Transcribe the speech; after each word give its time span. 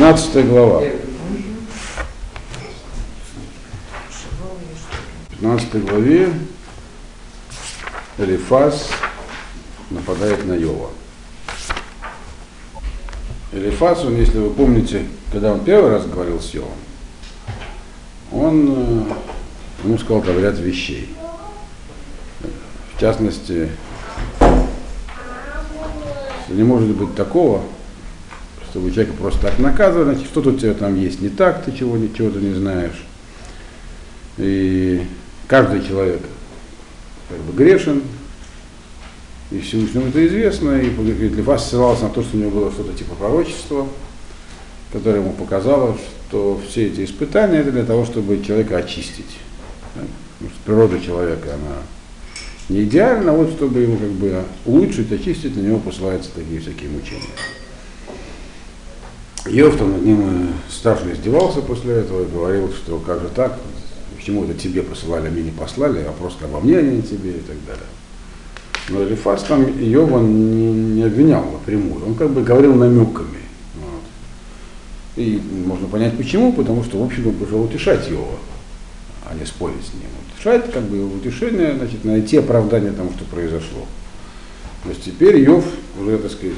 15 0.00 0.48
глава. 0.48 0.82
15 5.28 5.84
главе 5.84 6.32
Элифаз 8.16 8.88
нападает 9.90 10.46
на 10.46 10.54
Йова. 10.54 10.88
Элифаз, 13.52 14.02
он, 14.06 14.16
если 14.16 14.38
вы 14.38 14.48
помните, 14.54 15.04
когда 15.32 15.52
он 15.52 15.62
первый 15.64 15.90
раз 15.90 16.06
говорил 16.06 16.40
с 16.40 16.54
Йовом, 16.54 16.70
он 18.32 18.68
э, 18.70 19.84
ему 19.84 19.98
сказал 19.98 20.22
там 20.22 20.40
ряд 20.40 20.58
вещей. 20.58 21.14
В 22.96 23.00
частности, 23.00 23.68
не 26.48 26.62
может 26.62 26.88
быть 26.88 27.14
такого, 27.14 27.60
чтобы 28.70 28.90
человека 28.90 29.16
просто 29.18 29.40
так 29.42 29.58
наказывали, 29.58 30.14
значит, 30.14 30.26
что-то 30.26 30.50
у 30.50 30.56
тебя 30.56 30.74
там 30.74 30.98
есть 30.98 31.20
не 31.20 31.28
так, 31.28 31.64
ты 31.64 31.72
чего, 31.72 31.98
чего 32.16 32.30
ты 32.30 32.38
не 32.38 32.54
знаешь. 32.54 33.04
И 34.38 35.02
каждый 35.48 35.84
человек 35.86 36.20
как 37.28 37.38
бы 37.38 37.52
грешен, 37.52 38.02
и 39.50 39.60
Всевышнему 39.60 40.08
это 40.08 40.24
известно, 40.26 40.80
и 40.80 40.88
для 40.90 41.42
вас 41.42 41.68
ссылался 41.68 42.04
на 42.04 42.10
то, 42.10 42.22
что 42.22 42.36
у 42.36 42.40
него 42.40 42.50
было 42.50 42.70
что-то 42.70 42.92
типа 42.92 43.16
пророчества, 43.16 43.88
которое 44.92 45.20
ему 45.20 45.32
показало, 45.32 45.96
что 46.28 46.60
все 46.68 46.86
эти 46.86 47.04
испытания 47.04 47.58
это 47.58 47.72
для 47.72 47.84
того, 47.84 48.04
чтобы 48.04 48.42
человека 48.42 48.76
очистить. 48.76 49.38
Потому 49.94 50.54
что 50.54 50.64
природа 50.64 51.00
человека, 51.00 51.54
она 51.54 51.76
не 52.68 52.84
идеальна, 52.84 53.32
вот 53.32 53.50
чтобы 53.50 53.80
его 53.80 53.96
как 53.96 54.10
бы 54.10 54.44
улучшить, 54.64 55.10
очистить, 55.10 55.56
на 55.56 55.60
него 55.60 55.78
посылаются 55.80 56.30
такие 56.32 56.60
всякие 56.60 56.88
мучения. 56.88 57.26
Йов 59.46 59.76
там 59.78 59.92
над 59.92 60.04
ним 60.04 60.20
э, 60.20 60.52
страшно 60.70 61.12
издевался 61.12 61.62
после 61.62 61.94
этого 61.94 62.22
и 62.22 62.30
говорил, 62.30 62.70
что 62.72 62.98
как 62.98 63.20
же 63.20 63.28
так, 63.28 63.58
почему 64.16 64.44
это 64.44 64.54
тебе 64.54 64.82
посылали, 64.82 65.28
а 65.28 65.30
мне 65.30 65.44
не 65.44 65.50
послали, 65.50 66.00
а 66.00 66.12
просто 66.12 66.44
обо 66.44 66.60
мне, 66.60 66.76
а 66.76 66.82
не 66.82 67.00
тебе 67.00 67.30
и 67.30 67.40
так 67.40 67.56
далее. 67.66 67.86
Но 68.90 69.02
Элифас 69.02 69.44
там 69.44 69.66
Йова 69.80 70.20
не, 70.20 70.72
не 70.72 71.02
обвинял 71.04 71.50
напрямую, 71.50 72.06
он 72.06 72.14
как 72.16 72.30
бы 72.30 72.42
говорил 72.42 72.74
намеками. 72.74 73.38
Вот. 73.76 74.02
И 75.16 75.40
можно 75.64 75.88
понять 75.88 76.18
почему, 76.18 76.52
потому 76.52 76.84
что, 76.84 76.98
в 76.98 77.04
общем, 77.04 77.28
он 77.28 77.34
пошел 77.34 77.62
утешать 77.62 78.10
Йова, 78.10 78.36
а 79.26 79.34
не 79.34 79.46
спорить 79.46 79.86
с 79.86 79.94
ним. 79.94 80.10
Утешать, 80.34 80.70
как 80.70 80.82
бы 80.82 81.16
утешение, 81.16 81.76
значит, 81.76 82.04
найти 82.04 82.36
оправдание 82.36 82.92
тому, 82.92 83.10
что 83.12 83.24
произошло. 83.24 83.86
То 84.82 84.90
есть 84.90 85.02
теперь 85.02 85.38
Йов 85.40 85.64
уже, 85.98 86.18
так 86.18 86.30
сказать, 86.30 86.56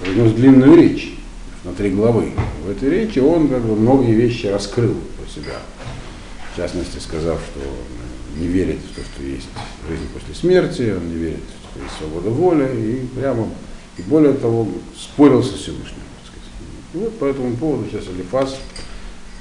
произнес 0.00 0.32
длинную 0.32 0.76
речь 0.76 1.19
на 1.64 1.72
три 1.72 1.90
главы. 1.90 2.32
В 2.64 2.70
этой 2.70 2.90
речи 2.90 3.18
он 3.18 3.48
как 3.48 3.62
бы 3.62 3.76
многие 3.76 4.14
вещи 4.14 4.46
раскрыл 4.46 4.94
про 5.18 5.26
себя. 5.28 5.58
В 6.52 6.56
частности, 6.56 6.98
сказав, 6.98 7.40
что 7.52 7.60
не 8.38 8.46
верит 8.46 8.78
в 8.78 8.94
то, 8.94 9.02
что 9.02 9.22
есть 9.22 9.48
жизнь 9.88 10.08
после 10.12 10.34
смерти, 10.34 10.94
он 10.96 11.08
не 11.08 11.16
верит, 11.16 11.40
что 11.70 11.82
есть 11.82 11.96
свобода 11.98 12.30
воли, 12.30 12.68
и 12.76 13.18
прямо, 13.18 13.48
и 13.96 14.02
более 14.02 14.34
того, 14.34 14.68
спорил 14.96 15.42
со 15.42 15.56
Всевышним. 15.56 16.00
И 16.92 16.98
вот 16.98 17.18
по 17.18 17.26
этому 17.26 17.56
поводу 17.56 17.88
сейчас 17.88 18.08
Алифас 18.08 18.56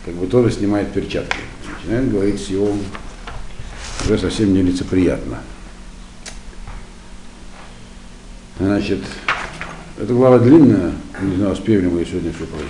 как 0.05 0.13
бы 0.13 0.27
тоже 0.27 0.51
снимает 0.51 0.93
перчатки. 0.93 1.37
Начинает 1.77 2.11
говорить 2.11 2.39
с 2.39 2.49
его 2.49 2.71
уже 4.05 4.17
совсем 4.19 4.53
нелицеприятно. 4.53 5.39
Значит, 8.59 8.99
эта 9.99 10.13
глава 10.13 10.39
длинная, 10.39 10.93
не 11.21 11.35
знаю, 11.35 11.51
успеем 11.51 11.81
ли 11.81 11.87
мы 11.89 12.05
сегодня 12.05 12.31
все 12.31 12.45
пройти. 12.45 12.69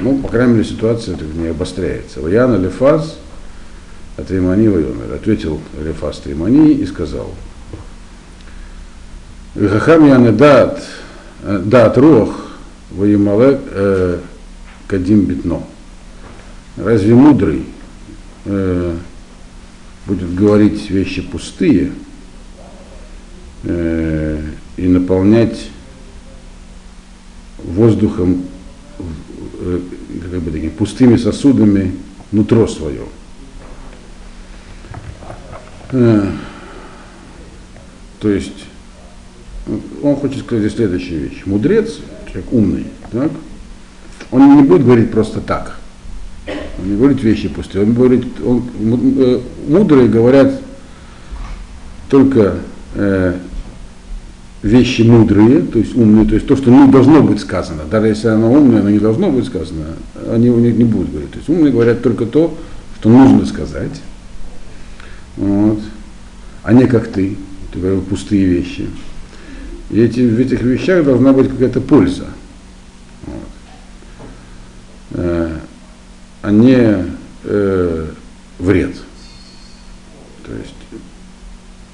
Ну, 0.00 0.18
по 0.18 0.28
крайней 0.28 0.52
мере, 0.52 0.64
ситуация 0.64 1.16
так 1.16 1.26
не 1.34 1.48
обостряется. 1.48 2.20
Ваян 2.20 2.54
Алифаз 2.54 3.18
от 4.16 4.30
Римани 4.30 4.68
Вайомер. 4.68 5.12
Ответил 5.12 5.60
Алифаз 5.80 6.18
Тримани 6.18 6.74
и 6.74 6.86
сказал, 6.86 7.34
Вихахам 9.56 10.06
яны 10.06 10.30
дат, 10.30 10.80
э, 11.42 11.60
дат 11.64 11.98
рух, 11.98 12.36
воемалек 12.92 13.60
э, 13.68 14.20
кадим 14.86 15.24
битно. 15.24 15.62
Разве 16.76 17.14
мудрый 17.14 17.66
э, 18.44 18.96
будет 20.06 20.34
говорить 20.34 20.88
вещи 20.88 21.22
пустые, 21.22 21.90
э, 23.66 24.42
и 24.76 24.86
наполнять 24.86 25.70
воздухом, 27.58 28.44
э, 29.60 29.80
как 30.30 30.40
бы 30.40 30.50
такими 30.50 30.70
пустыми 30.70 31.16
сосудами 31.16 31.94
нутро 32.30 32.66
свое. 32.68 33.02
Э, 35.90 36.30
то 38.20 38.30
есть 38.30 38.64
он 40.02 40.16
хочет 40.16 40.40
сказать 40.40 40.72
следующую 40.72 41.28
вещь. 41.28 41.42
Мудрец, 41.44 41.98
человек 42.26 42.52
умный, 42.52 42.86
так, 43.10 43.32
он 44.30 44.56
не 44.56 44.62
будет 44.62 44.84
говорить 44.84 45.10
просто 45.10 45.40
так. 45.40 45.78
Он 46.78 46.90
не 46.90 46.96
говорит 46.96 47.22
вещи 47.22 47.48
пустые. 47.48 47.84
Он 47.84 47.94
говорит, 47.94 48.26
он, 48.44 48.62
мудрые 49.68 50.08
говорят 50.08 50.60
только 52.08 52.58
вещи 54.66 55.02
мудрые, 55.02 55.62
то 55.62 55.78
есть 55.78 55.96
умные, 55.96 56.26
то 56.26 56.34
есть 56.34 56.46
то, 56.46 56.56
что 56.56 56.70
не 56.70 56.90
должно 56.90 57.22
быть 57.22 57.40
сказано. 57.40 57.82
Даже 57.90 58.08
если 58.08 58.28
оно 58.28 58.52
умное, 58.52 58.80
оно 58.80 58.90
не 58.90 58.98
должно 58.98 59.30
быть 59.30 59.46
сказано, 59.46 59.84
они 60.30 60.50
у 60.50 60.58
них 60.58 60.76
не 60.76 60.84
будут 60.84 61.10
говорить. 61.10 61.30
То 61.30 61.38
есть 61.38 61.48
умные 61.48 61.72
говорят 61.72 62.02
только 62.02 62.26
то, 62.26 62.56
что 62.98 63.08
нужно 63.08 63.46
сказать. 63.46 64.00
Вот. 65.36 65.80
А 66.62 66.72
не 66.72 66.86
как 66.86 67.08
ты, 67.08 67.36
ты 67.72 67.78
говорил 67.78 68.00
пустые 68.02 68.44
вещи. 68.44 68.88
И 69.90 70.00
эти, 70.00 70.20
в 70.20 70.38
этих 70.38 70.62
вещах 70.62 71.04
должна 71.04 71.32
быть 71.32 71.48
какая-то 71.48 71.80
польза. 71.80 72.26
Вот. 73.26 73.34
Э, 75.12 75.58
а 76.42 76.50
не 76.50 77.04
э, 77.44 78.06
вред. 78.58 78.96
То 80.44 80.52
есть 80.52 80.74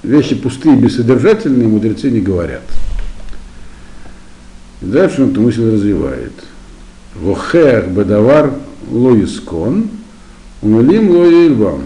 вещи 0.02 0.34
пустые, 0.34 0.76
бессодержательные 0.76 1.68
мудрецы 1.68 2.10
не 2.10 2.20
говорят. 2.20 2.62
И 4.80 4.86
дальше 4.86 5.22
он 5.22 5.30
эту 5.30 5.40
мысль 5.40 5.72
развивает. 5.72 6.32
Вохех 7.14 7.88
бедавар 7.88 8.52
лоискон, 8.90 9.88
умалим 10.60 11.10
лоильбам. 11.10 11.82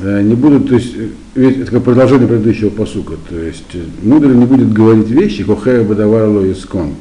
Э, 0.00 0.22
не 0.22 0.34
будут, 0.34 0.68
то 0.68 0.74
есть, 0.76 0.94
э, 0.96 1.08
ведь 1.34 1.58
это 1.58 1.72
как 1.72 1.82
продолжение 1.82 2.28
предыдущего 2.28 2.70
посука, 2.70 3.14
то 3.28 3.36
есть 3.36 3.74
э, 3.74 3.82
мудрый 4.02 4.36
не 4.36 4.44
будет 4.44 4.72
говорить 4.72 5.08
вещи, 5.08 5.42
хохея 5.42 5.82
бадавар 5.82 6.28
лоискон, 6.28 6.94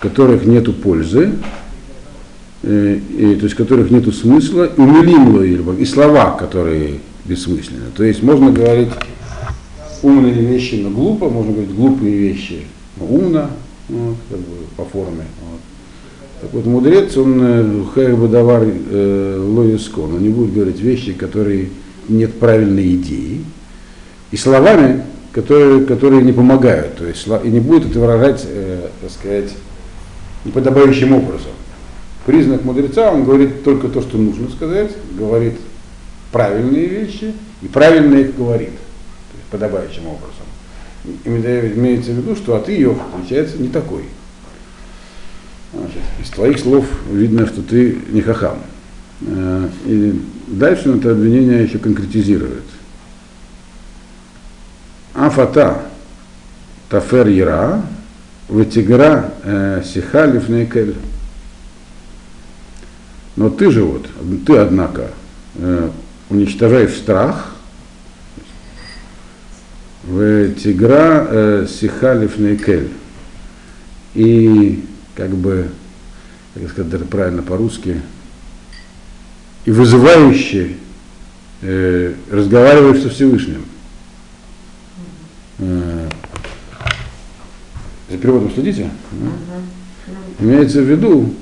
которых 0.00 0.44
нету 0.44 0.74
пользы, 0.74 1.32
Э, 2.68 2.98
и, 3.16 3.36
то 3.36 3.44
есть 3.44 3.54
которых 3.54 3.92
нет 3.92 4.12
смысла, 4.12 4.64
и 4.76 4.80
умилим 4.80 5.76
и 5.76 5.84
слова, 5.84 6.32
которые 6.32 6.98
бессмысленны. 7.24 7.92
То 7.96 8.02
есть 8.02 8.24
можно 8.24 8.50
говорить 8.50 8.88
умные 10.02 10.32
вещи, 10.32 10.74
но 10.82 10.90
глупо, 10.90 11.28
можно 11.30 11.52
говорить 11.52 11.74
глупые 11.74 12.16
вещи, 12.16 12.62
но 12.96 13.06
умно, 13.06 13.50
вот, 13.88 14.16
как 14.28 14.38
бы 14.40 14.56
по 14.76 14.84
форме. 14.84 15.26
Вот. 15.42 15.60
Так 16.40 16.52
вот, 16.54 16.66
мудрец, 16.66 17.16
он 17.16 17.40
э, 17.40 17.82
хайбадавар 17.94 18.64
э, 18.66 19.46
лоискон, 19.48 20.16
он 20.16 20.22
не 20.22 20.30
будет 20.30 20.52
говорить 20.52 20.80
вещи, 20.80 21.12
которые 21.12 21.68
нет 22.08 22.34
правильной 22.34 22.96
идеи, 22.96 23.44
и 24.32 24.36
словами, 24.36 25.04
которые, 25.30 25.84
которые 25.84 26.22
не 26.22 26.32
помогают, 26.32 26.96
то 26.96 27.06
есть 27.06 27.28
и 27.44 27.48
не 27.48 27.60
будет 27.60 27.88
это 27.88 28.00
выражать, 28.00 28.44
э, 28.44 28.88
так 29.02 29.10
сказать, 29.12 29.52
неподобающим 30.44 31.12
образом 31.12 31.52
признак 32.26 32.64
мудреца, 32.64 33.10
он 33.10 33.24
говорит 33.24 33.62
только 33.64 33.88
то, 33.88 34.02
что 34.02 34.18
нужно 34.18 34.50
сказать, 34.50 34.90
говорит 35.16 35.54
правильные 36.32 36.86
вещи 36.86 37.32
и 37.62 37.68
правильно 37.68 38.16
их 38.16 38.36
говорит, 38.36 38.72
подобающим 39.50 40.02
образом. 40.06 40.44
Имеется 41.24 42.10
в 42.10 42.16
виду, 42.16 42.34
что 42.34 42.56
от 42.56 42.68
ее 42.68 42.96
получается 43.12 43.58
не 43.58 43.68
такой. 43.68 44.02
Значит, 45.72 46.02
из 46.20 46.28
твоих 46.30 46.58
слов 46.58 46.84
видно, 47.10 47.46
что 47.46 47.62
ты 47.62 47.96
не 48.10 48.20
хахам. 48.20 48.58
Э, 49.20 49.68
и 49.84 50.20
дальше 50.48 50.90
он 50.90 50.98
это 50.98 51.12
обвинение 51.12 51.62
еще 51.62 51.78
конкретизирует. 51.78 52.64
Афата 55.14 55.82
тафер 56.88 57.28
яра, 57.28 57.82
ватигра 58.48 59.32
э, 59.44 59.82
сихалиф 59.84 60.48
нейкель. 60.48 60.96
Но 63.36 63.50
ты 63.50 63.70
же 63.70 63.84
вот, 63.84 64.08
ты, 64.46 64.56
однако, 64.56 65.10
э, 65.56 65.90
уничтожаешь 66.30 66.94
страх 66.94 67.54
в 70.04 70.54
тигра 70.54 71.26
э, 71.28 71.66
сихалиф 71.68 72.38
нейкель. 72.38 72.90
И 74.14 74.84
как 75.14 75.30
бы, 75.30 75.68
как 76.54 76.70
сказать 76.70 77.08
правильно 77.10 77.42
по-русски, 77.42 78.00
и 79.66 79.70
вызывающий 79.70 80.78
э, 81.60 82.14
разговариваешь 82.30 83.02
со 83.02 83.10
Всевышним. 83.10 83.66
Э, 85.58 86.08
за 88.10 88.16
переводом 88.16 88.50
следите? 88.54 88.90
Имеется 90.38 90.80
в 90.80 90.84
виду 90.84 91.34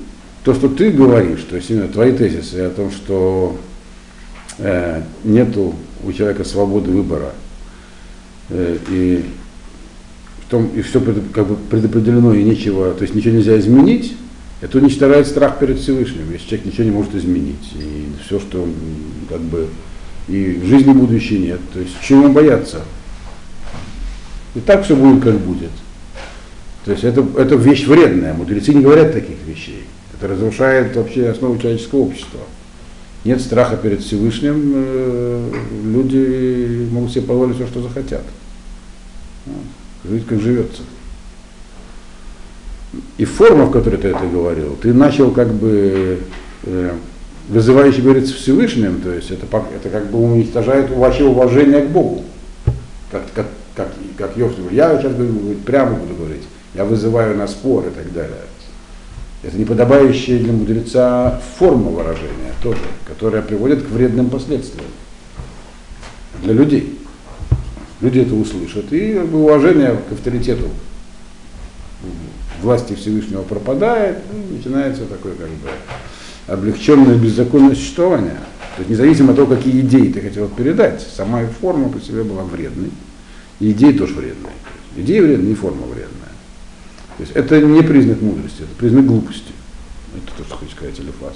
то, 0.45 0.53
что 0.53 0.69
ты 0.69 0.91
говоришь, 0.91 1.41
то 1.49 1.55
есть 1.55 1.71
именно 1.71 1.87
твои 1.87 2.11
тезисы 2.11 2.57
о 2.59 2.69
том, 2.69 2.91
что 2.91 3.57
э, 4.59 5.01
нету 5.23 5.73
у 6.03 6.13
человека 6.13 6.43
свободы 6.43 6.91
выбора, 6.91 7.33
э, 8.49 8.77
и, 8.91 9.25
в 10.45 10.51
том, 10.51 10.67
и 10.67 10.83
все 10.83 11.01
как 11.33 11.47
бы 11.47 11.55
предопределено, 11.55 12.31
и 12.35 12.43
нечего, 12.43 12.93
то 12.93 13.01
есть 13.01 13.15
ничего 13.15 13.33
нельзя 13.33 13.57
изменить, 13.57 14.15
это 14.61 14.77
уничтожает 14.77 15.25
страх 15.25 15.57
перед 15.57 15.79
Всевышним, 15.79 16.31
если 16.31 16.47
человек 16.47 16.65
ничего 16.67 16.83
не 16.83 16.91
может 16.91 17.15
изменить. 17.15 17.73
И 17.73 18.05
все, 18.23 18.39
что 18.39 18.69
как 19.27 19.41
бы 19.41 19.67
и 20.27 20.59
в 20.61 20.65
жизни 20.65 20.93
будущей 20.93 21.39
нет. 21.39 21.59
То 21.73 21.79
есть 21.79 21.93
чего 22.01 22.29
бояться? 22.29 22.83
И 24.53 24.59
так 24.59 24.85
все 24.85 24.95
будет, 24.95 25.23
как 25.23 25.39
будет. 25.39 25.71
То 26.85 26.91
есть 26.91 27.03
это, 27.03 27.25
это 27.35 27.55
вещь 27.55 27.85
вредная. 27.85 28.33
Мудрецы 28.33 28.73
не 28.73 28.81
говорят 28.81 29.11
таких 29.11 29.37
вещей. 29.47 29.85
Это 30.17 30.27
разрушает 30.29 30.95
вообще 30.95 31.29
основу 31.29 31.57
человеческого 31.57 31.99
общества. 31.99 32.39
Нет 33.25 33.41
страха 33.41 33.75
перед 33.75 34.01
Всевышним, 34.01 34.71
э, 34.75 35.51
люди 35.83 36.87
могут 36.91 37.11
себе 37.11 37.23
позволить 37.23 37.55
все, 37.55 37.67
что 37.67 37.81
захотят. 37.81 38.23
Жить, 40.07 40.27
как 40.27 40.39
живется. 40.39 40.83
И 43.17 43.25
форма, 43.25 43.65
в 43.65 43.71
которой 43.71 43.97
ты 43.97 44.09
это 44.09 44.25
говорил, 44.27 44.77
ты 44.81 44.93
начал 44.93 45.31
как 45.31 45.51
бы 45.53 46.19
э, 46.63 46.91
вызывающе 47.49 48.01
говорить 48.01 48.27
с 48.27 48.33
Всевышним, 48.33 49.01
то 49.01 49.11
есть 49.11 49.31
это, 49.31 49.45
это 49.75 49.89
как 49.89 50.09
бы 50.11 50.19
уничтожает 50.19 50.89
вообще 50.91 51.23
уважение 51.25 51.81
к 51.81 51.89
Богу. 51.89 52.23
Как, 53.11 53.23
как, 53.33 53.47
как, 53.75 53.89
как 54.17 54.37
Йов, 54.37 54.51
я 54.71 54.99
сейчас 54.99 55.13
буду, 55.13 55.55
прямо 55.65 55.95
буду 55.95 56.15
говорить, 56.15 56.43
я 56.73 56.85
вызываю 56.85 57.35
на 57.35 57.47
спор 57.47 57.85
и 57.87 57.89
так 57.89 58.13
далее. 58.13 58.37
Это 59.45 59.59
неподобающая 59.59 60.39
для 60.39 60.51
мудреца 60.51 61.39
форма 61.59 61.91
выражения 61.91 62.53
тоже, 62.63 62.81
которая 63.05 63.43
приводит 63.43 63.83
к 63.83 63.89
вредным 63.89 64.31
последствиям 64.31 64.87
для 66.41 66.53
людей. 66.53 66.97
Люди 68.01 68.21
это 68.21 68.33
услышат, 68.33 68.91
и 68.91 69.13
уважение 69.15 69.99
к 70.09 70.13
авторитету 70.13 70.69
власти 72.63 72.95
Всевышнего 72.95 73.43
пропадает, 73.43 74.17
ну, 74.33 74.57
начинается 74.57 75.05
такое 75.05 75.33
как 75.35 75.49
бы 75.49 75.69
облегченное 76.47 77.15
беззаконное 77.15 77.75
существование. 77.75 78.39
То 78.75 78.79
есть 78.79 78.89
независимо 78.89 79.29
от 79.31 79.35
того, 79.35 79.55
какие 79.55 79.81
идеи 79.81 80.11
ты 80.11 80.21
хотел 80.21 80.47
передать, 80.47 81.05
сама 81.15 81.45
форма 81.61 81.89
по 81.89 82.01
себе 82.01 82.23
была 82.23 82.43
вредной, 82.43 82.89
и 83.59 83.71
идеи 83.71 83.91
тоже 83.91 84.15
вредные. 84.15 84.53
Идеи 84.97 85.19
вредные, 85.19 85.51
и 85.51 85.55
форма 85.55 85.85
вредная. 85.85 86.24
То 87.17 87.23
есть 87.23 87.31
это 87.33 87.61
не 87.61 87.81
признак 87.81 88.21
мудрости, 88.21 88.61
это 88.61 88.75
признак 88.77 89.05
глупости. 89.05 89.53
Это 90.15 90.37
то, 90.37 90.43
что 90.43 90.57
хочет 90.57 90.75
сказать 90.75 90.99
Элифас. 90.99 91.35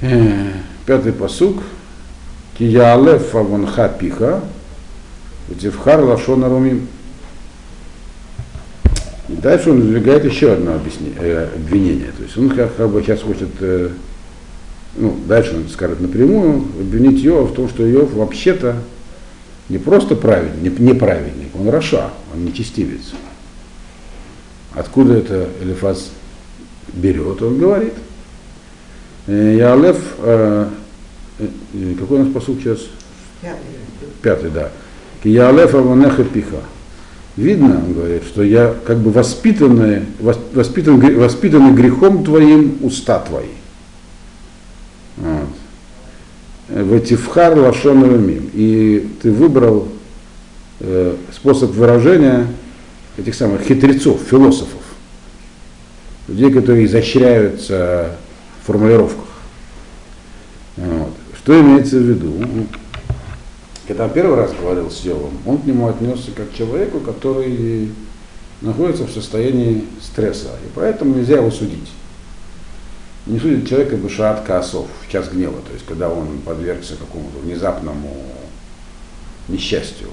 Э, 0.00 0.52
пятый 0.84 1.12
посук. 1.12 1.62
Киялев 2.58 3.34
авонха 3.34 3.88
пиха, 3.88 4.42
Тевхар 5.58 6.00
лашона 6.00 6.48
румим. 6.48 6.86
И 9.28 9.34
дальше 9.34 9.70
он 9.70 9.80
выдвигает 9.80 10.24
еще 10.24 10.52
одно 10.52 10.74
объяснение, 10.74 11.18
э, 11.18 11.48
обвинение. 11.54 12.12
То 12.16 12.22
есть 12.22 12.36
он 12.36 12.50
как, 12.50 12.90
бы 12.90 13.02
сейчас 13.02 13.22
хочет, 13.22 13.48
э, 13.60 13.90
ну, 14.96 15.16
дальше 15.26 15.56
он 15.56 15.68
скажет 15.68 16.00
напрямую, 16.00 16.66
обвинить 16.78 17.22
Йова 17.22 17.46
в 17.46 17.54
том, 17.54 17.68
что 17.68 17.86
Йов 17.86 18.12
вообще-то 18.12 18.76
не 19.68 19.78
просто 19.78 20.14
праведник, 20.14 20.78
не, 20.78 20.86
неправедник, 20.86 21.56
он 21.58 21.70
Раша, 21.70 22.10
он 22.34 22.44
нечестивец. 22.44 23.12
Откуда 24.74 25.14
это 25.14 25.48
Элифаз 25.60 26.10
берет, 26.92 27.42
он 27.42 27.58
говорит. 27.58 27.94
Э, 29.26 29.56
Ялев, 29.56 29.98
э, 30.18 30.68
э, 31.38 31.94
какой 31.98 32.20
у 32.20 32.24
нас 32.24 32.32
посуд 32.32 32.60
сейчас? 32.60 32.80
Пятый. 33.40 33.60
Пятый, 34.22 34.50
да. 34.50 34.70
Ялев 35.24 35.74
Аванеха 35.74 36.24
Пиха 36.24 36.62
видно, 37.36 37.82
он 37.86 37.92
говорит, 37.92 38.24
что 38.24 38.42
я 38.42 38.74
как 38.86 38.98
бы 38.98 39.10
воспитанный, 39.10 40.02
воспитан, 40.20 41.00
воспитанный 41.18 41.72
грехом 41.72 42.24
твоим 42.24 42.78
уста 42.82 43.18
твои. 43.20 43.46
Вот. 45.16 45.48
В 46.68 46.96
Этифхар 46.96 47.58
Лашон 47.58 48.30
И 48.54 49.08
ты 49.20 49.30
выбрал 49.30 49.88
э, 50.80 51.16
способ 51.32 51.72
выражения 51.72 52.46
этих 53.16 53.34
самых 53.34 53.62
хитрецов, 53.62 54.20
философов, 54.22 54.82
людей, 56.28 56.52
которые 56.52 56.86
изощряются 56.86 58.16
в 58.62 58.66
формулировках. 58.66 59.26
Вот. 60.76 61.12
Что 61.36 61.60
имеется 61.60 61.96
в 61.96 62.02
виду? 62.02 62.66
когда 63.86 64.08
первый 64.08 64.36
раз 64.36 64.52
говорил 64.54 64.90
с 64.90 65.00
Йовом, 65.00 65.38
он 65.44 65.58
к 65.58 65.64
нему 65.64 65.88
отнесся 65.88 66.30
как 66.30 66.50
к 66.50 66.54
человеку, 66.54 67.00
который 67.00 67.90
находится 68.60 69.06
в 69.06 69.10
состоянии 69.10 69.84
стресса, 70.00 70.48
и 70.64 70.70
поэтому 70.74 71.14
нельзя 71.14 71.36
его 71.36 71.50
судить. 71.50 71.90
Не 73.26 73.38
судит 73.38 73.68
человека 73.68 73.96
бышат 73.96 74.44
косов 74.44 74.86
в 75.06 75.10
час 75.10 75.28
гнева, 75.28 75.60
то 75.66 75.72
есть 75.72 75.84
когда 75.84 76.08
он 76.08 76.38
подвергся 76.38 76.96
какому-то 76.96 77.38
внезапному 77.38 78.24
несчастью. 79.48 80.08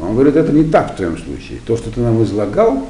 Он 0.00 0.14
говорит, 0.14 0.36
это 0.36 0.52
не 0.52 0.64
так 0.64 0.92
в 0.92 0.96
твоем 0.96 1.18
случае. 1.18 1.60
То, 1.66 1.76
что 1.76 1.90
ты 1.90 2.00
нам 2.00 2.22
излагал, 2.22 2.88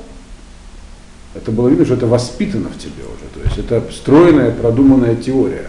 это 1.34 1.50
было 1.50 1.69
видно, 1.69 1.84
что 1.84 1.94
это 1.94 2.06
воспитано 2.06 2.69
в 2.69 2.78
тебе 2.78 3.05
уже. 3.05 3.28
То 3.34 3.40
есть 3.44 3.58
это 3.58 3.82
стройная, 3.93 4.50
продуманная 4.50 5.14
теория. 5.14 5.69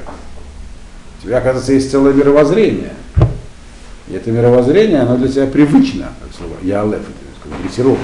У 1.20 1.26
тебя, 1.26 1.38
оказывается, 1.38 1.74
есть 1.74 1.92
целое 1.92 2.14
мировоззрение. 2.14 2.94
И 4.10 4.14
это 4.14 4.32
мировоззрение, 4.32 5.02
оно 5.02 5.18
для 5.18 5.28
тебя 5.28 5.46
привычно, 5.46 6.10
как 6.22 6.36
слово 6.36 6.56
я 6.64 6.82
алеф, 6.82 7.02
дрессировано. 7.64 8.00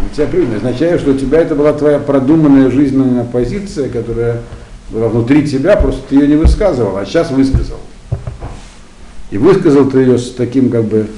Для 0.00 0.08
тебя 0.14 0.26
привычно, 0.26 0.56
означает, 0.56 1.00
что 1.00 1.10
у 1.10 1.18
тебя 1.18 1.40
это 1.40 1.54
была 1.54 1.72
твоя 1.72 1.98
продуманная 1.98 2.70
жизненная 2.70 3.24
позиция, 3.24 3.88
которая 3.90 4.40
была 4.90 5.08
внутри 5.08 5.46
тебя, 5.46 5.76
просто 5.76 6.02
ты 6.08 6.16
ее 6.16 6.28
не 6.28 6.36
высказывал, 6.36 6.96
а 6.96 7.04
сейчас 7.04 7.30
высказал. 7.30 7.78
И 9.30 9.38
высказал 9.38 9.90
ты 9.90 10.00
ее 10.00 10.18
с 10.18 10.30
таким 10.30 10.70
как 10.70 10.84
бы 10.84 11.08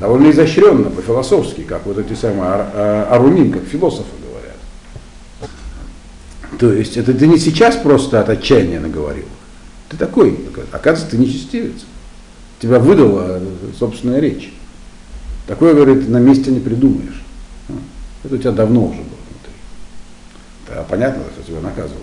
довольно 0.00 0.30
изощренно, 0.30 0.90
по-философски, 0.90 1.62
как 1.62 1.86
вот 1.86 1.98
эти 1.98 2.14
самые 2.14 2.50
ар- 2.50 3.06
арумим, 3.10 3.52
как 3.52 3.64
философы 3.64 4.10
говорят. 4.22 5.50
То 6.58 6.72
есть 6.72 6.96
это 6.96 7.12
ты 7.14 7.26
не 7.26 7.38
сейчас 7.38 7.76
просто 7.76 8.20
от 8.20 8.28
отчаяния 8.28 8.80
наговорил. 8.80 9.26
Ты 9.88 9.96
такой, 9.96 10.38
оказывается, 10.72 11.16
ты 11.16 11.22
нечестивец 11.22 11.84
тебя 12.60 12.78
выдала 12.78 13.40
собственная 13.78 14.20
речь. 14.20 14.52
Такое, 15.46 15.74
говорит, 15.74 16.08
на 16.08 16.18
месте 16.18 16.50
не 16.50 16.60
придумаешь. 16.60 17.22
А, 17.68 17.72
это 18.24 18.34
у 18.34 18.38
тебя 18.38 18.52
давно 18.52 18.84
уже 18.84 18.98
было 18.98 19.18
внутри. 19.30 19.52
Да, 20.68 20.84
понятно, 20.88 21.22
что 21.34 21.46
тебя 21.46 21.60
наказывают. 21.60 22.02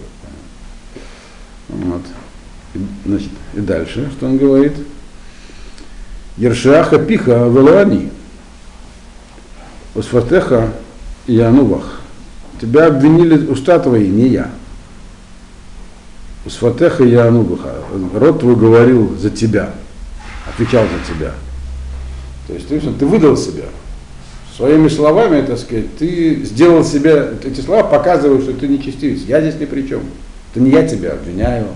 Вот. 1.67 2.01
И, 2.73 2.79
значит, 3.05 3.29
и 3.53 3.59
дальше, 3.59 4.09
что 4.11 4.27
он 4.27 4.37
говорит? 4.37 4.73
Ершаха 6.37 6.99
пиха 6.99 7.47
велуани. 7.47 8.11
Усфатеха 9.95 10.71
и 11.27 11.39
Анувах. 11.39 12.01
Тебя 12.61 12.87
обвинили 12.87 13.47
уста 13.47 13.79
твои, 13.79 14.07
не 14.07 14.27
я. 14.27 14.49
Усфатеха 16.45 17.03
и 17.03 17.15
Анубаха. 17.15 17.75
Род 18.13 18.39
твой 18.39 18.55
говорил 18.55 19.17
за 19.17 19.29
тебя 19.29 19.73
отвечал 20.47 20.83
за 20.83 21.13
тебя. 21.13 21.31
То 22.47 22.53
есть 22.53 22.67
ты, 22.67 22.79
ты 22.79 23.05
выдал 23.05 23.35
себя. 23.37 23.65
Своими 24.55 24.87
словами, 24.87 25.45
так 25.45 25.59
сказать, 25.59 25.97
ты 25.97 26.43
сделал 26.45 26.85
себя, 26.85 27.29
эти 27.43 27.59
слова 27.59 27.83
показывают, 27.83 28.43
что 28.43 28.53
ты 28.53 28.67
нечестивец. 28.67 29.21
Я 29.23 29.41
здесь 29.41 29.59
ни 29.59 29.65
при 29.65 29.87
чем. 29.87 30.01
Это 30.51 30.63
не 30.63 30.71
я 30.71 30.87
тебя 30.87 31.13
обвиняю, 31.13 31.67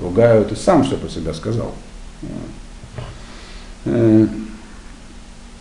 ругаю, 0.00 0.44
ты 0.46 0.56
сам 0.56 0.84
что 0.84 0.96
про 0.96 1.10
себя 1.10 1.34
сказал. 1.34 1.74
Э, 3.84 4.26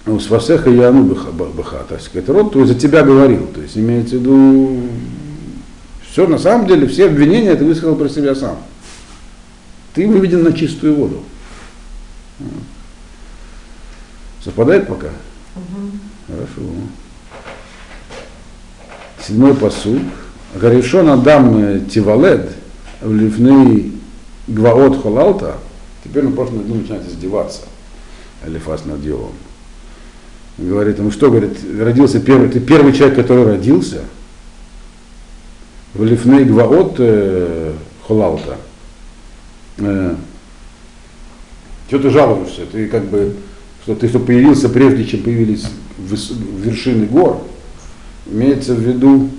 у 0.08 0.20
Свасеха 0.20 0.70
и 0.70 0.80
Ану 0.80 1.04
Баха, 1.06 1.86
так 1.88 2.02
сказать, 2.02 2.28
род 2.30 2.52
твой 2.52 2.66
за 2.66 2.76
тебя 2.76 3.04
говорил. 3.04 3.48
То 3.48 3.62
есть 3.62 3.78
имеется 3.78 4.16
в 4.16 4.20
виду, 4.20 4.82
все 6.12 6.28
на 6.28 6.38
самом 6.38 6.68
деле, 6.68 6.88
все 6.88 7.06
обвинения 7.06 7.56
ты 7.56 7.64
высказал 7.64 7.96
про 7.96 8.10
себя 8.10 8.36
сам. 8.36 8.58
Ты 9.94 10.08
выведен 10.08 10.44
на 10.44 10.54
чистую 10.54 10.96
воду. 10.96 11.24
Совпадает 14.44 14.88
пока? 14.88 15.10
Хорошо. 16.28 16.62
Седьмой 19.26 19.54
посуд. 19.54 20.02
Гаришон 20.56 21.10
Адам 21.10 21.86
Тивалед 21.86 22.56
в 23.02 23.14
Лифны 23.14 23.92
Гваот 24.48 25.02
Холалта. 25.02 25.58
Теперь 26.04 26.26
он 26.26 26.34
просто 26.34 26.56
над 26.56 26.68
ним 26.68 26.82
начинает 26.82 27.08
издеваться. 27.08 27.62
Алифас 28.44 28.86
над 28.86 29.04
Йовом. 29.04 29.34
Говорит 30.58 31.00
ему, 31.00 31.12
что, 31.12 31.30
говорит, 31.30 31.58
родился 31.80 32.20
первый, 32.20 32.50
ты 32.50 32.60
первый 32.60 32.94
человек, 32.94 33.16
который 33.16 33.46
родился 33.46 34.02
в 35.94 36.04
Лифны 36.04 36.44
Гваот 36.46 36.96
э, 37.00 37.74
Холалта. 38.08 38.58
Э, 39.78 40.16
что 41.88 42.00
ты 42.00 42.10
жалуешься? 42.10 42.62
Ты 42.72 42.88
как 42.88 43.06
бы, 43.06 43.36
что 43.84 43.96
ты 43.96 44.08
что 44.08 44.20
появился 44.20 44.70
прежде, 44.70 45.06
чем 45.06 45.24
появились 45.24 45.66
вершины 45.98 47.06
гор. 47.06 47.42
Имеется 48.26 48.74
в 48.74 48.80
виду 48.80 49.30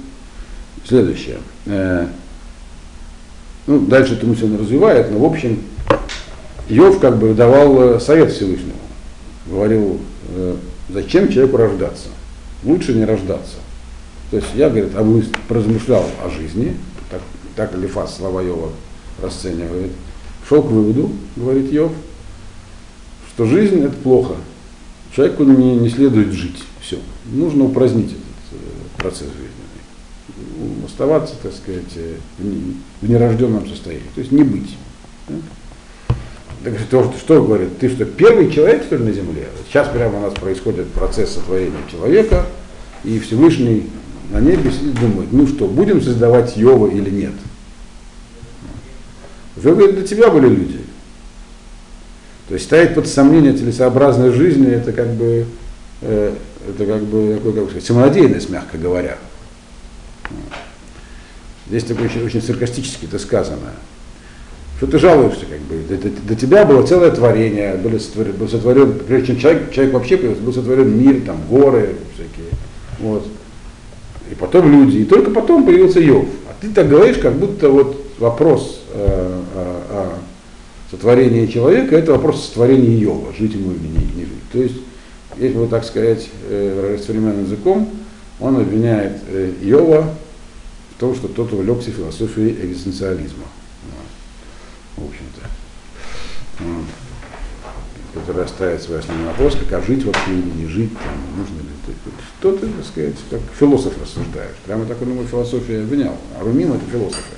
следующее. 0.87 1.39
Э, 1.67 2.09
ну, 3.67 3.81
дальше 3.81 4.15
это 4.15 4.27
мысль 4.27 4.55
развивает, 4.57 5.11
но 5.11 5.19
в 5.19 5.25
общем, 5.25 5.61
Йов 6.69 6.99
как 6.99 7.19
бы 7.19 7.33
давал 7.33 7.95
э, 7.95 8.01
совет 8.01 8.33
Всевышнему. 8.33 8.73
Говорил, 9.47 9.99
э, 10.29 10.57
зачем 10.89 11.31
человеку 11.31 11.57
рождаться? 11.57 12.09
Лучше 12.65 12.95
не 12.95 13.05
рождаться. 13.05 13.57
То 14.31 14.37
есть 14.37 14.49
я, 14.55 14.71
говорит, 14.71 14.95
вы 14.95 15.25
поразмышлял 15.49 16.05
о 16.25 16.31
жизни, 16.31 16.77
так, 17.11 17.21
так 17.55 17.75
Лифас 17.77 18.17
слова 18.17 18.41
Йова 18.41 18.71
расценивает, 19.21 19.91
шел 20.49 20.63
к 20.63 20.71
выводу, 20.71 21.11
говорит 21.37 21.71
Йов, 21.71 21.93
что 23.35 23.47
жизнь 23.47 23.83
это 23.83 23.95
плохо. 23.97 24.35
Человеку 25.15 25.45
не, 25.45 25.77
не 25.77 25.91
следует 25.91 26.33
жить. 26.33 26.63
Все. 26.81 26.99
Нужно 27.27 27.65
упразднить 27.65 28.13
этот 28.13 28.53
э, 28.53 28.57
процесс 28.97 29.29
жизни. 29.29 30.85
Оставаться, 30.87 31.35
так 31.43 31.53
сказать, 31.53 31.93
э, 31.97 32.17
в 32.39 33.09
нерожденном 33.09 33.67
состоянии. 33.69 34.09
То 34.15 34.21
есть 34.21 34.33
не 34.33 34.43
быть. 34.43 34.77
Так 36.65 36.79
что, 36.79 37.13
что 37.19 37.43
говорит, 37.43 37.79
ты 37.79 37.89
что, 37.89 38.05
первый 38.05 38.51
человек, 38.51 38.85
что 38.85 38.97
ли, 38.97 39.05
на 39.05 39.13
Земле? 39.13 39.49
Сейчас 39.67 39.89
прямо 39.89 40.19
у 40.19 40.21
нас 40.23 40.35
происходит 40.35 40.89
процесс 40.93 41.33
сотворения 41.33 41.79
человека, 41.91 42.47
и 43.03 43.19
Всевышний 43.19 43.91
на 44.31 44.41
небе 44.41 44.71
сидит 44.71 44.95
думает, 44.95 45.33
ну 45.33 45.47
что, 45.49 45.67
будем 45.67 46.01
создавать 46.01 46.57
Йова 46.57 46.89
или 46.89 47.11
нет? 47.11 47.33
Уже, 49.57 49.75
говорит, 49.75 49.97
для 49.97 50.07
тебя 50.07 50.31
были 50.31 50.49
люди. 50.49 50.81
То 52.49 52.55
есть 52.55 52.67
ставить 52.67 52.95
под 52.95 53.09
сомнение 53.09 53.55
целесообразность 53.55 54.37
жизни, 54.37 54.69
это 54.69 54.93
как 54.93 55.13
бы, 55.15 55.47
э, 56.03 56.35
это 56.69 56.87
как 56.87 57.03
бы 57.03 57.35
такой, 57.35 57.53
как 57.55 57.65
сказать, 57.65 57.85
самонадеянность, 57.85 58.51
мягко 58.51 58.79
говоря. 58.79 59.19
Здесь 61.67 61.85
такое 61.85 62.07
очень, 62.07 62.25
очень 62.25 62.43
саркастически 62.43 63.07
это 63.07 63.19
сказано. 63.19 63.73
Что 64.83 64.91
ты 64.91 64.99
жалуешься, 64.99 65.47
как 65.47 65.61
бы, 65.61 65.81
до, 65.89 65.97
до, 65.97 66.09
до 66.11 66.35
тебя 66.35 66.65
было 66.65 66.85
целое 66.85 67.13
творение, 67.13 67.77
были 67.77 67.99
сотворен, 67.99 68.33
был 68.33 68.49
сотворен, 68.49 68.99
прежде 69.07 69.29
чем 69.29 69.39
человек, 69.39 69.71
человек 69.71 69.95
вообще 69.95 70.17
был 70.17 70.53
сотворен 70.53 71.01
мир, 71.01 71.21
там, 71.25 71.37
горы 71.49 71.91
всякие. 72.15 72.51
Вот. 72.99 73.25
И 74.29 74.35
потом 74.35 74.73
люди, 74.73 74.97
и 74.97 75.05
только 75.05 75.31
потом 75.31 75.65
появился 75.65 76.01
Йов. 76.01 76.27
А 76.49 76.55
ты 76.61 76.69
так 76.71 76.89
говоришь, 76.89 77.19
как 77.19 77.35
будто 77.35 77.71
вот 77.71 77.97
вопрос 78.19 78.83
э, 78.93 79.41
э, 79.55 80.09
сотворение 80.91 81.47
человека, 81.47 81.95
это 81.95 82.11
вопрос 82.11 82.47
сотворения 82.47 82.97
Йова, 82.97 83.33
жить 83.39 83.55
ему 83.55 83.71
или 83.71 83.87
не, 83.87 84.05
не 84.17 84.23
жить. 84.23 84.51
То 84.51 84.59
есть, 84.59 84.79
если 85.39 85.59
вот 85.59 85.71
так 85.71 85.85
сказать, 85.85 86.29
э, 86.49 86.99
современным 87.07 87.45
языком, 87.45 87.89
он 88.41 88.57
обвиняет 88.57 89.13
э, 89.29 89.53
Йова 89.63 90.13
в 90.97 90.99
том, 91.01 91.15
что 91.15 91.29
тот 91.29 91.53
увлекся 91.53 91.93
философией 91.93 92.57
экзистенциализма. 92.65 93.45
В 94.97 95.05
общем-то. 95.05 95.49
Вот. 96.65 96.85
Который 98.15 98.49
ставит 98.49 98.83
свой 98.83 98.99
основной 98.99 99.29
вопрос, 99.29 99.57
как 99.57 99.73
а 99.73 99.87
жить 99.87 100.05
вообще 100.05 100.33
или 100.33 100.51
не 100.51 100.67
жить, 100.67 100.93
там, 100.99 101.39
нужно 101.39 101.61
ли 101.61 101.73
что 102.39 102.53
ты, 102.53 102.67
так 102.67 102.85
сказать, 102.85 103.15
как 103.31 103.41
философ 103.59 103.95
рассуждаешь. 104.01 104.57
Прямо 104.67 104.85
так 104.85 105.01
ему 105.01 105.25
философия 105.25 105.81
обвинял. 105.81 106.17
А 106.39 106.45
Румим 106.45 106.73
это 106.73 106.85
философы. 106.91 107.37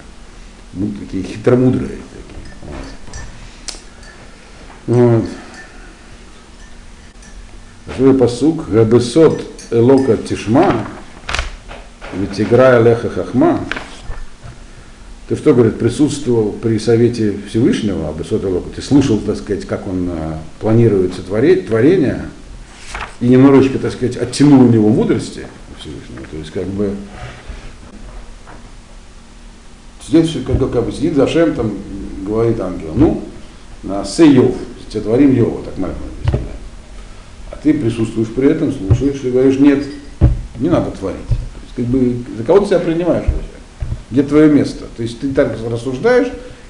Ну, 0.72 0.90
такие 0.98 1.22
хитромудрые 1.22 1.88
такие. 1.88 2.44
Вот. 4.86 5.24
Живой 7.96 8.18
посук, 8.18 8.68
Габесот 8.68 9.42
Элока 9.70 10.16
Тишма, 10.16 10.86
ведь 12.14 12.40
играя 12.40 12.82
Леха 12.82 13.08
Хахма, 13.10 13.60
ты 15.28 15.36
что, 15.36 15.54
говорит, 15.54 15.78
присутствовал 15.78 16.52
при 16.52 16.78
совете 16.78 17.34
Всевышнего, 17.48 18.10
Абесот 18.10 18.44
Элока, 18.44 18.68
ты 18.74 18.82
слушал, 18.82 19.18
так 19.18 19.36
сказать, 19.36 19.64
как 19.64 19.86
он 19.86 20.10
а, 20.10 20.38
планирует 20.60 21.14
сотворить, 21.14 21.66
творение, 21.66 22.26
и 23.20 23.28
немножечко, 23.28 23.78
так 23.78 23.92
сказать, 23.92 24.16
оттянул 24.16 24.62
у 24.62 24.68
него 24.68 24.88
мудрости 24.90 25.46
Всевышнего, 25.78 26.26
то 26.30 26.36
есть 26.36 26.50
как 26.50 26.66
бы 26.66 26.94
здесь 30.06 30.36
как, 30.46 30.58
как 30.70 30.84
бы 30.84 30.92
сидит 30.92 31.14
Зашем, 31.14 31.54
там 31.54 31.72
говорит 32.26 32.60
ангел, 32.60 32.92
ну, 32.94 33.22
на 33.82 34.04
Сейов, 34.04 34.54
творим 35.00 35.34
Йова, 35.34 35.62
так 35.64 35.74
объясняет. 35.74 36.56
А 37.50 37.56
ты 37.56 37.74
присутствуешь 37.74 38.28
при 38.28 38.48
этом, 38.50 38.72
слушаешь 38.72 39.22
и 39.24 39.30
говоришь, 39.30 39.58
нет, 39.58 39.84
не 40.58 40.68
надо 40.68 40.90
творить. 40.90 41.26
То 41.28 41.34
есть, 41.62 41.74
как 41.76 41.84
бы, 41.86 42.16
за 42.36 42.44
кого 42.44 42.60
ты 42.60 42.66
себя 42.66 42.78
принимаешь 42.78 43.26
вообще? 43.26 43.53
Где 44.10 44.22
твое 44.22 44.50
место? 44.50 44.84
То 44.96 45.02
есть 45.02 45.20
ты 45.20 45.32
так 45.32 45.56
рассуждаешь, 45.70 46.28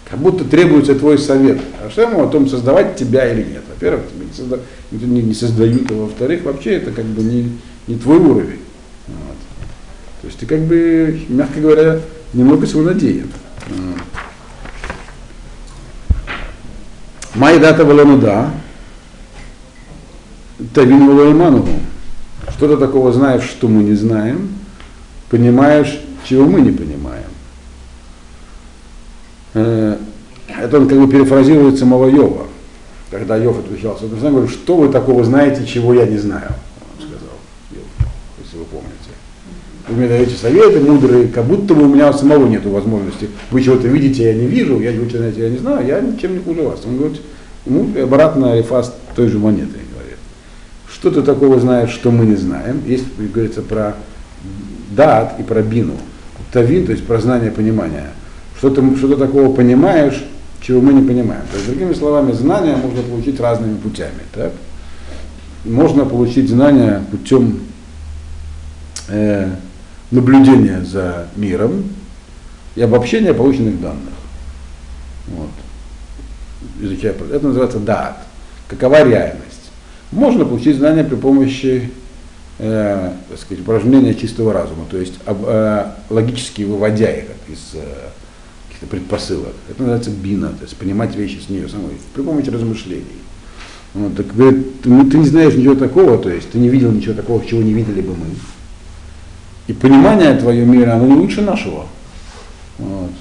как 0.09 0.19
будто 0.19 0.45
требуется 0.45 0.95
твой 0.95 1.19
совет. 1.19 1.61
А 1.85 1.91
что 1.91 2.03
ему 2.03 2.23
о 2.23 2.29
том, 2.29 2.49
создавать 2.49 2.97
тебя 2.97 3.31
или 3.31 3.43
нет. 3.43 3.63
Во-первых, 3.69 4.03
тебя 4.09 4.25
не, 4.27 4.33
созда... 4.33 4.59
не, 4.91 5.23
не 5.23 5.35
создают, 5.35 5.91
а 5.91 5.95
во-вторых, 5.95 6.45
вообще 6.45 6.75
это 6.75 6.93
как 6.93 7.05
бы 7.05 7.23
не, 7.23 7.59
не 7.87 7.97
твой 7.97 8.19
уровень. 8.19 8.61
Вот. 9.09 9.37
То 10.23 10.27
есть 10.27 10.39
ты 10.39 10.47
как 10.47 10.61
бы, 10.61 11.21
мягко 11.29 11.61
говоря, 11.61 12.01
немного 12.33 12.67
самонадеян. 12.67 13.29
Вот. 13.69 13.99
Майдата 17.35 17.85
Валамуда, 17.85 18.51
Тавин 20.73 21.09
Валайманову. 21.09 21.81
Что 22.57 22.69
ты 22.69 22.77
такого 22.77 23.13
знаешь, 23.13 23.43
что 23.43 23.67
мы 23.67 23.83
не 23.83 23.95
знаем, 23.95 24.51
понимаешь, 25.29 26.01
чего 26.25 26.45
мы 26.45 26.61
не 26.61 26.71
понимаем. 26.71 27.25
Э, 29.55 29.97
это 30.75 30.83
он 30.83 30.89
как 30.89 30.99
бы 30.99 31.09
перефразирует 31.09 31.79
самого 31.79 32.09
Йова, 32.09 32.47
когда 33.11 33.37
Йов 33.37 33.61
отвечал, 33.61 33.99
я 34.01 34.31
говорю, 34.31 34.49
что 34.49 34.77
вы 34.77 34.89
такого 34.89 35.25
знаете, 35.25 35.67
чего 35.67 35.95
я 35.95 36.07
не 36.07 36.19
знаю, 36.19 36.51
он 36.97 37.07
сказал, 37.07 37.37
Йов, 37.71 37.85
если 38.43 38.59
вы 38.59 38.65
помните. 38.65 38.91
Вы 39.89 39.97
мне 39.97 40.09
даете 40.09 40.35
советы 40.35 40.81
мудрые, 40.81 41.29
как 41.29 41.45
будто 41.45 41.75
бы 41.75 41.85
у 41.85 41.89
меня 41.89 42.13
самого 42.13 42.47
нет 42.47 42.65
возможности. 42.65 43.29
Вы 43.51 43.63
чего-то 43.63 43.87
видите, 43.87 44.25
я 44.25 44.35
не 44.35 44.47
вижу, 44.47 44.81
я 44.81 44.93
чего-то 44.93 45.19
знаете, 45.19 45.43
я 45.43 45.51
не 45.51 45.59
знаю, 45.59 45.87
я 45.87 46.01
ничем 46.01 46.35
не 46.35 46.41
хуже 46.41 46.63
вас. 46.63 46.81
Он 46.87 46.97
говорит, 46.97 47.21
ну, 47.67 47.89
обратно 48.03 48.57
Рефас 48.57 48.95
той 49.15 49.29
же 49.29 49.39
монеты 49.39 49.79
говорит. 49.93 50.19
Что 50.91 51.11
ты 51.11 51.23
такого 51.23 51.61
знаешь, 51.61 51.91
что 51.91 52.11
мы 52.11 52.25
не 52.25 52.37
знаем? 52.37 52.83
Есть, 52.87 53.05
говорится, 53.19 53.61
про 53.61 53.95
дат 54.91 55.39
и 55.39 55.43
про 55.43 55.63
бину. 55.63 55.95
Тавин, 56.51 56.87
то 56.87 56.93
есть 56.93 57.05
про 57.05 57.21
знание, 57.21 57.51
понимание. 57.51 58.11
Что 58.57 58.71
ты, 58.71 58.97
что 58.97 59.09
ты 59.09 59.17
такого 59.17 59.55
понимаешь, 59.55 60.25
чего 60.65 60.81
мы 60.81 60.95
не 60.95 61.07
понимаем. 61.07 61.43
То 61.51 61.57
есть, 61.57 61.69
другими 61.69 61.93
словами, 61.93 62.33
знания 62.33 62.77
можно 62.77 63.03
получить 63.03 63.39
разными 63.39 63.77
путями. 63.77 64.23
Так? 64.33 64.53
Можно 65.65 66.07
получить 66.07 66.49
знания 66.49 67.03
путем 67.11 67.61
э, 69.09 69.51
наблюдения 70.11 70.83
за 70.83 71.29
миром 71.37 71.85
и 72.77 72.83
обобщения 72.83 73.35
полученных 73.35 73.81
данных. 73.81 74.15
Вот. 75.29 75.51
Изучая, 76.81 77.13
это 77.13 77.47
называется 77.47 77.79
дат. 77.79 78.19
Какова 78.69 79.07
реальность? 79.07 79.71
Можно 80.13 80.47
получить 80.47 80.77
знания 80.77 81.05
при 81.05 81.17
помощи 81.17 81.91
э, 82.59 83.13
так 83.29 83.39
сказать, 83.39 83.63
упражнения 83.63 84.15
чистого 84.15 84.55
разума, 84.55 84.87
то 84.91 84.97
есть 84.97 85.15
об, 85.27 85.45
э, 85.47 85.87
логически 86.09 86.63
выводя 86.63 87.11
их 87.11 87.25
из 87.49 87.75
э, 87.75 87.85
предпосылок. 88.87 89.55
Это 89.69 89.81
называется 89.81 90.11
бина, 90.11 90.49
то 90.49 90.63
есть 90.63 90.77
понимать 90.77 91.15
вещи 91.17 91.39
с 91.45 91.49
нее 91.49 91.69
самой, 91.69 91.93
при 92.15 92.23
помощи 92.23 92.49
размышлений. 92.49 93.05
Вот, 93.95 94.17
так, 94.17 94.27
ты, 94.33 94.53
ты 94.83 95.19
не 95.19 95.27
знаешь 95.27 95.55
ничего 95.55 95.77
такого, 95.77 96.19
то 96.19 96.29
есть 96.29 96.51
ты 96.51 96.59
не 96.59 96.69
видел 96.69 96.91
ничего 96.91 97.15
такого, 97.15 97.45
чего 97.45 97.63
не 97.63 97.73
видели 97.73 98.01
бы 98.01 98.15
мы. 98.15 98.27
И 99.67 99.73
понимание 99.73 100.35
твое 100.35 100.65
мира, 100.67 100.95
оно 100.95 101.07
не 101.07 101.15
лучше 101.15 101.41
нашего. 101.41 101.87
Вот. 102.79 103.13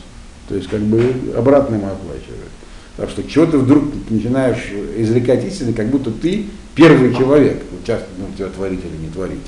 То 0.49 0.55
есть 0.55 0.67
как 0.67 0.81
бы 0.81 1.13
обратно 1.37 1.75
ему 1.75 1.87
оплачивает. 1.87 2.49
Так 2.97 3.09
что 3.09 3.23
чего 3.23 3.45
ты 3.45 3.57
вдруг 3.57 3.85
начинаешь 4.09 4.71
извлекать 4.97 5.45
истины, 5.45 5.73
как 5.73 5.87
будто 5.87 6.11
ты 6.11 6.47
первый 6.75 7.15
человек, 7.15 7.63
вот 7.71 7.85
часто 7.85 8.07
ну, 8.17 8.25
тебя 8.37 8.49
творить 8.49 8.81
или 8.83 9.05
не 9.05 9.09
творить. 9.11 9.39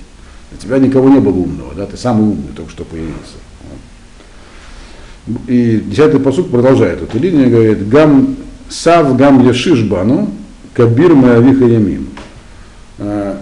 У 0.53 0.57
тебя 0.57 0.77
никого 0.77 1.09
не 1.09 1.19
было 1.19 1.35
умного, 1.35 1.73
да, 1.75 1.85
ты 1.85 1.97
самый 1.97 2.23
умный 2.23 2.53
только 2.55 2.71
что 2.71 2.85
появился. 2.85 3.37
И 5.47 5.81
десятый 5.85 6.19
посуд 6.19 6.51
продолжает 6.51 7.01
эту 7.01 7.17
линию, 7.17 7.49
говорит, 7.49 7.87
гам 7.89 8.35
сав 8.69 9.15
гам 9.17 9.45
яшишбану, 9.45 10.29
кабир 10.73 11.15
моявиха 11.15 11.65
ямим. 11.65 12.09
А, 12.99 13.41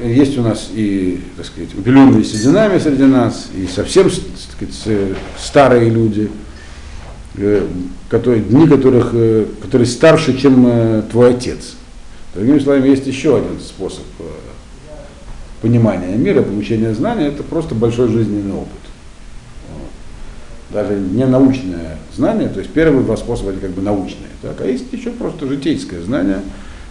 есть 0.00 0.38
у 0.38 0.42
нас 0.42 0.70
и, 0.72 1.20
так 1.36 1.46
сказать, 1.46 1.74
убеленные 1.74 2.24
сединами 2.24 2.78
среди 2.78 3.04
нас, 3.04 3.48
и 3.56 3.66
совсем 3.66 4.08
так 4.10 4.68
сказать, 4.72 5.08
старые 5.38 5.90
люди, 5.90 6.30
э, 7.36 7.66
которые, 8.08 8.42
дни 8.42 8.66
которых, 8.66 9.10
э, 9.12 9.46
которые 9.62 9.86
старше, 9.86 10.36
чем 10.36 10.66
э, 10.66 11.02
твой 11.10 11.30
отец. 11.30 11.74
Другими 12.34 12.58
словами, 12.58 12.88
есть 12.88 13.06
еще 13.06 13.36
один 13.36 13.60
способ 13.60 14.04
понимания 15.62 16.16
мира, 16.16 16.42
получения 16.42 16.92
знания, 16.92 17.28
это 17.28 17.42
просто 17.42 17.74
большой 17.74 18.08
жизненный 18.08 18.52
опыт. 18.52 18.83
Даже 20.74 20.94
не 20.96 21.24
научное 21.24 21.96
знание, 22.14 22.48
то 22.48 22.58
есть 22.58 22.70
первые 22.72 23.04
два 23.04 23.16
способа 23.16 23.52
это 23.52 23.60
как 23.60 23.70
бы 23.70 23.80
научные, 23.80 24.28
так, 24.42 24.60
а 24.60 24.66
есть 24.66 24.92
еще 24.92 25.10
просто 25.10 25.46
житейское 25.46 26.02
знание, 26.02 26.42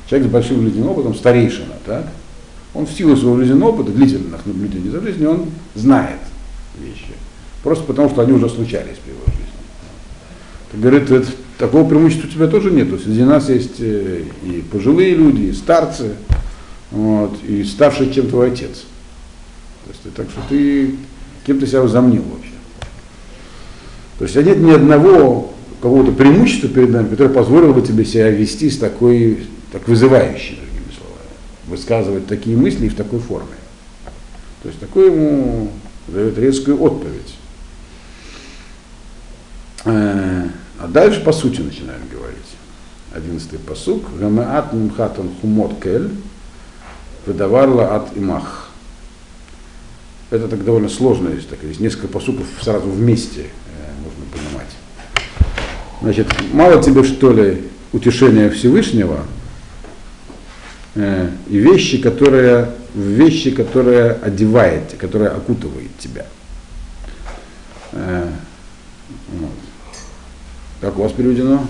человек 0.10 0.30
с 0.30 0.32
большим 0.32 0.62
жизненным 0.62 0.90
опытом, 0.90 1.14
старейшина, 1.14 1.76
так, 1.86 2.08
он 2.74 2.88
в 2.88 2.92
силу 2.92 3.16
своего 3.16 3.38
жизненного 3.38 3.72
опыта, 3.72 3.92
длительных 3.92 4.46
наблюдений 4.46 4.90
за 4.90 5.02
жизнью, 5.02 5.32
он 5.32 5.46
знает 5.76 6.20
вещи. 6.80 7.14
Просто 7.62 7.84
потому, 7.84 8.10
что 8.10 8.22
они 8.22 8.32
уже 8.32 8.50
случались 8.50 8.98
в 9.04 9.08
его 9.08 9.20
жизни. 9.28 9.44
Как 10.72 10.80
говорит, 10.80 11.12
это, 11.12 11.28
такого 11.58 11.88
преимущества 11.88 12.28
у 12.28 12.32
тебя 12.32 12.48
тоже 12.48 12.72
нету. 12.72 12.98
Среди 12.98 13.24
нас 13.24 13.50
есть 13.50 13.80
э, 13.80 14.24
и 14.44 14.64
пожилые 14.72 15.16
люди, 15.16 15.44
и 15.44 15.54
старцы, 15.54 16.14
вот, 16.92 17.38
и 17.44 17.64
старший, 17.64 18.12
чем 18.12 18.28
твой 18.28 18.52
отец. 18.52 18.86
То 19.86 19.92
есть, 19.92 20.16
так 20.16 20.30
что 20.30 20.42
ты 20.50 20.96
кем 21.46 21.60
то 21.60 21.68
себя 21.68 21.82
возомнил 21.82 22.24
вообще. 22.24 22.53
То 24.24 24.28
есть 24.28 24.48
нет 24.48 24.58
ни 24.60 24.72
одного 24.72 25.52
какого-то 25.82 26.14
преимущества 26.14 26.70
перед 26.70 26.92
нами, 26.92 27.10
которое 27.10 27.30
позволило 27.30 27.74
бы 27.74 27.82
тебе 27.82 28.06
себя 28.06 28.30
вести 28.30 28.70
с 28.70 28.78
такой, 28.78 29.48
так 29.74 29.86
вызывающей 29.86 30.60
высказывать 31.68 32.26
такие 32.28 32.56
мысли 32.56 32.86
и 32.86 32.90
в 32.90 32.96
такой 32.96 33.20
форме. 33.20 33.56
То 34.62 34.70
есть 34.70 34.80
такой 34.80 35.08
ему 35.08 35.72
дает 36.08 36.38
резкую 36.38 36.82
отповедь. 36.82 37.36
Э, 39.84 40.48
а 40.80 40.88
дальше 40.88 41.22
по 41.22 41.34
сути 41.34 41.60
начинаем 41.60 42.04
говорить. 42.10 42.38
Одиннадцатый 43.14 43.60
посук. 43.60 44.06
Гамаат 44.18 44.72
мимхатан 44.72 45.32
хумот 45.42 45.84
кель, 45.84 46.12
выдаварла 47.26 47.94
от 47.94 48.16
имах. 48.16 48.70
Это 50.30 50.48
так 50.48 50.64
довольно 50.64 50.88
сложно, 50.88 51.28
есть, 51.28 51.50
так, 51.50 51.62
есть 51.64 51.82
несколько 51.82 52.08
посуков 52.08 52.46
сразу 52.62 52.90
вместе. 52.90 53.48
Значит, 56.04 56.28
мало 56.52 56.84
тебе 56.84 57.02
что 57.06 57.32
ли 57.32 57.64
утешения 57.94 58.50
Всевышнего, 58.50 59.22
э, 60.96 61.30
и 61.48 61.58
вещи, 61.58 61.98
которые, 61.98 62.72
вещи, 62.94 63.52
которые 63.52 64.12
одевает, 64.12 64.96
которые 65.00 65.30
окутывает 65.30 65.98
тебя. 65.98 66.26
Э, 67.94 68.30
вот. 69.30 69.52
Как 70.82 71.00
у 71.00 71.04
вас 71.04 71.14
переведено? 71.14 71.66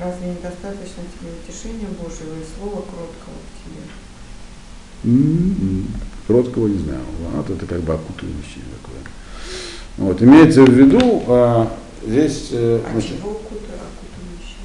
Разве 0.00 0.30
недостаточно 0.30 1.04
тебе 1.14 1.30
утешения 1.30 1.86
Божьего 1.86 2.34
и 2.34 2.44
слова 2.58 2.82
кроткого 2.82 3.36
к 3.46 3.62
тебе? 3.62 5.12
Mm-hmm. 5.12 5.84
Кроткого 6.26 6.66
не 6.66 6.78
знаю. 6.78 7.02
Вот 7.32 7.48
это 7.48 7.64
как 7.66 7.80
бы 7.82 7.94
окутывающее 7.94 8.64
такое. 8.82 9.02
Вот. 9.98 10.20
Имеется 10.20 10.64
в 10.64 10.70
виду, 10.70 11.22
а, 11.28 11.70
здесь... 12.06 12.48
Э, 12.52 12.80
а 12.86 12.92
значит, 12.92 13.18
чего? 13.18 13.40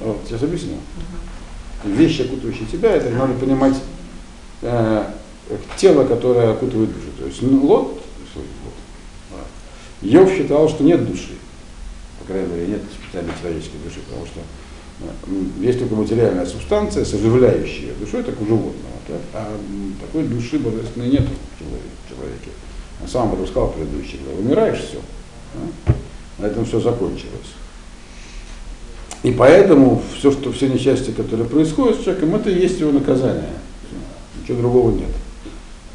Вот, 0.00 0.18
сейчас 0.26 0.42
объясню. 0.42 0.74
Uh-huh 0.74 1.18
вещи, 1.84 2.22
окутывающие 2.22 2.66
тебя, 2.66 2.90
это 2.96 3.10
надо 3.10 3.34
понимать 3.34 3.76
э, 4.62 5.04
тело, 5.76 6.04
которое 6.04 6.52
окутывает 6.52 6.92
душу. 6.92 7.06
То 7.18 7.26
есть 7.26 7.42
ну, 7.42 7.64
Лот, 7.64 8.00
вот, 8.34 9.44
Йов 10.02 10.30
считал, 10.30 10.68
что 10.68 10.84
нет 10.84 11.06
души. 11.08 11.34
По 12.20 12.26
крайней 12.26 12.52
мере, 12.52 12.66
нет 12.66 12.82
специальной 13.02 13.32
человеческой 13.40 13.78
души, 13.84 14.00
потому 14.08 14.26
что 14.26 14.40
э, 15.00 15.64
есть 15.64 15.78
только 15.78 15.94
материальная 15.94 16.46
субстанция, 16.46 17.04
соживляющая 17.04 17.94
душу, 17.94 18.18
это 18.18 18.32
как 18.32 18.42
у 18.42 18.46
животного. 18.46 18.94
Так? 19.06 19.20
А 19.34 19.56
такой 20.00 20.24
души 20.24 20.58
божественной 20.58 21.08
нет 21.08 21.22
в 21.22 22.08
человеке. 22.08 22.50
Я 23.00 23.08
сам 23.08 23.28
об 23.28 23.34
этом 23.34 23.46
сказал 23.46 23.70
предыдущий, 23.70 24.18
когда 24.18 24.40
умираешь, 24.40 24.80
все. 24.80 24.98
Да? 25.54 25.94
На 26.38 26.46
этом 26.46 26.64
все 26.64 26.80
закончилось. 26.80 27.54
И 29.22 29.32
поэтому 29.32 30.02
все, 30.16 30.30
что, 30.30 30.52
все 30.52 30.68
несчастья, 30.68 31.12
которые 31.12 31.48
происходят 31.48 31.98
с 31.98 32.04
человеком, 32.04 32.36
это 32.36 32.50
и 32.50 32.60
есть 32.60 32.78
его 32.78 32.92
наказание. 32.92 33.50
Ничего 34.40 34.58
другого 34.58 34.92
нет. 34.92 35.10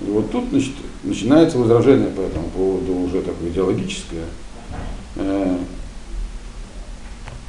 И 0.01 0.05
вот 0.11 0.29
тут 0.31 0.49
значит, 0.49 0.73
начинается 1.03 1.57
возражение 1.57 2.09
по 2.09 2.21
этому 2.21 2.49
поводу 2.49 2.93
уже 2.93 3.21
такое 3.21 3.49
идеологическое. 3.49 4.25
Э, 5.15 5.57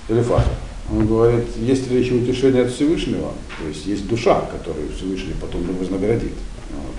Элифаза. 0.09 0.45
Он 0.93 1.07
говорит, 1.07 1.47
есть 1.57 1.91
речь 1.91 2.13
о 2.13 2.17
утешении 2.17 2.61
от 2.61 2.71
Всевышнего, 2.71 3.33
то 3.59 3.69
есть 3.69 3.87
есть 3.87 4.07
душа, 4.07 4.43
которую 4.43 4.93
Всевышний 4.95 5.33
потом 5.41 5.63
вознаградит. 5.79 6.35
Вот. 6.71 6.95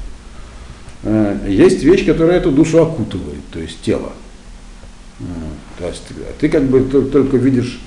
Э, 1.03 1.45
есть 1.47 1.83
вещь, 1.83 2.05
которая 2.05 2.39
эту 2.39 2.51
душу 2.51 2.81
окутывает, 2.81 3.41
то 3.51 3.59
есть 3.59 3.81
тело. 3.81 4.11
То 5.77 5.87
есть 5.87 6.03
ты 6.39 6.49
как 6.49 6.63
бы 6.63 6.81
только 7.05 7.37
видишь 7.37 7.79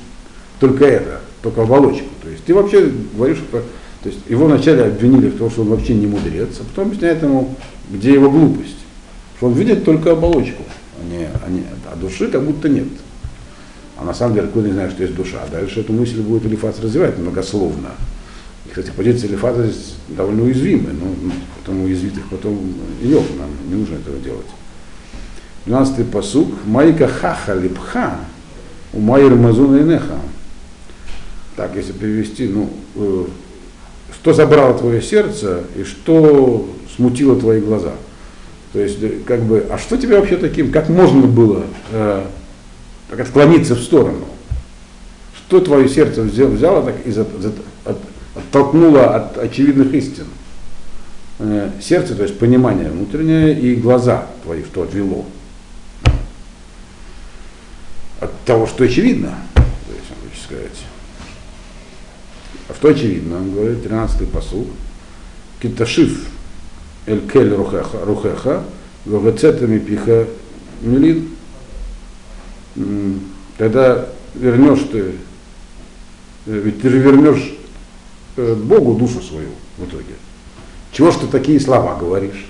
только 0.61 0.87
это, 0.87 1.21
только 1.43 1.63
оболочку. 1.63 2.09
То 2.23 2.29
есть 2.31 2.45
ты 2.45 2.55
вообще 2.55 2.91
говоришь, 3.15 3.39
что 3.39 3.63
то 4.03 4.09
есть 4.09 4.21
его 4.29 4.47
вначале 4.47 4.85
обвинили 4.85 5.29
в 5.29 5.39
том, 5.39 5.51
что 5.51 5.63
он 5.63 5.69
вообще 5.69 5.95
не 5.95 6.07
мудрец, 6.07 6.61
а 6.61 6.65
потом 6.65 6.89
объясняет 6.89 7.23
ему, 7.23 7.55
где 7.91 8.13
его 8.13 8.31
глупость. 8.31 8.77
Что 9.37 9.47
он 9.47 9.55
видит 9.55 9.85
только 9.85 10.13
оболочку, 10.13 10.63
а, 10.99 11.05
не, 11.05 11.25
а, 11.27 11.51
не, 11.51 11.65
а 11.91 11.97
души 11.97 12.29
как 12.29 12.45
будто 12.45 12.69
нет. 12.69 12.87
А 13.97 14.05
на 14.05 14.15
самом 14.15 14.35
деле, 14.35 14.47
откуда 14.47 14.69
не 14.69 14.75
знаю, 14.75 14.91
что 14.91 15.03
есть 15.03 15.17
душа. 15.17 15.39
А 15.43 15.51
дальше 15.51 15.81
эту 15.81 15.93
мысль 15.93 16.21
будет 16.21 16.47
Элифас 16.47 16.79
развивать 16.81 17.19
многословно. 17.19 17.91
И, 18.67 18.69
кстати, 18.69 18.93
позиция 18.97 19.31
Элифаза 19.31 19.65
здесь 19.65 19.95
довольно 20.09 20.45
уязвимая, 20.45 20.93
но 20.93 21.07
ну, 21.07 21.33
потом 21.59 21.83
уязвит 21.83 22.17
их 22.17 22.27
потом 22.29 22.75
Йов, 23.03 23.27
нам 23.37 23.51
не 23.69 23.75
нужно 23.75 23.97
этого 23.97 24.19
делать. 24.19 24.47
12-й 25.69 26.05
посук. 26.05 26.49
Майка 26.67 27.07
хаха 27.07 27.55
липха, 27.55 28.17
у 28.93 29.01
майр 29.01 29.35
мазуна 29.35 29.81
инеха 29.81 30.19
так, 31.59 31.75
если 31.75 31.91
перевести, 31.91 32.47
ну, 32.47 32.71
э, 32.95 33.25
что 34.15 34.33
забрало 34.33 34.79
твое 34.79 35.03
сердце 35.03 35.65
и 35.77 35.83
что 35.83 36.69
смутило 36.95 37.35
твои 37.35 37.61
глаза. 37.61 37.95
То 38.73 38.79
есть, 38.79 39.03
э, 39.03 39.19
как 39.27 39.43
бы, 39.43 39.67
а 39.69 39.77
что 39.77 39.97
тебе 39.97 40.21
вообще 40.21 40.37
таким, 40.37 40.71
как 40.71 40.89
можно 40.89 41.27
было 41.27 41.65
э, 41.91 42.23
так 43.11 43.19
отклониться 43.19 43.75
в 43.75 43.81
сторону? 43.81 44.27
Что 45.37 45.59
твое 45.59 45.89
сердце 45.89 46.23
взяло, 46.23 46.51
взяло 46.51 46.83
так 46.85 46.95
и 47.05 47.11
за, 47.11 47.27
от, 47.85 47.99
оттолкнуло 48.37 49.17
от 49.17 49.39
очевидных 49.39 49.93
истин? 49.95 50.27
Э, 51.41 51.71
сердце, 51.83 52.15
то 52.15 52.23
есть 52.23 52.39
понимание 52.39 52.89
внутреннее, 52.89 53.59
и 53.59 53.75
глаза 53.75 54.29
твои, 54.45 54.63
что 54.63 54.85
отвело. 54.85 55.27
От 58.21 58.33
того, 58.45 58.67
что 58.67 58.85
очевидно, 58.85 59.39
то 59.55 59.63
есть, 59.93 60.11
он 60.11 60.45
сказать. 60.45 60.85
А 62.69 62.75
что 62.75 62.89
очевидно, 62.89 63.37
он 63.37 63.53
говорит, 63.53 63.85
13-й 63.85 64.27
посуд, 64.27 64.69
киташив 65.61 66.27
эль 67.07 67.29
кель 67.31 67.55
рухеха, 67.55 68.05
рухеха 68.05 68.65
вегацетами 69.05 69.79
пиха 69.79 70.27
милин, 70.83 71.31
когда 73.57 74.09
вернешь 74.35 74.87
ты, 74.93 74.99
э, 74.99 75.13
ведь 76.47 76.81
ты 76.81 76.91
же 76.91 76.99
вернешь 76.99 77.55
э, 78.37 78.55
Богу 78.55 78.95
душу 78.95 79.21
свою 79.23 79.51
в 79.77 79.85
итоге. 79.85 80.15
Чего 80.93 81.11
ж 81.11 81.17
ты 81.17 81.27
такие 81.27 81.61
слова 81.61 81.97
говоришь? 81.97 82.47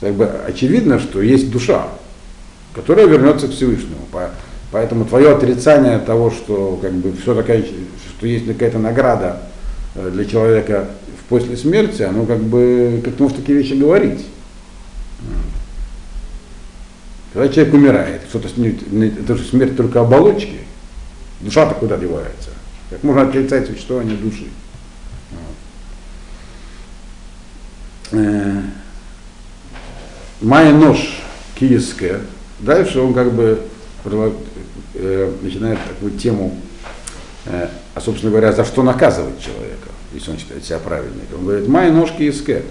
Как 0.00 0.14
бы 0.14 0.26
очевидно, 0.26 0.98
что 0.98 1.22
есть 1.22 1.50
душа, 1.50 1.88
которая 2.78 3.06
вернется 3.06 3.48
к 3.48 3.50
Всевышнему. 3.50 4.06
Поэтому 4.70 5.04
твое 5.04 5.34
отрицание 5.34 5.98
того, 5.98 6.30
что 6.30 6.78
как 6.80 6.92
бы 6.92 7.12
все 7.20 7.34
такая, 7.34 7.64
что 7.64 8.26
есть 8.26 8.46
какая-то 8.46 8.78
награда 8.78 9.42
э, 9.96 10.10
для 10.10 10.24
человека 10.24 10.88
после 11.28 11.56
смерти, 11.56 12.02
оно 12.02 12.24
как 12.24 12.40
бы 12.40 13.00
как 13.04 13.16
ты 13.16 13.22
можешь 13.22 13.38
такие 13.38 13.58
вещи 13.58 13.72
говорить. 13.72 14.26
Когда 17.32 17.48
человек 17.48 17.74
умирает, 17.74 18.20
что-то 18.28 18.48
это 18.48 19.36
же 19.36 19.44
смерть 19.44 19.76
только 19.76 20.00
оболочки. 20.00 20.58
Душа-то 21.40 21.74
куда 21.74 21.96
девается? 21.96 22.50
Как 22.90 23.02
можно 23.02 23.22
отрицать 23.22 23.66
существование 23.66 24.16
души? 24.16 24.46
Э, 28.12 28.62
Майя 30.40 30.72
нож 30.72 30.98
киевская. 31.56 32.20
Дальше 32.60 33.00
он 33.00 33.14
как 33.14 33.32
бы 33.32 33.60
э, 34.94 35.32
начинает 35.42 35.78
такую 35.86 36.12
тему, 36.12 36.56
э, 37.46 37.68
а 37.94 38.00
собственно 38.00 38.30
говоря, 38.30 38.52
за 38.52 38.64
что 38.64 38.82
наказывать 38.82 39.40
человека, 39.40 39.88
если 40.12 40.30
он 40.30 40.38
считает 40.38 40.64
себя 40.64 40.78
праведником. 40.78 41.40
Он 41.40 41.44
говорит, 41.46 41.68
Майя 41.68 41.92
нож 41.92 42.10
киевская. 42.12 42.62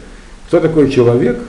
Кто 0.48 0.62
такой 0.62 0.90
человек, 0.90 1.40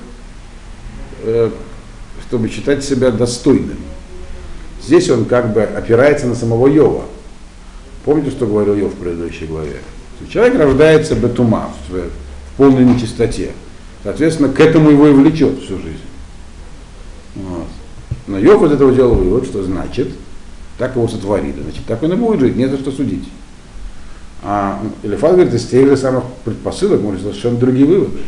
чтобы 2.27 2.49
считать 2.49 2.85
себя 2.85 3.13
достойным? 3.13 3.79
Здесь 4.83 5.09
он 5.11 5.25
как 5.25 5.53
бы 5.53 5.63
опирается 5.63 6.27
на 6.27 6.35
самого 6.35 6.67
Йова. 6.67 7.05
Помните, 8.05 8.31
что 8.31 8.47
говорил 8.47 8.75
Йов 8.75 8.95
в 8.95 8.97
предыдущей 8.97 9.47
главе? 9.47 9.77
Человек 10.33 10.59
рождается 10.59 11.15
бетума, 11.15 11.71
в 11.89 12.09
полной 12.57 12.85
нечистоте. 12.85 13.51
Соответственно, 14.03 14.49
к 14.49 14.59
этому 14.61 14.91
его 14.91 15.09
и 15.09 15.13
влечет 15.13 15.59
всю 15.63 15.77
жизнь. 15.77 16.01
Но 18.29 18.39
из 18.39 18.73
этого 18.73 18.93
делал 18.93 19.15
вывод, 19.15 19.47
что 19.47 19.65
значит, 19.65 20.09
так 20.77 20.95
его 20.95 21.09
сотворили, 21.09 21.63
значит, 21.63 21.85
так 21.87 22.03
он 22.03 22.13
и 22.13 22.17
будет 22.17 22.41
жить, 22.41 22.57
не 22.57 22.69
за 22.69 22.77
что 22.77 22.93
судить. 22.93 23.27
А 24.43 24.81
Элифат 25.03 25.33
говорит, 25.33 25.55
из 25.55 25.67
тех 25.67 25.89
же 25.89 25.97
самых 25.97 26.25
предпосылок 26.45 27.01
может 27.01 27.23
совершенно 27.23 27.57
другие 27.57 27.87
выводы. 27.87 28.19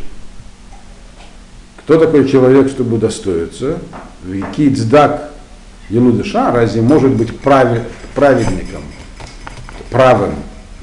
Кто 1.77 1.99
такой 1.99 2.27
человек, 2.27 2.69
чтобы 2.69 2.95
удостоиться? 2.95 3.77
Кицдак 4.55 5.31
Елудыша 5.89 6.51
разве 6.51 6.81
может 6.81 7.11
быть 7.11 7.37
прави, 7.39 7.81
праведником, 8.15 8.81
правым, 9.91 10.33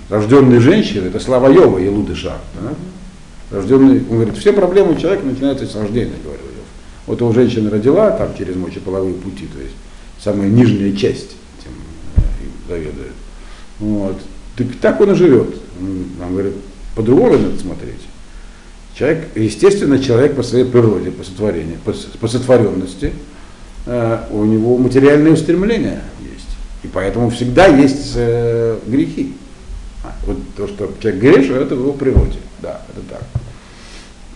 рожденной 0.09 0.61
женщиной? 0.61 1.09
Это 1.09 1.18
слава 1.18 1.48
Йова 1.48 1.78
Елудыша. 1.78 2.35
Да? 2.61 3.57
Рожденный, 3.57 4.04
он 4.09 4.16
говорит, 4.16 4.37
все 4.37 4.52
проблемы 4.52 5.00
человека 5.00 5.26
начинаются 5.26 5.66
с 5.66 5.74
рождения, 5.74 6.14
говорил 6.22 6.44
Йов. 6.44 6.47
Вот 7.09 7.21
его 7.21 7.33
женщина 7.33 7.71
родила 7.71 8.11
там 8.11 8.37
через 8.37 8.55
мочеполовые 8.55 9.14
пути, 9.14 9.47
то 9.47 9.59
есть 9.59 9.75
самая 10.23 10.47
нижняя 10.47 10.94
часть 10.94 11.37
этим 11.59 11.73
заведует. 12.68 13.12
Вот. 13.79 14.21
Так, 14.57 14.66
так 14.81 15.01
он 15.01 15.12
и 15.12 15.14
живет. 15.14 15.55
Он 15.81 16.33
говорит, 16.33 16.53
по-другому 16.94 17.38
надо 17.38 17.59
смотреть. 17.59 18.03
Человек, 18.94 19.29
естественно, 19.37 19.99
человек 19.99 20.37
по 20.37 20.42
своей 20.42 20.66
природе, 20.66 21.11
по 21.11 21.25
сотворению, 21.25 21.79
по, 21.83 21.94
по 22.21 22.29
сотворенности, 22.29 23.14
э, 23.87 24.18
у 24.31 24.44
него 24.44 24.77
материальные 24.77 25.33
устремления 25.33 26.03
есть. 26.21 26.59
И 26.83 26.88
поэтому 26.88 27.31
всегда 27.31 27.68
есть 27.68 28.12
э, 28.16 28.79
грехи. 28.87 29.33
А, 30.05 30.14
вот 30.27 30.37
то, 30.59 30.68
что 30.68 30.92
человек 31.01 31.23
грешит, 31.23 31.53
это 31.53 31.75
в 31.75 31.81
его 31.81 31.92
природе. 31.92 32.38
Да, 32.61 32.83
это 32.90 33.01
так. 33.09 33.23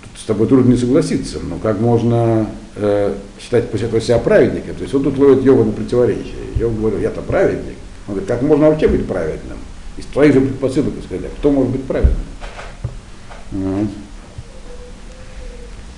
Тут 0.02 0.20
с 0.20 0.24
тобой 0.24 0.46
трудно 0.46 0.70
не 0.70 0.78
согласиться, 0.78 1.38
но 1.40 1.56
как 1.58 1.80
можно 1.80 2.46
э, 2.76 3.14
считать 3.40 3.70
после 3.70 4.00
себя 4.00 4.18
праведником? 4.18 4.74
То 4.74 4.82
есть 4.82 4.94
он 4.94 5.02
тут 5.02 5.18
ловит 5.18 5.44
Йова 5.44 5.64
на 5.64 5.72
противоречие. 5.72 6.34
Йов 6.56 6.78
говорил, 6.78 7.00
я-то 7.00 7.20
праведник. 7.22 7.76
Он 8.06 8.14
говорит, 8.14 8.28
как 8.28 8.42
можно 8.42 8.68
вообще 8.68 8.88
быть 8.88 9.06
праведным? 9.06 9.58
Из 9.96 10.06
твоих 10.06 10.34
же 10.34 10.40
предпосылок 10.40 10.94
сказать, 11.04 11.30
кто 11.38 11.50
может 11.50 11.72
быть 11.72 11.84
праведным? 11.84 12.16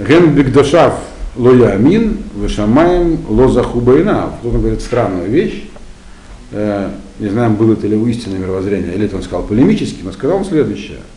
Ген 0.00 0.34
бигдашав 0.34 0.98
лоямин, 1.36 2.18
вышамаем 2.34 3.24
лозахубайна. 3.28 4.32
Кто-то 4.40 4.58
говорит 4.58 4.80
странную 4.80 5.30
вещь. 5.30 5.64
Э, 6.50 6.90
не 7.18 7.28
знаем, 7.28 7.54
было 7.54 7.74
это 7.74 7.86
ли 7.86 7.96
у 7.96 8.06
истинное 8.06 8.38
мировоззрение, 8.38 8.94
или 8.94 9.06
это 9.06 9.16
он 9.16 9.22
сказал 9.22 9.44
полемически, 9.44 10.02
но 10.02 10.12
сказал 10.12 10.38
он 10.38 10.44
следующее– 10.44 10.98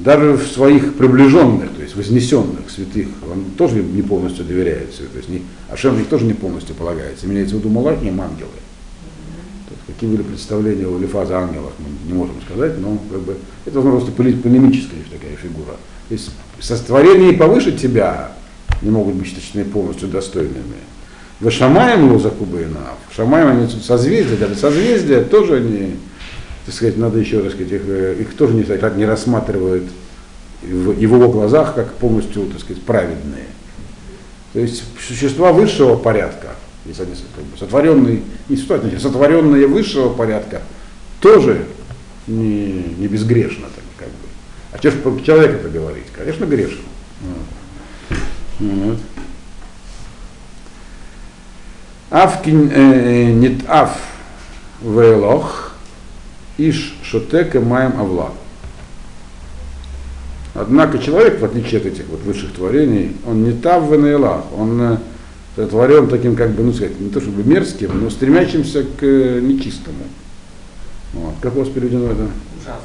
даже 0.00 0.32
в 0.32 0.46
своих 0.46 0.94
приближенных, 0.94 1.70
то 1.74 1.82
есть 1.82 1.94
вознесенных 1.94 2.70
святых, 2.70 3.08
он 3.30 3.44
тоже 3.56 3.82
не 3.82 4.02
полностью 4.02 4.44
доверяется. 4.46 5.02
То 5.02 5.18
есть 5.18 5.28
не, 5.28 5.42
Ашем 5.70 5.98
них 5.98 6.08
тоже 6.08 6.24
не 6.24 6.32
полностью 6.32 6.74
полагается. 6.74 7.26
Имеется 7.26 7.56
в 7.56 7.58
виду 7.58 7.68
Малахим 7.68 8.20
ангелы. 8.20 8.48
Есть, 9.70 9.82
какие 9.86 10.08
были 10.08 10.22
представления 10.22 10.86
у 10.86 10.98
Лифаза 10.98 11.38
ангелов, 11.38 11.72
мы 11.78 12.10
не 12.10 12.18
можем 12.18 12.34
сказать, 12.42 12.78
но 12.78 12.98
как 13.10 13.20
бы, 13.20 13.36
это 13.66 13.80
просто 13.82 14.10
полемическая 14.12 15.00
такая 15.10 15.36
фигура. 15.36 15.76
То 16.08 16.14
есть 16.14 16.30
сотворения 16.60 17.34
повыше 17.34 17.72
тебя 17.72 18.32
не 18.80 18.90
могут 18.90 19.16
быть 19.16 19.28
считаны 19.28 19.66
полностью 19.66 20.08
достойными. 20.08 20.80
Вы 21.40 21.50
шамаем 21.50 22.12
лозакубейнав, 22.12 22.96
шамаем 23.14 23.48
они 23.48 23.68
созвездия, 23.68 24.36
даже 24.36 24.54
созвездия 24.54 25.22
тоже 25.22 25.60
не, 25.60 25.96
так 26.70 26.76
сказать, 26.76 26.98
надо 26.98 27.18
еще, 27.18 27.42
так 27.42 27.50
сказать, 27.50 27.72
их, 27.72 27.82
э, 27.84 28.16
их 28.20 28.36
тоже 28.36 28.54
не, 28.54 28.62
так, 28.62 28.94
не 28.94 29.04
рассматривают 29.04 29.90
в, 30.62 30.96
его 31.00 31.28
глазах 31.28 31.74
как 31.74 31.94
полностью, 31.94 32.46
так 32.46 32.60
сказать, 32.60 32.80
праведные. 32.82 33.46
То 34.52 34.60
есть 34.60 34.84
существа 35.04 35.52
высшего 35.52 35.96
порядка, 35.96 36.50
если 36.84 37.02
они 37.02 37.14
как 37.34 37.44
бы, 37.44 37.58
сотворенные, 37.58 38.22
не 38.48 38.56
существа, 38.56 39.00
сотворенные 39.00 39.66
высшего 39.66 40.10
порядка, 40.10 40.62
тоже 41.18 41.66
не, 42.28 42.94
не 42.98 43.08
безгрешно, 43.08 43.66
так, 43.74 43.84
как 43.98 44.08
бы. 44.08 44.28
А 44.70 44.78
что 44.78 44.92
же 44.92 45.24
человек 45.24 45.56
это 45.56 45.68
говорить? 45.70 46.06
Конечно, 46.16 46.44
грешен. 46.44 46.78
Вот. 48.60 48.98
Авкин 52.10 52.70
э, 52.72 53.32
нет 53.32 53.62
ав 53.66 53.90
велох, 54.82 55.69
Иш 56.68 56.94
шотека 57.02 57.60
маем 57.60 57.98
авла. 57.98 58.32
Однако 60.54 60.98
человек, 60.98 61.40
в 61.40 61.44
отличие 61.44 61.80
от 61.80 61.86
этих 61.86 62.06
вот 62.08 62.20
высших 62.22 62.52
творений, 62.52 63.16
он 63.26 63.44
не 63.44 63.52
тав 63.52 63.84
в 63.84 64.50
он 64.58 64.98
сотворен 65.56 66.08
таким, 66.08 66.36
как 66.36 66.50
бы, 66.50 66.62
ну 66.62 66.72
сказать, 66.72 67.00
не 67.00 67.08
то 67.08 67.20
чтобы 67.20 67.44
мерзким, 67.44 67.90
но 68.02 68.10
стремящимся 68.10 68.82
к 68.82 69.02
э, 69.02 69.40
нечистому. 69.40 70.04
Вот. 71.14 71.34
Как 71.40 71.56
у 71.56 71.60
вас 71.60 71.68
переведено 71.68 72.06
это? 72.06 72.28
Ужасно. 72.58 72.84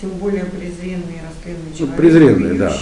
Тем 0.00 0.10
более 0.10 0.44
презренный, 0.44 1.20
растленный 1.28 1.76
человек. 1.76 1.80
Ну, 1.80 1.96
презренный, 1.96 2.58
да. 2.58 2.76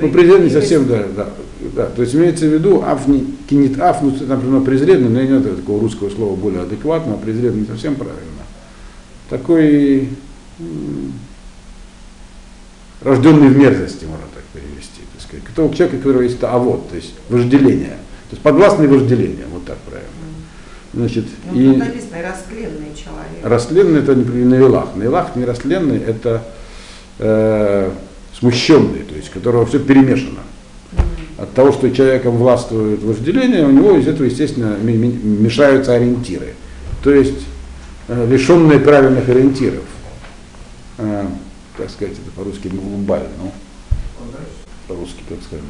Ну, 0.00 0.08
презренный 0.10 0.50
совсем, 0.50 0.86
да, 0.86 1.04
да, 1.16 1.28
да. 1.74 1.86
То 1.86 2.02
есть 2.02 2.14
имеется 2.14 2.46
в 2.46 2.52
виду, 2.52 2.82
аф 2.82 3.08
не, 3.08 3.26
кинет 3.48 3.80
аф, 3.80 4.00
ну, 4.02 4.14
например, 4.26 4.60
презренный, 4.60 5.08
но 5.08 5.20
нет 5.20 5.56
такого 5.56 5.80
русского 5.80 6.10
слова 6.10 6.36
более 6.36 6.62
адекватного, 6.62 7.16
презренный 7.18 7.62
не 7.62 7.66
совсем 7.66 7.96
правильно 7.96 8.43
такой 9.28 10.08
рожденный 13.02 13.48
в 13.48 13.56
мерзости, 13.56 14.04
можно 14.04 14.26
так 14.34 14.44
перевести. 14.52 15.00
Так 15.12 15.22
сказать. 15.22 15.44
Кто, 15.44 15.68
человек, 15.74 15.94
у 15.94 15.98
которого 15.98 16.22
есть 16.22 16.40
тавод, 16.40 16.88
то 16.90 16.96
есть 16.96 17.14
вожделение. 17.28 17.98
То 18.30 18.32
есть 18.32 18.42
подвластное 18.42 18.88
вожделение, 18.88 19.44
вот 19.52 19.64
так 19.64 19.78
правильно. 19.78 20.10
Значит, 20.94 21.24
ну, 21.50 21.60
и 21.60 21.78
растленный 22.22 22.94
человек. 22.94 23.42
Растленный 23.42 24.00
это 24.00 24.14
не 24.14 24.44
наилах. 24.44 24.94
Наилах 24.94 25.34
не 25.34 25.44
растленный, 25.44 25.98
это 25.98 26.44
э, 27.18 27.90
смущенный, 28.38 29.00
то 29.00 29.14
есть 29.16 29.30
которого 29.30 29.66
все 29.66 29.80
перемешано. 29.80 30.40
От 31.36 31.52
того, 31.52 31.72
что 31.72 31.90
человеком 31.90 32.36
властвует 32.36 33.02
вожделение, 33.02 33.66
у 33.66 33.70
него 33.70 33.96
из 33.96 34.06
этого, 34.06 34.26
естественно, 34.26 34.76
мешаются 34.76 35.94
ориентиры. 35.94 36.54
То 37.02 37.12
есть 37.12 37.44
лишенные 38.08 38.78
правильных 38.80 39.28
ориентиров. 39.28 39.84
Э, 40.98 41.26
как 41.76 41.90
сказать 41.90 42.14
это 42.14 42.30
по-русски, 42.36 42.68
глобально, 42.68 43.28
ну, 43.38 43.52
по-русски, 44.86 45.22
как 45.28 45.38
сказать, 45.42 45.64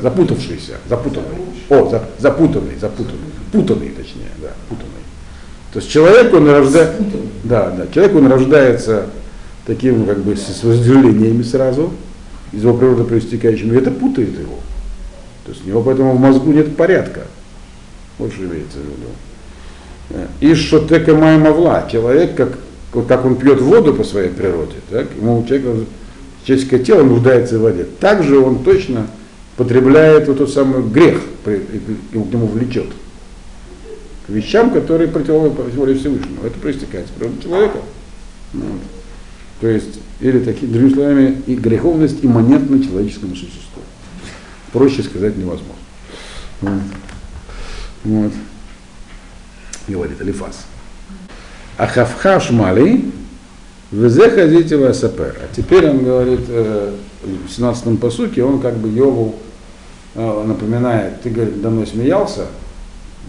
запутавшийся, 0.00 0.74
запутанный. 0.88 1.36
О, 1.68 1.88
за, 1.88 2.04
запутанный, 2.18 2.76
запутанный, 2.78 3.30
путанный, 3.52 3.88
точнее, 3.88 4.30
да, 4.40 4.50
путанный. 4.68 4.90
То 5.72 5.80
есть 5.80 5.90
человек, 5.90 6.32
он 6.32 6.48
рождается, 6.48 7.02
да, 7.42 7.70
да, 7.70 7.86
человек, 7.88 8.14
он 8.14 8.30
рождается 8.30 9.06
таким, 9.66 10.06
как 10.06 10.22
бы, 10.22 10.36
с 10.36 10.62
возделениями 10.62 11.42
сразу, 11.42 11.92
из 12.52 12.62
его 12.62 12.76
природы 12.76 13.04
проистекающим, 13.04 13.72
и 13.72 13.76
это 13.76 13.90
путает 13.90 14.38
его. 14.38 14.58
То 15.44 15.50
есть 15.50 15.64
у 15.64 15.68
него 15.68 15.82
поэтому 15.82 16.12
в 16.12 16.20
мозгу 16.20 16.52
нет 16.52 16.76
порядка. 16.76 17.22
Вот 18.18 18.32
что 18.32 18.44
имеется 18.44 18.78
в 18.78 18.82
виду. 18.82 19.08
И 20.40 20.54
шотека 20.54 21.14
маймавла, 21.14 21.88
человек, 21.90 22.34
как, 22.34 22.58
как 23.08 23.24
он 23.24 23.36
пьет 23.36 23.60
воду 23.60 23.94
по 23.94 24.04
своей 24.04 24.28
природе, 24.28 24.74
так, 24.90 25.08
ему 25.16 25.44
человек, 25.46 25.86
человеческое 26.44 26.78
тело 26.80 27.02
нуждается 27.02 27.58
в 27.58 27.62
воде, 27.62 27.86
также 28.00 28.38
он 28.38 28.62
точно 28.62 29.06
потребляет 29.56 30.28
вот 30.28 30.38
тот 30.38 30.52
самый 30.52 30.82
грех, 30.82 31.20
к 31.44 32.14
нему 32.14 32.46
влечет. 32.46 32.88
К 34.26 34.30
вещам, 34.30 34.70
которые 34.70 35.08
противоположны 35.08 35.94
Всевышнему. 35.94 36.44
Это 36.44 36.58
проистекает 36.58 37.06
из 37.06 37.10
природы 37.10 37.42
человека. 37.42 37.78
Вот. 38.54 38.80
То 39.60 39.68
есть, 39.68 40.00
или 40.20 40.38
такими, 40.40 40.70
другими 40.70 40.94
словами, 40.94 41.42
и 41.46 41.54
греховность 41.54 42.18
имманентна 42.22 42.82
человеческому 42.82 43.34
существу. 43.34 43.82
Проще 44.72 45.02
сказать 45.02 45.36
невозможно. 45.36 45.74
Вот 48.04 48.32
говорит 49.88 50.20
Алифас. 50.20 50.66
Ахавха 51.76 52.40
шмали, 52.40 53.04
везе 53.90 54.30
хазите 54.30 54.76
васапер. 54.76 55.36
А 55.42 55.54
теперь 55.54 55.88
он 55.88 56.04
говорит, 56.04 56.40
э, 56.48 56.94
в 57.22 57.46
17-м 57.48 57.96
посуке, 57.96 58.44
он 58.44 58.60
как 58.60 58.76
бы 58.76 58.88
Йову 58.88 59.36
э, 60.14 60.44
напоминает, 60.46 61.22
ты, 61.22 61.30
говорит, 61.30 61.60
давно 61.60 61.84
смеялся, 61.86 62.46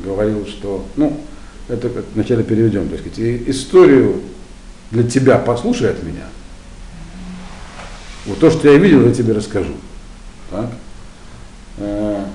говорил, 0.04 0.46
что, 0.46 0.86
ну, 0.96 1.20
это 1.68 1.90
как 1.90 2.06
вначале 2.14 2.44
переведем, 2.44 2.90
то 2.90 2.96
есть 2.96 3.50
историю 3.50 4.22
для 4.92 5.04
тебя 5.04 5.38
послушай 5.38 5.92
от 5.92 6.04
меня. 6.04 6.26
Вот 8.26 8.40
то, 8.40 8.50
что 8.50 8.70
я 8.70 8.78
видел, 8.78 9.06
я 9.06 9.14
тебе 9.14 9.34
расскажу. 9.34 9.74
Так? 10.52 10.70
Э, 11.78 12.26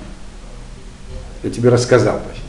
я 1.42 1.50
тебе 1.50 1.70
рассказал, 1.70 2.20
точнее. 2.20 2.39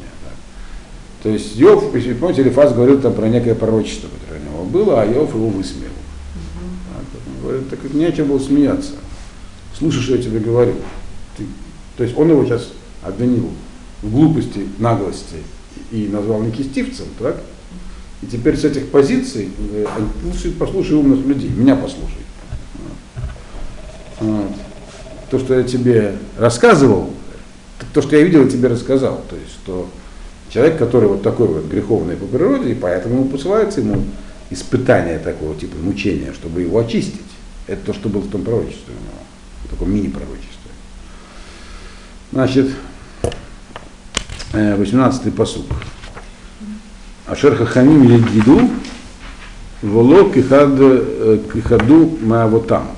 То 1.23 1.29
есть 1.29 1.55
Йов, 1.55 1.91
помните, 1.91 2.41
Элифаз 2.41 2.73
говорил 2.73 2.99
там 2.99 3.13
про 3.13 3.27
некое 3.29 3.53
пророчество, 3.53 4.07
которое 4.07 4.41
у 4.41 4.51
него 4.51 4.63
было, 4.63 5.01
а 5.01 5.05
Йов 5.05 5.33
его 5.35 5.49
высмеял. 5.49 5.91
Он 7.43 7.47
говорит, 7.47 7.69
так 7.69 7.79
не 7.93 8.05
о 8.05 8.11
чем 8.11 8.27
было 8.27 8.39
смеяться. 8.39 8.93
Слушай, 9.77 10.01
что 10.01 10.15
я 10.15 10.21
тебе 10.21 10.39
говорю. 10.39 10.75
Ты, 11.37 11.45
то 11.97 12.03
есть 12.03 12.17
он 12.17 12.29
его 12.29 12.43
сейчас 12.45 12.69
обвинил 13.03 13.49
в 14.01 14.11
глупости, 14.11 14.67
наглости 14.79 15.37
и 15.91 16.07
назвал 16.07 16.41
некистивцем, 16.41 17.07
так? 17.19 17.41
И 18.21 18.27
теперь 18.27 18.57
с 18.57 18.63
этих 18.63 18.89
позиций, 18.89 19.49
э, 19.73 19.85
послушай, 20.23 20.51
послушай 20.51 20.93
умных 20.93 21.25
людей, 21.25 21.49
меня 21.49 21.75
послушай. 21.75 22.21
Вот. 24.19 24.51
То, 25.31 25.39
что 25.39 25.55
я 25.55 25.63
тебе 25.63 26.15
рассказывал, 26.37 27.09
то, 27.93 28.01
что 28.01 28.15
я 28.15 28.23
видел, 28.23 28.43
я 28.43 28.49
тебе 28.49 28.67
рассказал. 28.67 29.23
То 29.29 29.35
есть, 29.35 29.51
что 29.51 29.89
человек, 30.51 30.77
который 30.77 31.07
вот 31.07 31.23
такой 31.23 31.47
вот 31.47 31.65
греховный 31.65 32.15
по 32.15 32.25
природе, 32.25 32.71
и 32.71 32.75
поэтому 32.75 33.25
посылается 33.25 33.81
ему 33.81 34.03
испытание 34.49 35.17
такого 35.19 35.55
типа, 35.55 35.77
мучения, 35.77 36.33
чтобы 36.33 36.61
его 36.61 36.79
очистить. 36.79 37.21
Это 37.67 37.87
то, 37.87 37.93
что 37.93 38.09
было 38.09 38.21
в 38.21 38.29
том 38.29 38.43
пророчестве 38.43 38.93
у 38.93 39.01
него, 39.01 39.23
в 39.65 39.69
таком 39.69 39.93
мини-пророчестве. 39.93 40.49
Значит, 42.31 42.71
18-й 44.51 45.29
э, 45.29 45.31
посуд. 45.31 45.65
Ашер 47.27 47.55
хахамим 47.55 48.03
егиду, 48.03 48.69
воло 49.81 50.29
э, 50.33 51.39
кихаду 51.53 52.17
маавотам. 52.21 52.89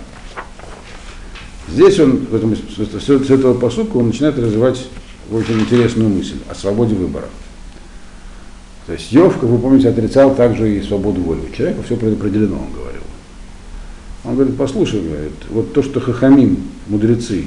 Здесь 1.68 2.00
он, 2.00 2.18
в 2.18 2.36
этом, 2.36 2.56
с 2.56 3.30
этого 3.30 3.54
посука, 3.54 3.98
он 3.98 4.08
начинает 4.08 4.38
развивать 4.40 4.88
очень 5.32 5.60
интересную 5.60 6.10
мысль 6.10 6.38
о 6.50 6.56
свободе 6.56 6.96
выбора. 6.96 7.28
То 8.86 8.94
есть 8.94 9.12
Йов, 9.12 9.40
как 9.40 9.50
вы 9.50 9.58
помните, 9.60 9.90
отрицал 9.90 10.36
также 10.36 10.78
и 10.78 10.82
свободу 10.82 11.22
воли. 11.22 11.40
У 11.50 11.56
человека 11.56 11.84
все 11.84 11.96
предопределено, 11.96 12.56
он 12.56 12.74
говорил. 12.74 13.02
Он 14.26 14.36
говорит, 14.36 14.58
послушай, 14.58 15.02
говорит, 15.02 15.32
вот 15.50 15.74
то, 15.74 15.84
что 15.84 16.00
хахамим, 16.00 16.58
мудрецы, 16.88 17.46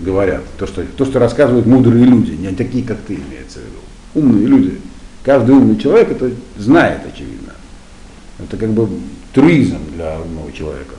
говорят, 0.00 0.42
то, 0.58 0.66
что, 0.66 0.84
то, 0.84 1.04
что 1.04 1.18
рассказывают 1.18 1.66
мудрые 1.66 2.04
люди, 2.04 2.32
не 2.32 2.54
такие, 2.54 2.84
как 2.84 2.98
ты, 3.06 3.14
имеется 3.14 3.60
в 3.60 3.62
виду. 3.62 4.26
Умные 4.26 4.46
люди. 4.46 4.78
Каждый 5.22 5.54
умный 5.54 5.76
человек 5.78 6.10
это 6.10 6.30
знает, 6.56 7.00
очевидно. 7.06 7.52
Это 8.38 8.56
как 8.56 8.70
бы 8.70 8.88
туризм 9.32 9.78
для 9.94 10.20
умного 10.20 10.52
человека. 10.52 10.94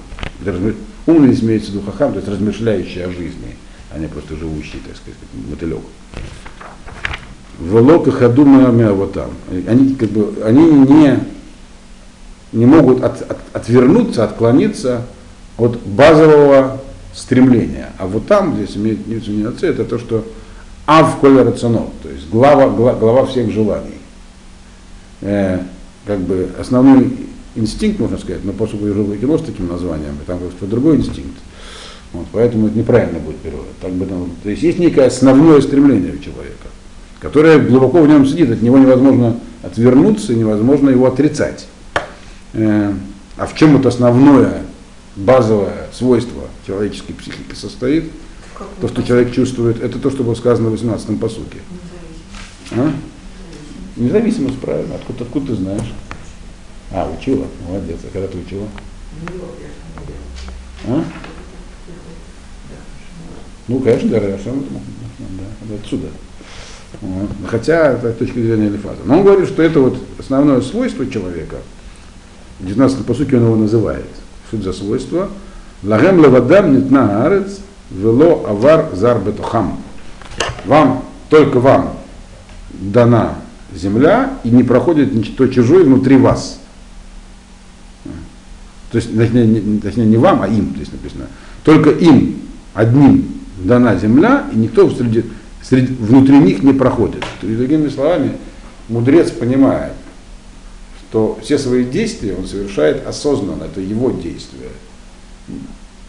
Умный 1.05 1.33
здесь 1.33 1.43
имеется 1.43 1.71
в 1.71 1.75
виду 1.75 1.85
хахам, 1.85 2.11
то 2.11 2.17
есть 2.17 2.27
размышляющий 2.27 3.05
о 3.05 3.11
жизни, 3.11 3.55
а 3.91 3.97
не 3.97 4.07
просто 4.07 4.35
живущий, 4.35 4.79
так 4.85 4.97
сказать, 4.97 5.17
мотылек. 5.49 5.81
Волока 7.59 8.11
хадума 8.11 8.71
вот 8.93 9.13
там. 9.13 9.31
Они, 9.67 9.95
как 9.95 10.09
бы, 10.09 10.33
они 10.43 10.63
не, 10.63 11.19
не 12.53 12.65
могут 12.65 13.03
от, 13.03 13.21
от, 13.21 13.37
отвернуться, 13.53 14.23
отклониться 14.23 15.03
от 15.57 15.79
базового 15.85 16.79
стремления. 17.13 17.89
А 17.97 18.07
вот 18.07 18.27
там, 18.27 18.55
здесь 18.55 18.77
имеет 18.77 19.07
не 19.07 19.43
это 19.67 19.85
то, 19.85 19.97
что 19.97 20.23
ав 20.85 21.17
коль 21.19 21.41
рационал, 21.41 21.91
то 22.01 22.09
есть 22.09 22.29
глава, 22.29 22.69
глава, 22.69 22.97
глава 22.97 23.25
всех 23.25 23.51
желаний. 23.51 23.99
Э, 25.21 25.59
как 26.05 26.19
бы 26.19 26.49
основной 26.59 27.17
инстинкт, 27.55 27.99
можно 27.99 28.17
сказать, 28.17 28.45
но 28.45 28.53
поскольку 28.53 28.87
я 28.87 28.93
живу 28.93 29.15
кино 29.15 29.37
с 29.37 29.41
таким 29.41 29.67
названием, 29.67 30.15
там 30.25 30.39
просто 30.39 30.65
другой 30.65 30.97
инстинкт. 30.97 31.37
Вот, 32.13 32.27
поэтому 32.31 32.67
это 32.67 32.77
неправильно 32.77 33.19
будет 33.19 33.37
перевод. 33.37 33.65
Так 33.81 33.91
бы, 33.91 34.05
там, 34.05 34.31
то 34.41 34.49
есть 34.49 34.63
есть 34.63 34.79
некое 34.79 35.07
основное 35.07 35.59
стремление 35.59 36.13
у 36.13 36.19
человека, 36.19 36.67
которое 37.19 37.59
глубоко 37.59 38.01
в 38.01 38.07
нем 38.07 38.25
сидит, 38.25 38.51
от 38.51 38.61
него 38.61 38.77
невозможно 38.77 39.39
отвернуться, 39.63 40.33
невозможно 40.33 40.89
его 40.89 41.07
отрицать. 41.07 41.67
Э, 42.53 42.93
а 43.37 43.45
в 43.45 43.55
чем 43.55 43.75
это 43.77 43.89
основное, 43.89 44.63
базовое 45.15 45.87
свойство 45.91 46.43
человеческой 46.65 47.13
психики 47.13 47.53
состоит? 47.53 48.11
То, 48.81 48.87
что 48.87 49.03
человек 49.03 49.33
чувствует, 49.33 49.81
это 49.81 49.99
то, 49.99 50.09
что 50.09 50.23
было 50.23 50.33
сказано 50.33 50.69
в 50.69 50.73
18-м 50.73 51.19
посуке. 51.19 51.59
А? 52.71 52.91
Независимость, 53.95 54.59
правильно. 54.59 54.95
Откуда, 54.95 55.23
откуда 55.23 55.47
ты 55.47 55.55
знаешь? 55.55 55.93
А, 56.91 57.11
учила? 57.11 57.45
Молодец. 57.67 57.99
А 58.03 58.09
когда 58.11 58.27
ты 58.27 58.37
учила? 58.39 58.67
А? 60.87 61.03
Ну, 63.67 63.79
конечно, 63.79 64.09
да, 64.09 64.19
хорошо. 64.19 64.53
Да, 65.19 65.75
отсюда. 65.75 66.07
Хотя 67.47 67.93
это 67.93 68.11
с 68.11 68.15
точки 68.15 68.39
зрения 68.39 68.67
Элифаза. 68.67 68.97
Но 69.05 69.19
он 69.19 69.23
говорит, 69.23 69.47
что 69.47 69.61
это 69.61 69.79
вот 69.79 69.97
основное 70.17 70.61
свойство 70.61 71.07
человека. 71.07 71.57
В 72.59 72.65
19 72.65 73.05
посуке 73.05 73.37
он 73.37 73.43
его 73.43 73.55
называет. 73.55 74.07
Что 74.47 74.57
это 74.57 74.71
за 74.71 74.73
свойство? 74.73 75.29
Лагем 75.83 76.23
левадам 76.23 76.75
нитна 76.75 77.25
арец, 77.25 77.59
вело 77.91 78.45
авар 78.47 78.89
зар 78.93 79.19
бетухам. 79.19 79.79
Вам, 80.65 81.03
только 81.29 81.59
вам 81.59 81.97
дана 82.71 83.35
земля, 83.73 84.33
и 84.43 84.49
не 84.49 84.63
проходит 84.63 85.13
ничто 85.13 85.47
чужое 85.47 85.83
внутри 85.83 86.17
вас. 86.17 86.59
То 88.91 88.97
есть, 88.97 89.15
точнее 89.15 89.45
не, 89.45 89.79
точнее, 89.79 90.05
не 90.05 90.17
вам, 90.17 90.41
а 90.41 90.47
им, 90.47 90.73
здесь 90.75 90.91
написано. 90.91 91.27
Только 91.63 91.89
им, 91.89 92.41
одним 92.73 93.25
дана 93.57 93.97
земля, 93.97 94.45
и 94.53 94.57
никто 94.57 94.89
среди, 94.89 95.25
среди, 95.67 95.93
внутри 95.93 96.37
них 96.39 96.63
не 96.63 96.73
проходит. 96.73 97.23
Есть, 97.41 97.57
другими 97.57 97.89
словами, 97.89 98.33
мудрец 98.87 99.31
понимает, 99.31 99.93
что 101.09 101.39
все 101.41 101.57
свои 101.57 101.83
действия 101.83 102.35
он 102.35 102.47
совершает 102.47 103.05
осознанно, 103.07 103.63
это 103.63 103.81
его 103.81 104.11
действия. 104.11 104.69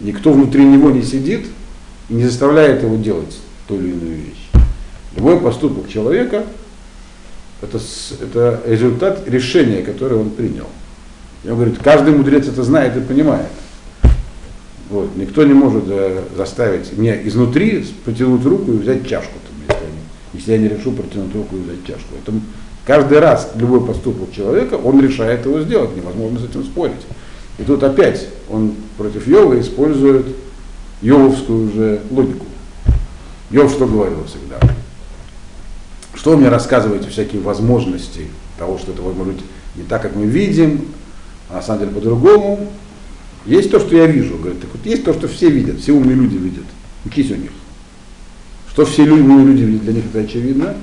Никто 0.00 0.32
внутри 0.32 0.64
него 0.64 0.90
не 0.90 1.02
сидит 1.02 1.46
и 2.08 2.14
не 2.14 2.24
заставляет 2.24 2.82
его 2.82 2.96
делать 2.96 3.38
ту 3.66 3.76
или 3.76 3.90
иную 3.90 4.16
вещь. 4.16 4.48
Любой 5.16 5.40
поступок 5.40 5.88
человека 5.88 6.44
это, 7.60 7.80
это 8.20 8.62
результат 8.66 9.28
решения, 9.28 9.82
которое 9.82 10.16
он 10.16 10.30
принял. 10.30 10.68
И 11.44 11.48
он 11.48 11.56
говорит, 11.56 11.78
каждый 11.82 12.14
мудрец 12.14 12.46
это 12.46 12.62
знает 12.62 12.96
и 12.96 13.00
понимает. 13.00 13.48
Вот. 14.90 15.14
Никто 15.16 15.44
не 15.44 15.52
может 15.52 15.84
э, 15.88 16.22
заставить 16.36 16.96
меня 16.96 17.20
изнутри 17.26 17.84
протянуть 18.04 18.44
руку 18.44 18.72
и 18.72 18.76
взять 18.76 19.06
чашку, 19.06 19.34
там, 19.46 19.56
если, 19.68 19.84
я 19.84 19.90
если 20.32 20.52
я 20.52 20.58
не 20.58 20.68
решу 20.68 20.92
протянуть 20.92 21.34
руку 21.34 21.56
и 21.56 21.60
взять 21.60 21.86
чашку. 21.86 22.14
Это 22.22 22.32
каждый 22.86 23.18
раз 23.18 23.52
любой 23.56 23.86
поступок 23.86 24.32
человека, 24.32 24.74
он 24.74 25.00
решает 25.00 25.44
его 25.44 25.60
сделать, 25.60 25.94
невозможно 25.94 26.40
с 26.40 26.44
этим 26.44 26.64
спорить. 26.64 27.06
И 27.58 27.64
тут 27.64 27.82
опять 27.82 28.28
он 28.48 28.74
против 28.96 29.26
Йова 29.26 29.60
использует 29.60 30.26
йововскую 31.02 31.68
уже 31.68 32.00
логику. 32.10 32.46
Йов 33.50 33.70
что 33.72 33.86
говорил 33.86 34.24
всегда? 34.24 34.58
Что 36.14 36.30
вы 36.30 36.38
мне 36.38 36.48
рассказываете 36.48 37.08
всякие 37.08 37.40
возможности 37.42 38.28
того, 38.58 38.78
что 38.78 38.92
это 38.92 39.02
может 39.02 39.34
быть 39.34 39.44
не 39.76 39.84
так, 39.84 40.02
как 40.02 40.16
мы 40.16 40.24
видим, 40.26 40.86
а 41.48 41.56
на 41.56 41.62
самом 41.62 41.80
деле 41.80 41.92
по-другому. 41.92 42.68
Есть 43.46 43.70
то, 43.70 43.80
что 43.80 43.96
я 43.96 44.06
вижу, 44.06 44.36
говорит, 44.36 44.60
так 44.60 44.70
вот 44.72 44.84
есть 44.84 45.04
то, 45.04 45.14
что 45.14 45.28
все 45.28 45.50
видят, 45.50 45.80
все 45.80 45.92
умные 45.92 46.16
люди 46.16 46.36
видят. 46.36 46.64
Учись 47.04 47.30
у 47.30 47.36
них. 47.36 47.50
Что 48.70 48.84
все 48.84 49.02
умные 49.10 49.46
люди 49.46 49.62
видят, 49.62 49.84
для 49.84 49.94
них 49.94 50.04
это 50.06 50.20
очевидно, 50.20 50.76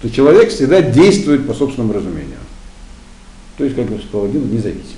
что 0.00 0.10
человек 0.10 0.50
всегда 0.50 0.80
действует 0.80 1.46
по 1.46 1.54
собственному 1.54 1.92
разумению. 1.92 2.38
То 3.58 3.64
есть, 3.64 3.76
как 3.76 3.90
я 3.90 3.98
сказал, 3.98 4.26
один 4.26 4.50
независим. 4.50 4.96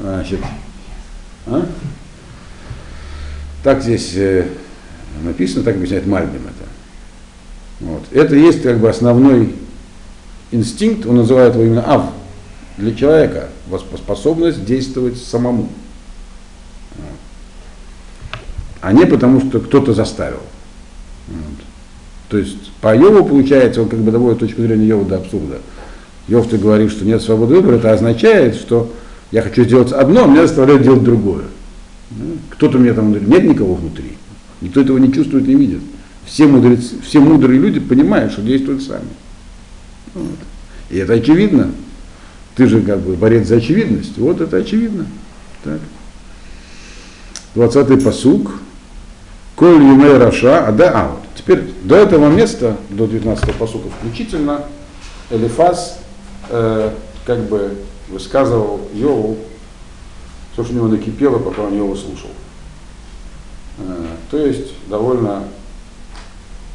Значит, 0.00 0.40
а? 1.46 1.66
так 3.62 3.82
здесь 3.82 4.12
э, 4.14 4.46
написано, 5.22 5.62
так 5.62 5.76
объясняет 5.76 6.06
Мальбим 6.06 6.42
это. 6.42 6.68
Вот. 7.80 8.04
Это 8.12 8.34
есть 8.34 8.62
как 8.62 8.78
бы 8.78 8.88
основной 8.88 9.54
инстинкт, 10.50 11.06
он 11.06 11.16
называет 11.16 11.54
его 11.54 11.64
именно 11.64 11.84
ав, 11.86 12.10
для 12.80 12.94
человека, 12.94 13.48
способность 13.96 14.64
действовать 14.64 15.18
самому. 15.18 15.68
А 18.80 18.92
не 18.92 19.06
потому, 19.06 19.40
что 19.40 19.60
кто-то 19.60 19.92
заставил. 19.92 20.40
Вот. 21.28 21.64
То 22.30 22.38
есть 22.38 22.72
по 22.80 22.96
Йову 22.96 23.24
получается, 23.24 23.82
он 23.82 23.88
как 23.88 23.98
бы 24.00 24.10
доводит 24.10 24.38
точку 24.40 24.62
зрения 24.62 24.86
Йова 24.86 25.04
до 25.04 25.16
абсурда. 25.16 25.58
Йов, 26.28 26.48
ты 26.48 26.58
говоришь, 26.58 26.92
что 26.92 27.04
нет 27.04 27.20
свободы 27.22 27.56
выбора, 27.56 27.76
это 27.76 27.92
означает, 27.92 28.54
что 28.54 28.92
я 29.32 29.42
хочу 29.42 29.64
сделать 29.64 29.92
одно, 29.92 30.24
а 30.24 30.26
меня 30.26 30.46
заставляют 30.46 30.82
делать 30.82 31.04
другое. 31.04 31.44
Ну, 32.10 32.38
кто-то 32.50 32.78
меня 32.78 32.94
там 32.94 33.12
внутри, 33.12 33.28
нет 33.28 33.44
никого 33.44 33.74
внутри. 33.74 34.12
Никто 34.60 34.80
этого 34.80 34.98
не 34.98 35.12
чувствует, 35.12 35.46
не 35.46 35.54
видит. 35.54 35.80
Все, 36.24 36.46
мудрецы, 36.46 36.96
все 37.02 37.20
мудрые 37.20 37.58
люди 37.58 37.80
понимают, 37.80 38.32
что 38.32 38.42
действуют 38.42 38.82
сами. 38.82 39.08
Вот. 40.14 40.38
И 40.90 40.98
это 40.98 41.14
очевидно. 41.14 41.70
Ты 42.60 42.66
же 42.66 42.82
как 42.82 42.98
бы 43.00 43.14
борец 43.14 43.48
за 43.48 43.56
очевидность. 43.56 44.18
Вот 44.18 44.42
это 44.42 44.58
очевидно. 44.58 45.06
Так. 45.64 45.80
20-й 47.54 47.98
посук. 48.02 48.52
Коль 49.56 49.82
юмей 49.82 50.18
раша, 50.18 50.66
а 50.66 50.70
да, 50.70 50.92
а 50.94 51.08
вот. 51.08 51.20
Теперь 51.34 51.72
до 51.84 51.96
этого 51.96 52.28
места, 52.28 52.76
до 52.90 53.06
19-го 53.06 53.52
посука 53.54 53.88
включительно, 53.88 54.66
Элифаз 55.30 56.00
э, 56.50 56.90
как 57.24 57.38
бы 57.48 57.78
высказывал 58.10 58.80
Йову 58.92 59.38
все, 60.52 60.62
что 60.62 60.74
у 60.74 60.76
него 60.76 60.88
накипело, 60.88 61.38
пока 61.38 61.62
он 61.62 61.74
его 61.74 61.96
слушал. 61.96 62.28
Э, 63.78 64.04
то 64.30 64.36
есть 64.36 64.74
довольно 64.90 65.44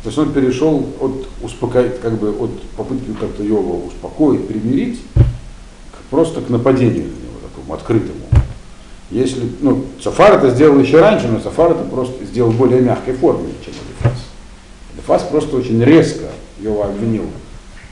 то 0.01 0.09
есть 0.09 0.17
он 0.17 0.33
перешел 0.33 0.83
от 0.99 1.27
успокоить, 1.43 1.99
как 1.99 2.17
бы 2.17 2.31
от 2.31 2.59
попытки 2.75 3.11
как-то 3.19 3.43
Йова 3.43 3.85
успокоить, 3.85 4.47
примирить, 4.47 4.99
просто 6.15 6.39
к 6.39 6.49
нападению 6.49 7.03
на 7.03 7.17
него, 7.23 7.39
такому 7.43 7.73
открытому. 7.73 8.21
Если, 9.11 9.51
ну, 9.59 9.83
Сафар 10.01 10.37
это 10.37 10.49
сделал 10.49 10.79
еще 10.79 11.01
раньше, 11.01 11.27
но 11.27 11.41
Сафар 11.41 11.71
это 11.71 11.83
просто 11.83 12.23
сделал 12.23 12.51
в 12.51 12.57
более 12.57 12.79
мягкой 12.79 13.15
форме, 13.15 13.49
чем 13.65 13.73
Элифас. 13.73 14.23
Элифас 14.93 15.23
просто 15.23 15.57
очень 15.57 15.83
резко 15.83 16.27
его 16.57 16.85
обвинил 16.85 17.25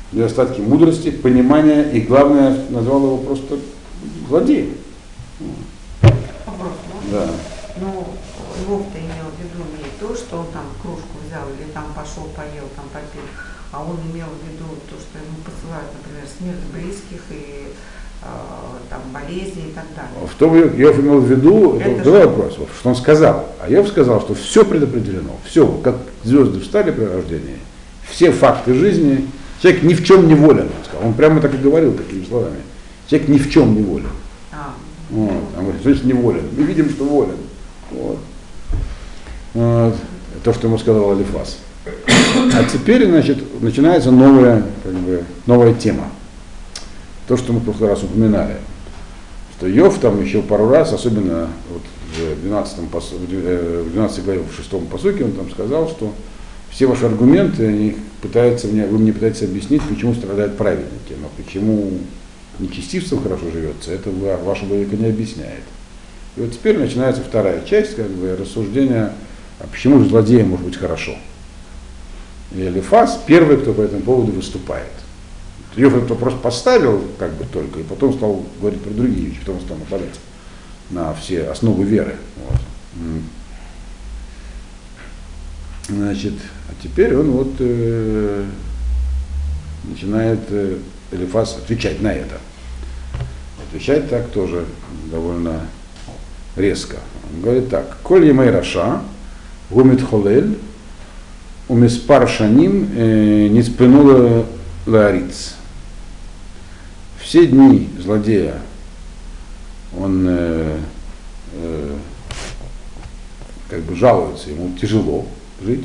в 0.10 0.16
недостатке 0.16 0.62
мудрости, 0.62 1.12
понимания 1.12 1.84
и, 1.92 2.00
главное, 2.00 2.58
назвал 2.70 3.04
его 3.04 3.18
просто 3.18 3.60
злодеем. 4.30 4.76
Вопрос, 6.46 6.72
Да. 7.12 7.28
Ну, 7.82 8.08
Львов-то 8.64 8.98
имел 9.00 9.28
в 9.36 9.38
виду 9.38 9.66
не 9.84 9.92
то, 10.00 10.16
что 10.16 10.38
он 10.38 10.46
там 10.54 10.64
кружку 10.82 11.20
взял 11.28 11.44
или 11.60 11.68
там 11.74 11.88
пошел, 11.94 12.24
поел, 12.38 12.70
там 12.78 12.86
попил, 12.94 13.28
а 13.74 13.82
он 13.82 13.98
имел 14.14 14.28
в 14.32 14.40
виду 14.48 14.80
то, 14.88 14.96
что 14.96 15.20
ему 15.20 15.44
посылают, 15.44 15.92
например, 15.92 16.24
смерть 16.24 16.64
близких 16.72 17.22
и 17.30 17.74
там 18.90 19.02
болезни 19.14 19.70
и 19.70 19.72
так 19.74 19.86
далее. 19.96 20.28
В 20.32 20.36
том 20.36 20.56
Йов 20.78 21.00
имел 21.00 21.20
в 21.20 21.26
виду, 21.30 21.78
это, 21.80 22.04
другой 22.04 22.22
же- 22.22 22.28
вопрос, 22.28 22.54
что 22.80 22.90
он 22.90 22.96
сказал. 22.96 23.48
А 23.62 23.70
Йов 23.70 23.88
сказал, 23.88 24.22
что 24.22 24.34
все 24.36 24.64
предопределено, 24.66 25.32
все, 25.46 25.68
как 25.84 25.96
звезды 26.24 26.60
встали 26.60 26.92
при 26.92 27.06
рождении, 27.06 27.58
все 28.10 28.32
факты 28.32 28.74
жизни, 28.74 29.28
человек 29.62 29.84
ни 29.84 29.94
в 29.94 30.04
чем 30.06 30.28
не 30.28 30.36
волен, 30.36 30.66
он 30.66 30.86
сказал. 30.86 31.08
Он 31.08 31.14
прямо 31.14 31.42
так 31.42 31.54
и 31.54 31.58
говорил 31.58 31.94
такими 31.94 32.24
словами. 32.26 32.58
Человек 33.08 33.30
ни 33.30 33.38
в 33.38 33.50
чем 33.52 33.76
не 33.76 33.82
волен. 33.82 34.08
А, 34.52 34.74
Вот. 35.10 35.32
Он 35.58 35.64
говорит, 35.64 35.82
значит, 35.84 36.04
не 36.06 36.14
волен. 36.14 36.44
Мы 36.58 36.64
видим, 36.64 36.90
что 36.90 37.04
волен. 37.06 37.36
Вот. 37.92 38.20
Вот. 39.54 39.96
То, 40.44 40.54
что 40.54 40.68
ему 40.68 40.78
сказал 40.78 41.12
Алифас. 41.12 41.60
А 41.86 42.64
теперь, 42.72 43.06
значит, 43.08 43.62
начинается 43.62 44.10
новая, 44.12 44.64
как 44.84 44.94
бы, 44.94 45.24
новая 45.46 45.74
тема. 45.74 46.06
То, 47.28 47.38
что 47.38 47.54
мы 47.54 47.60
в 47.60 47.64
прошлый 47.64 47.90
раз 47.90 48.04
упоминали. 48.04 48.56
Что 49.58 49.68
Йов 49.68 50.00
там 50.00 50.22
еще 50.24 50.42
пару 50.42 50.68
раз, 50.70 50.92
особенно 50.94 51.48
вот 51.72 51.82
в 52.18 52.42
12, 52.42 52.90
посу- 52.92 53.18
в 53.18 53.28
дев- 53.30 53.44
э, 53.44 53.84
в 53.88 53.92
12 53.94 54.24
главе, 54.26 54.42
в 54.42 54.56
6 54.56 54.88
посуке, 54.90 55.24
он 55.24 55.32
там 55.32 55.50
сказал, 55.52 55.88
что 55.90 56.14
все 56.70 56.86
ваши 56.88 57.06
аргументы, 57.06 57.68
они 57.68 57.96
пытаются 58.22 58.68
мне, 58.68 58.86
вы 58.86 58.98
мне 58.98 59.14
пытаетесь 59.14 59.44
объяснить, 59.44 59.82
почему 59.84 60.14
страдают 60.14 60.58
праведники, 60.58 61.14
но 61.22 61.30
почему 61.38 61.92
нечестивцам 62.60 63.22
хорошо 63.22 63.52
живется, 63.52 63.92
это 63.92 64.10
ва- 64.10 64.40
ваша 64.44 64.66
логика 64.66 64.96
не 64.96 65.06
объясняет. 65.08 65.64
И 66.36 66.42
вот 66.42 66.52
теперь 66.52 66.78
начинается 66.80 67.22
вторая 67.22 67.64
часть, 67.64 67.96
как 67.96 68.10
бы, 68.10 68.36
рассуждения, 68.36 69.14
а 69.60 69.68
почему 69.72 70.00
же 70.00 70.10
злодеям 70.10 70.50
может 70.50 70.66
быть 70.66 70.78
хорошо. 70.78 71.14
И 72.56 72.62
Элифас 72.62 73.20
первый, 73.26 73.58
кто 73.58 73.74
по 73.74 73.82
этому 73.82 74.02
поводу 74.02 74.32
выступает. 74.32 74.92
Йов 75.76 75.96
этот 75.96 76.12
вопрос 76.12 76.36
поставил, 76.42 77.04
как 77.18 77.34
бы 77.34 77.46
только, 77.46 77.80
и 77.80 77.84
потом 77.84 78.14
стал 78.14 78.46
говорить 78.60 78.82
про 78.82 78.92
другие 78.92 79.28
вещи, 79.28 79.40
потом 79.40 79.60
стал 79.62 79.78
нападать 79.78 80.20
на 80.92 81.14
все 81.14 81.48
основы 81.50 81.84
веры. 81.84 82.16
Вот. 82.38 82.62
Значит, 85.90 86.34
а 86.70 86.74
теперь 86.82 87.16
он 87.16 87.32
вот 87.32 87.54
э, 87.60 88.46
начинает 89.84 90.40
э, 90.50 90.78
Элифас 91.12 91.58
отвечать 91.58 92.02
на 92.02 92.14
это. 92.14 92.38
Отвечать 93.68 94.10
так 94.10 94.30
тоже 94.30 94.66
довольно 95.12 95.62
резко. 96.56 96.98
Он 97.34 97.42
говорит 97.42 97.70
так. 97.70 97.98
Коль 98.04 98.28
емей 98.28 98.50
раша, 98.50 99.02
гумит 99.70 100.02
холель, 100.02 100.58
умиспар 101.68 102.30
шаним 102.30 102.90
э, 102.96 103.48
не 103.48 103.62
спинула 103.62 104.46
лариц. 104.86 105.56
Все 107.34 107.48
дни 107.48 107.90
злодея 108.00 108.62
он 109.98 110.24
э, 110.28 110.78
э, 111.54 111.96
как 113.70 113.82
бы 113.82 113.96
жалуется, 113.96 114.52
ему 114.52 114.78
тяжело 114.80 115.26
жить. 115.66 115.84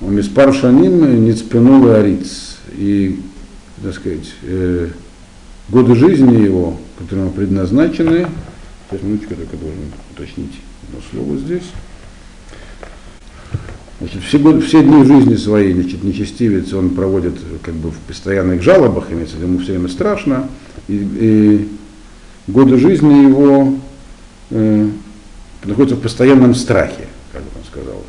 Он 0.00 0.16
миспар 0.16 0.52
шаним 0.52 1.24
не 1.24 1.32
спинула 1.34 1.98
ариц. 1.98 2.56
И, 2.72 3.20
так 3.80 3.94
сказать, 3.94 4.34
э, 4.42 4.88
годы 5.68 5.94
жизни 5.94 6.42
его, 6.42 6.76
которые 6.98 7.26
ему 7.26 7.36
предназначены, 7.36 8.26
сейчас 8.90 9.02
минуточку, 9.04 9.36
только 9.36 9.56
должен 9.56 9.92
уточнить 10.10 10.58
одно 10.82 11.00
слово 11.12 11.38
здесь. 11.38 11.70
Значит, 14.00 14.22
все, 14.22 14.60
все 14.60 14.82
дни 14.82 15.04
жизни 15.04 15.34
своей, 15.34 15.72
значит, 15.72 16.04
нечестивец, 16.04 16.72
он 16.72 16.90
проводит 16.90 17.34
как 17.62 17.74
бы 17.74 17.90
в 17.90 17.98
постоянных 18.06 18.62
жалобах, 18.62 19.10
имеется 19.10 19.34
в 19.34 19.38
виду, 19.38 19.48
ему 19.48 19.58
все 19.58 19.72
время 19.72 19.88
страшно, 19.88 20.48
и, 20.86 20.94
и 20.94 21.68
годы 22.46 22.76
жизни 22.76 23.24
его 23.24 23.74
э, 24.50 24.88
находятся 25.64 25.96
в 25.96 26.00
постоянном 26.00 26.54
страхе, 26.54 27.08
как 27.32 27.42
он 27.42 27.64
сказал. 27.64 28.04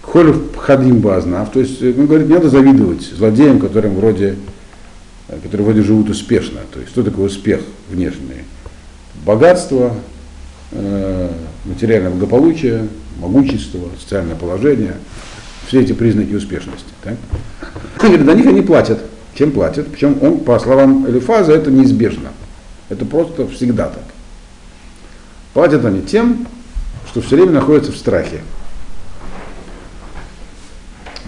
Холев 0.00 0.56
хадим 0.56 1.00
базнав, 1.00 1.52
то 1.52 1.60
есть, 1.60 1.82
он 1.82 2.06
говорит, 2.06 2.28
не 2.28 2.34
надо 2.34 2.48
завидовать 2.48 3.02
злодеям, 3.02 3.60
которым 3.60 3.94
вроде, 3.94 4.36
э, 5.28 5.38
которые 5.42 5.66
вроде 5.66 5.82
живут 5.82 6.08
успешно. 6.08 6.60
То 6.72 6.80
есть, 6.80 6.92
что 6.92 7.02
такое 7.02 7.26
успех 7.26 7.60
внешний? 7.90 8.44
Богатство, 9.26 9.94
э, 10.72 11.30
материальное 11.66 12.10
благополучие, 12.10 12.88
могущество, 13.18 13.80
социальное 14.00 14.36
положение, 14.36 14.94
все 15.66 15.80
эти 15.80 15.92
признаки 15.92 16.34
успешности. 16.34 16.88
Так? 17.02 17.16
Он 17.98 18.34
них 18.34 18.46
они 18.46 18.62
платят. 18.62 19.00
Чем 19.34 19.52
платят? 19.52 19.88
Причем 19.88 20.18
он, 20.22 20.40
по 20.40 20.58
словам 20.58 21.08
Элифаза, 21.08 21.52
это 21.52 21.70
неизбежно. 21.70 22.30
Это 22.88 23.04
просто 23.04 23.46
всегда 23.48 23.86
так. 23.86 24.04
Платят 25.52 25.84
они 25.84 26.02
тем, 26.02 26.46
что 27.08 27.20
все 27.20 27.36
время 27.36 27.52
находятся 27.52 27.92
в 27.92 27.96
страхе. 27.96 28.40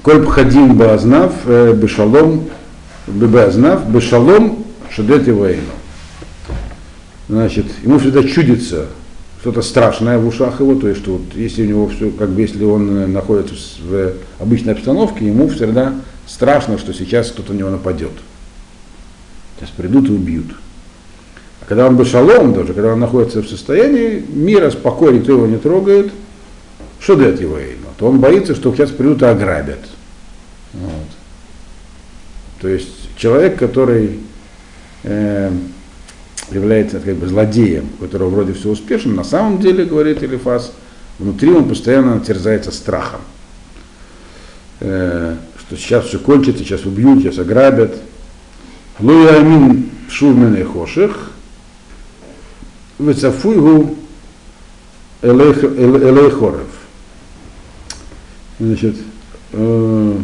Коль 0.03 0.23
баазнав, 0.73 1.33
э, 1.45 1.75
бешалом, 1.75 2.49
бебаазнав, 3.07 3.91
бешалом, 3.91 4.65
шедет 4.91 5.27
его 5.27 5.47
Значит, 7.29 7.67
ему 7.85 7.99
всегда 7.99 8.25
чудится 8.25 8.87
что-то 9.41 9.63
страшное 9.63 10.19
в 10.19 10.27
ушах 10.27 10.61
его, 10.61 10.75
то 10.75 10.89
есть, 10.89 11.01
что 11.01 11.13
вот 11.13 11.35
если 11.35 11.63
у 11.65 11.69
него 11.69 11.89
все, 11.89 12.11
как 12.11 12.31
бы 12.31 12.43
если 12.43 12.63
он 12.63 12.97
э, 12.99 13.07
находится 13.07 13.55
в, 13.83 14.13
обычной 14.39 14.75
обстановке, 14.75 15.27
ему 15.27 15.49
всегда 15.49 15.95
страшно, 16.27 16.79
что 16.79 16.93
сейчас 16.93 17.31
кто-то 17.31 17.55
на 17.55 17.59
него 17.59 17.71
нападет. 17.71 18.13
Сейчас 19.59 19.71
придут 19.71 20.09
и 20.09 20.13
убьют. 20.13 20.55
А 21.63 21.65
когда 21.67 21.87
он 21.87 21.97
бешалом 21.97 22.53
даже, 22.53 22.75
когда 22.75 22.93
он 22.93 23.01
находится 23.01 23.43
в 23.43 23.49
состоянии 23.49 24.23
мира, 24.29 24.71
спокойно, 24.71 25.19
никто 25.19 25.33
его 25.33 25.47
не 25.47 25.59
трогает, 25.59 26.13
что 26.99 27.17
дает 27.17 27.41
его 27.41 27.59
имя? 27.59 27.89
То 27.99 28.09
он 28.09 28.21
боится, 28.21 28.55
что 28.55 28.75
сейчас 28.75 28.91
придут 28.91 29.23
и 29.23 29.27
ограбят. 29.27 29.81
Вот. 30.75 31.09
То 32.61 32.69
есть 32.69 33.17
человек, 33.17 33.59
который 33.59 34.21
э, 35.03 35.51
является 36.53 37.01
как 37.01 37.17
бы 37.17 37.27
злодеем, 37.27 37.89
у 37.99 38.03
которого 38.03 38.31
вроде 38.31 38.53
все 38.53 38.71
успешно, 38.71 39.15
на 39.15 39.25
самом 39.25 39.59
деле, 39.59 39.85
говорит 39.85 40.23
Элифас, 40.23 40.73
внутри 41.19 41.51
он 41.51 41.69
постоянно 41.69 42.21
терзается 42.21 42.71
страхом. 42.71 43.21
Э, 44.81 45.37
что 45.59 45.77
сейчас 45.77 46.07
все 46.07 46.19
кончится, 46.19 46.65
сейчас 46.65 46.85
убьют, 46.85 47.23
сейчас 47.23 47.39
ограбят. 47.39 47.97
Луя 48.99 49.37
амин 49.37 49.91
шурмен 50.09 50.57
и 50.57 50.63
хоших, 50.63 51.31
вецафуйгу 52.99 53.97
элей 55.23 56.31
хорев. 56.31 56.67
Значит, 58.59 58.97
э, 59.53 60.17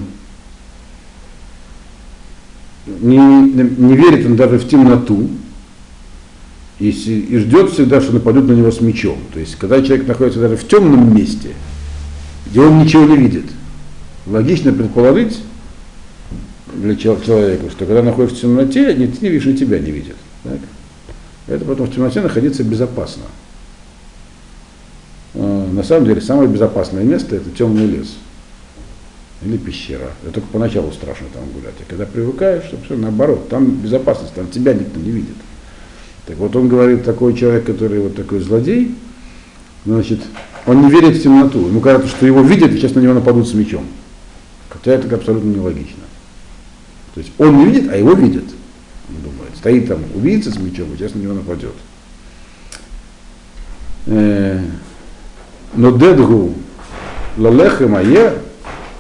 не, 2.87 3.18
не 3.18 3.97
верит 3.97 4.27
он 4.27 4.37
даже 4.37 4.59
в 4.59 4.68
темноту 4.68 5.31
и, 6.79 6.91
и 6.91 7.39
ждет 7.39 7.70
всегда, 7.70 8.01
что 8.01 8.12
нападут 8.12 8.49
на 8.49 8.53
него 8.53 8.70
с 8.70 8.81
мечом. 8.81 9.18
То 9.33 9.41
есть, 9.41 9.57
когда 9.57 9.83
человек 9.83 10.07
находится 10.07 10.41
даже 10.41 10.57
в 10.57 10.66
темном 10.68 11.14
месте, 11.14 11.51
где 12.47 12.61
он 12.61 12.83
ничего 12.83 13.05
не 13.05 13.16
видит, 13.16 13.47
логично 14.27 14.72
предположить 14.72 15.39
для 16.74 16.97
человека, 16.97 17.70
что 17.70 17.87
когда 17.87 18.03
находишься 18.03 18.39
в 18.39 18.41
темноте, 18.43 18.95
ни 18.95 19.07
ты 19.07 19.18
не 19.22 19.29
видишь, 19.31 19.47
и 19.47 19.57
тебя 19.57 19.79
не 19.79 19.91
видят. 19.91 20.16
Так? 20.43 20.59
Это 21.47 21.64
потом 21.64 21.87
в 21.87 21.95
темноте 21.95 22.20
находиться 22.20 22.62
безопасно. 22.62 23.22
А, 25.35 25.70
на 25.70 25.83
самом 25.83 26.07
деле, 26.07 26.20
самое 26.20 26.49
безопасное 26.49 27.05
место 27.05 27.37
это 27.37 27.51
темный 27.51 27.87
лес 27.87 28.16
или 29.43 29.57
пещера. 29.57 30.11
Это 30.22 30.35
только 30.35 30.49
поначалу 30.49 30.93
страшно 30.93 31.27
там 31.33 31.45
гулять. 31.51 31.74
А 31.81 31.89
когда 31.89 32.05
привыкаешь, 32.05 32.64
то 32.70 32.77
все 32.85 32.97
наоборот, 32.97 33.49
там 33.49 33.70
безопасность, 33.70 34.35
там 34.35 34.49
тебя 34.49 34.74
никто 34.74 34.99
не 34.99 35.11
видит. 35.11 35.37
Так 36.27 36.37
вот 36.39 36.55
он 36.57 36.68
говорит, 36.68 37.05
такой 37.05 37.35
человек, 37.35 37.64
который 37.64 38.01
вот 38.01 38.16
такой 38.16 38.41
злодей, 38.41 38.95
значит, 39.85 40.20
он 40.66 40.83
не 40.83 40.91
верит 40.91 41.16
в 41.16 41.22
темноту. 41.22 41.68
Ему 41.68 41.81
кажется, 41.81 42.09
что 42.09 42.27
его 42.27 42.43
видят, 42.43 42.72
и 42.72 42.77
сейчас 42.77 42.95
на 42.95 43.01
него 43.01 43.14
нападут 43.14 43.49
с 43.49 43.55
мечом. 43.55 43.87
Хотя 44.68 44.93
это 44.93 45.14
абсолютно 45.14 45.49
нелогично. 45.49 46.03
То 47.14 47.20
есть 47.20 47.33
он 47.39 47.59
не 47.59 47.66
видит, 47.66 47.91
а 47.91 47.97
его 47.97 48.12
видят. 48.12 48.45
Он 49.09 49.22
думает, 49.22 49.57
стоит 49.57 49.87
там 49.89 50.01
убийца 50.14 50.51
с 50.51 50.59
мечом, 50.59 50.93
и 50.93 50.97
сейчас 50.97 51.14
на 51.14 51.20
него 51.20 51.35
нападет. 51.35 51.74
Э, 54.07 54.61
но 55.74 55.97
дедгу 55.97 56.55
лалеха 57.37 57.87
мае 57.87 58.35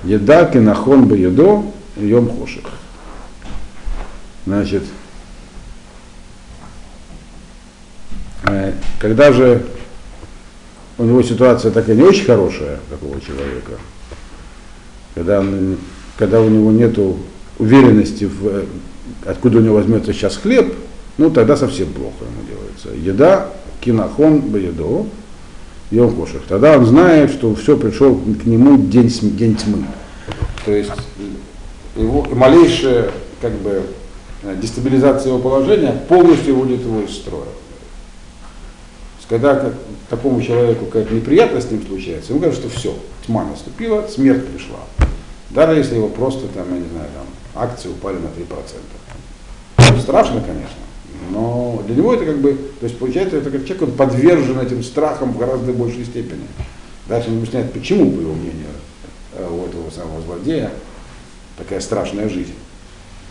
еда 0.04 0.46
кинахон 0.46 1.06
бы 1.06 1.16
едо 1.16 1.64
йом 1.96 2.30
хошек. 2.30 2.64
Значит, 4.46 4.82
э, 4.82 4.86
когда 8.98 9.32
же 9.32 9.66
у 10.98 11.04
него 11.04 11.22
ситуация 11.22 11.70
такая 11.70 11.96
не 11.96 12.02
очень 12.02 12.24
хорошая, 12.24 12.78
такого 12.90 13.20
человека, 13.20 13.72
когда, 15.14 15.44
когда 16.16 16.40
у 16.40 16.48
него 16.48 16.70
нет 16.72 16.98
уверенности, 17.58 18.24
в, 18.24 18.46
э, 18.46 18.64
откуда 19.24 19.58
у 19.58 19.60
него 19.60 19.76
возьмется 19.76 20.12
сейчас 20.12 20.36
хлеб, 20.36 20.74
ну 21.18 21.30
тогда 21.30 21.56
совсем 21.56 21.92
плохо 21.92 22.24
ему 22.24 22.46
делается. 22.48 23.10
Еда, 23.10 23.48
кинахон, 23.80 24.40
баедо, 24.40 25.06
и 25.90 25.98
он 25.98 26.14
кошек. 26.14 26.42
Тогда 26.48 26.76
он 26.76 26.86
знает, 26.86 27.30
что 27.30 27.54
все 27.54 27.76
пришел 27.76 28.14
к 28.14 28.44
нему 28.44 28.76
день, 28.78 29.10
день 29.36 29.56
тьмы. 29.56 29.84
То 30.64 30.72
есть 30.72 30.90
его 31.94 32.26
малейшая 32.32 33.10
как 33.40 33.52
бы, 33.52 33.82
дестабилизация 34.60 35.30
его 35.30 35.38
положения 35.38 35.92
полностью 36.08 36.56
выводит 36.56 36.80
его 36.80 37.02
из 37.02 37.14
строя. 37.14 37.46
Когда 39.28 39.56
как, 39.56 39.74
такому 40.08 40.40
человеку 40.40 40.86
какая-то 40.86 41.14
неприятность 41.14 41.68
с 41.68 41.70
ним 41.70 41.84
случается, 41.86 42.32
ему 42.32 42.40
кажется, 42.40 42.68
что 42.68 42.78
все, 42.78 42.94
тьма 43.26 43.44
наступила, 43.44 44.06
смерть 44.06 44.46
пришла. 44.46 44.78
Даже 45.50 45.78
если 45.78 45.96
его 45.96 46.08
просто 46.08 46.46
там, 46.48 46.66
я 46.72 46.80
не 46.80 46.88
знаю, 46.88 47.08
там, 47.14 47.62
акции 47.62 47.88
упали 47.88 48.16
на 48.16 48.28
3%. 48.28 50.00
Страшно, 50.00 50.40
конечно, 50.40 50.86
но 51.30 51.82
для 51.86 51.96
него 51.96 52.14
это 52.14 52.24
как 52.24 52.38
бы, 52.38 52.52
то 52.80 52.84
есть 52.86 52.98
получается, 52.98 53.36
это 53.36 53.50
как 53.50 53.64
человек, 53.64 53.82
он 53.82 53.92
подвержен 53.92 54.60
этим 54.60 54.82
страхам 54.82 55.32
в 55.32 55.38
гораздо 55.38 55.72
большей 55.72 56.04
степени. 56.04 56.46
Дальше 57.08 57.30
он 57.30 57.38
объясняет, 57.38 57.72
почему, 57.72 58.10
по 58.10 58.20
его 58.20 58.32
мнению, 58.32 58.66
э, 59.34 59.48
у 59.48 59.66
этого 59.66 59.90
самого 59.90 60.22
злодея 60.22 60.70
такая 61.56 61.80
страшная 61.80 62.28
жизнь. 62.28 62.54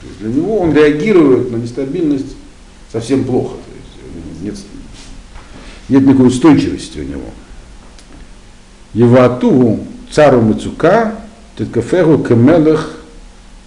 То 0.02 0.08
есть 0.08 0.20
для 0.20 0.30
него 0.30 0.60
он 0.60 0.74
реагирует 0.74 1.52
на 1.52 1.58
нестабильность 1.58 2.36
совсем 2.92 3.24
плохо. 3.24 3.56
То 3.56 3.76
есть 3.76 4.42
нет, 4.42 4.56
нет 5.90 6.06
никакой 6.06 6.28
устойчивости 6.28 7.00
у 7.00 7.04
него. 7.04 7.30
Его 8.94 9.22
атугу 9.22 9.86
цару 10.12 10.42
Мацука, 10.42 11.16
Теткаферу 11.58 12.24
Кемелех 12.24 12.98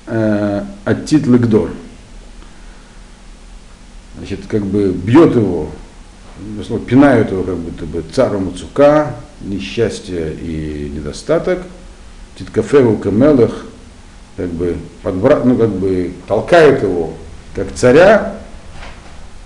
э, 0.06 0.64
Атит 0.84 1.26
Легдоль 1.26 1.72
значит, 4.18 4.40
как 4.48 4.64
бы 4.64 4.90
бьет 4.92 5.34
его, 5.34 5.70
пинают 6.86 7.30
его 7.30 7.42
как 7.42 7.56
будто 7.56 7.86
бы 7.86 8.04
цару 8.12 8.40
Мацука, 8.40 9.14
несчастье 9.40 10.34
и 10.34 10.90
недостаток, 10.94 11.60
Титкафеву 12.38 12.96
Камелах, 12.96 13.64
как 14.36 14.48
бы, 14.48 14.76
подбра... 15.02 15.40
ну, 15.44 15.56
как 15.56 15.70
бы 15.70 16.12
толкает 16.26 16.82
его, 16.82 17.14
как 17.54 17.72
царя, 17.74 18.37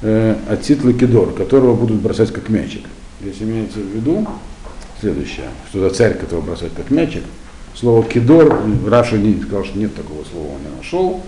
э, 0.03 0.37
от 0.49 0.63
Титла 0.63 0.93
Кидор, 0.93 1.33
которого 1.33 1.75
будут 1.75 2.01
бросать 2.01 2.33
как 2.33 2.49
мячик. 2.49 2.87
Здесь 3.21 3.41
имеется 3.41 3.79
в 3.79 3.87
виду 3.87 4.27
следующее, 5.01 5.49
что 5.69 5.85
это 5.85 5.95
царь, 5.95 6.15
которого 6.15 6.45
бросают 6.45 6.75
как 6.75 6.91
мячик. 6.91 7.23
Слово 7.75 8.05
кидор, 8.05 8.63
Раша 8.87 9.17
не 9.17 9.41
сказал, 9.43 9.65
что 9.65 9.79
нет 9.79 9.95
такого 9.95 10.25
слова, 10.25 10.55
он 10.55 10.61
не 10.61 10.77
нашел. 10.77 11.23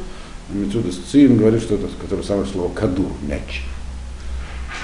Мецудас 0.51 0.97
Цин 1.11 1.39
говорит, 1.39 1.63
что 1.63 1.77
это 1.77 1.89
которое 2.01 2.23
самое 2.23 2.47
слово 2.47 2.73
кадур, 2.73 3.09
мяч. 3.23 3.63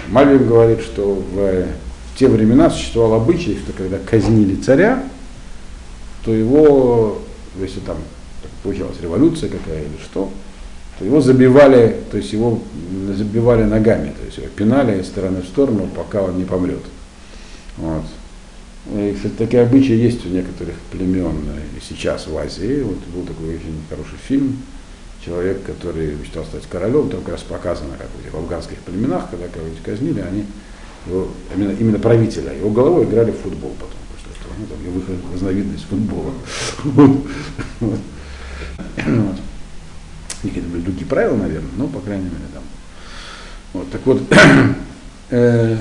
Мальвин 0.08 0.46
говорит, 0.46 0.80
что 0.80 1.14
в, 1.14 1.34
в 1.34 2.18
те 2.18 2.28
времена 2.28 2.70
существовал 2.70 3.20
обычай, 3.20 3.58
что 3.62 3.72
когда 3.72 3.98
казнили 3.98 4.54
царя, 4.54 5.04
то 6.24 6.32
его, 6.32 7.20
если 7.58 7.80
там 7.80 7.98
получалась 8.62 9.00
революция 9.02 9.50
какая 9.50 9.82
или 9.82 9.98
что, 10.02 10.30
его 11.00 11.20
забивали, 11.20 11.96
то 12.10 12.16
есть 12.16 12.32
его 12.32 12.60
забивали 13.14 13.64
ногами, 13.64 14.12
то 14.18 14.24
есть 14.24 14.38
его 14.38 14.48
пинали 14.48 15.00
из 15.00 15.06
стороны 15.06 15.42
в 15.42 15.46
сторону, 15.46 15.88
пока 15.94 16.22
он 16.22 16.38
не 16.38 16.44
помрет. 16.44 16.82
Вот. 17.76 18.04
И, 18.92 19.14
кстати, 19.14 19.34
такие 19.34 19.62
обычаи 19.62 19.94
есть 19.94 20.24
у 20.26 20.28
некоторых 20.28 20.74
племен 20.90 21.34
и 21.76 21.80
сейчас 21.86 22.26
в 22.26 22.36
Азии. 22.36 22.82
Вот 22.82 22.98
был 23.14 23.22
такой 23.24 23.56
очень 23.56 23.80
хороший 23.88 24.18
фильм 24.26 24.62
человек, 25.24 25.62
который 25.64 26.14
мечтал 26.14 26.44
стать 26.44 26.66
королем, 26.66 27.10
там 27.10 27.20
как 27.20 27.34
раз 27.34 27.42
показано, 27.42 27.94
как 27.98 28.08
в 28.08 28.20
этих 28.24 28.34
афганских 28.34 28.78
племенах, 28.78 29.30
когда 29.30 29.48
кого-нибудь 29.48 29.82
казнили, 29.82 30.20
они 30.20 30.46
его, 31.06 31.28
именно, 31.54 31.72
именно 31.72 31.98
правителя, 31.98 32.54
его 32.54 32.70
головой 32.70 33.04
играли 33.04 33.30
в 33.30 33.38
футбол 33.38 33.74
потом, 33.78 33.98
что, 34.18 34.30
что 34.34 34.48
ну, 34.58 34.66
там, 34.66 34.78
выход, 34.92 35.16
разновидность 35.32 35.84
футбола. 35.84 36.32
Какие-то 40.42 40.68
были 40.68 40.82
другие 40.82 41.06
правила, 41.06 41.36
наверное, 41.36 41.70
но, 41.76 41.86
по 41.86 42.00
крайней 42.00 42.24
мере, 42.24 42.36
там. 42.54 42.62
Вот, 43.72 43.90
так 43.90 44.00
вот, 44.04 44.22
э, 45.30 45.76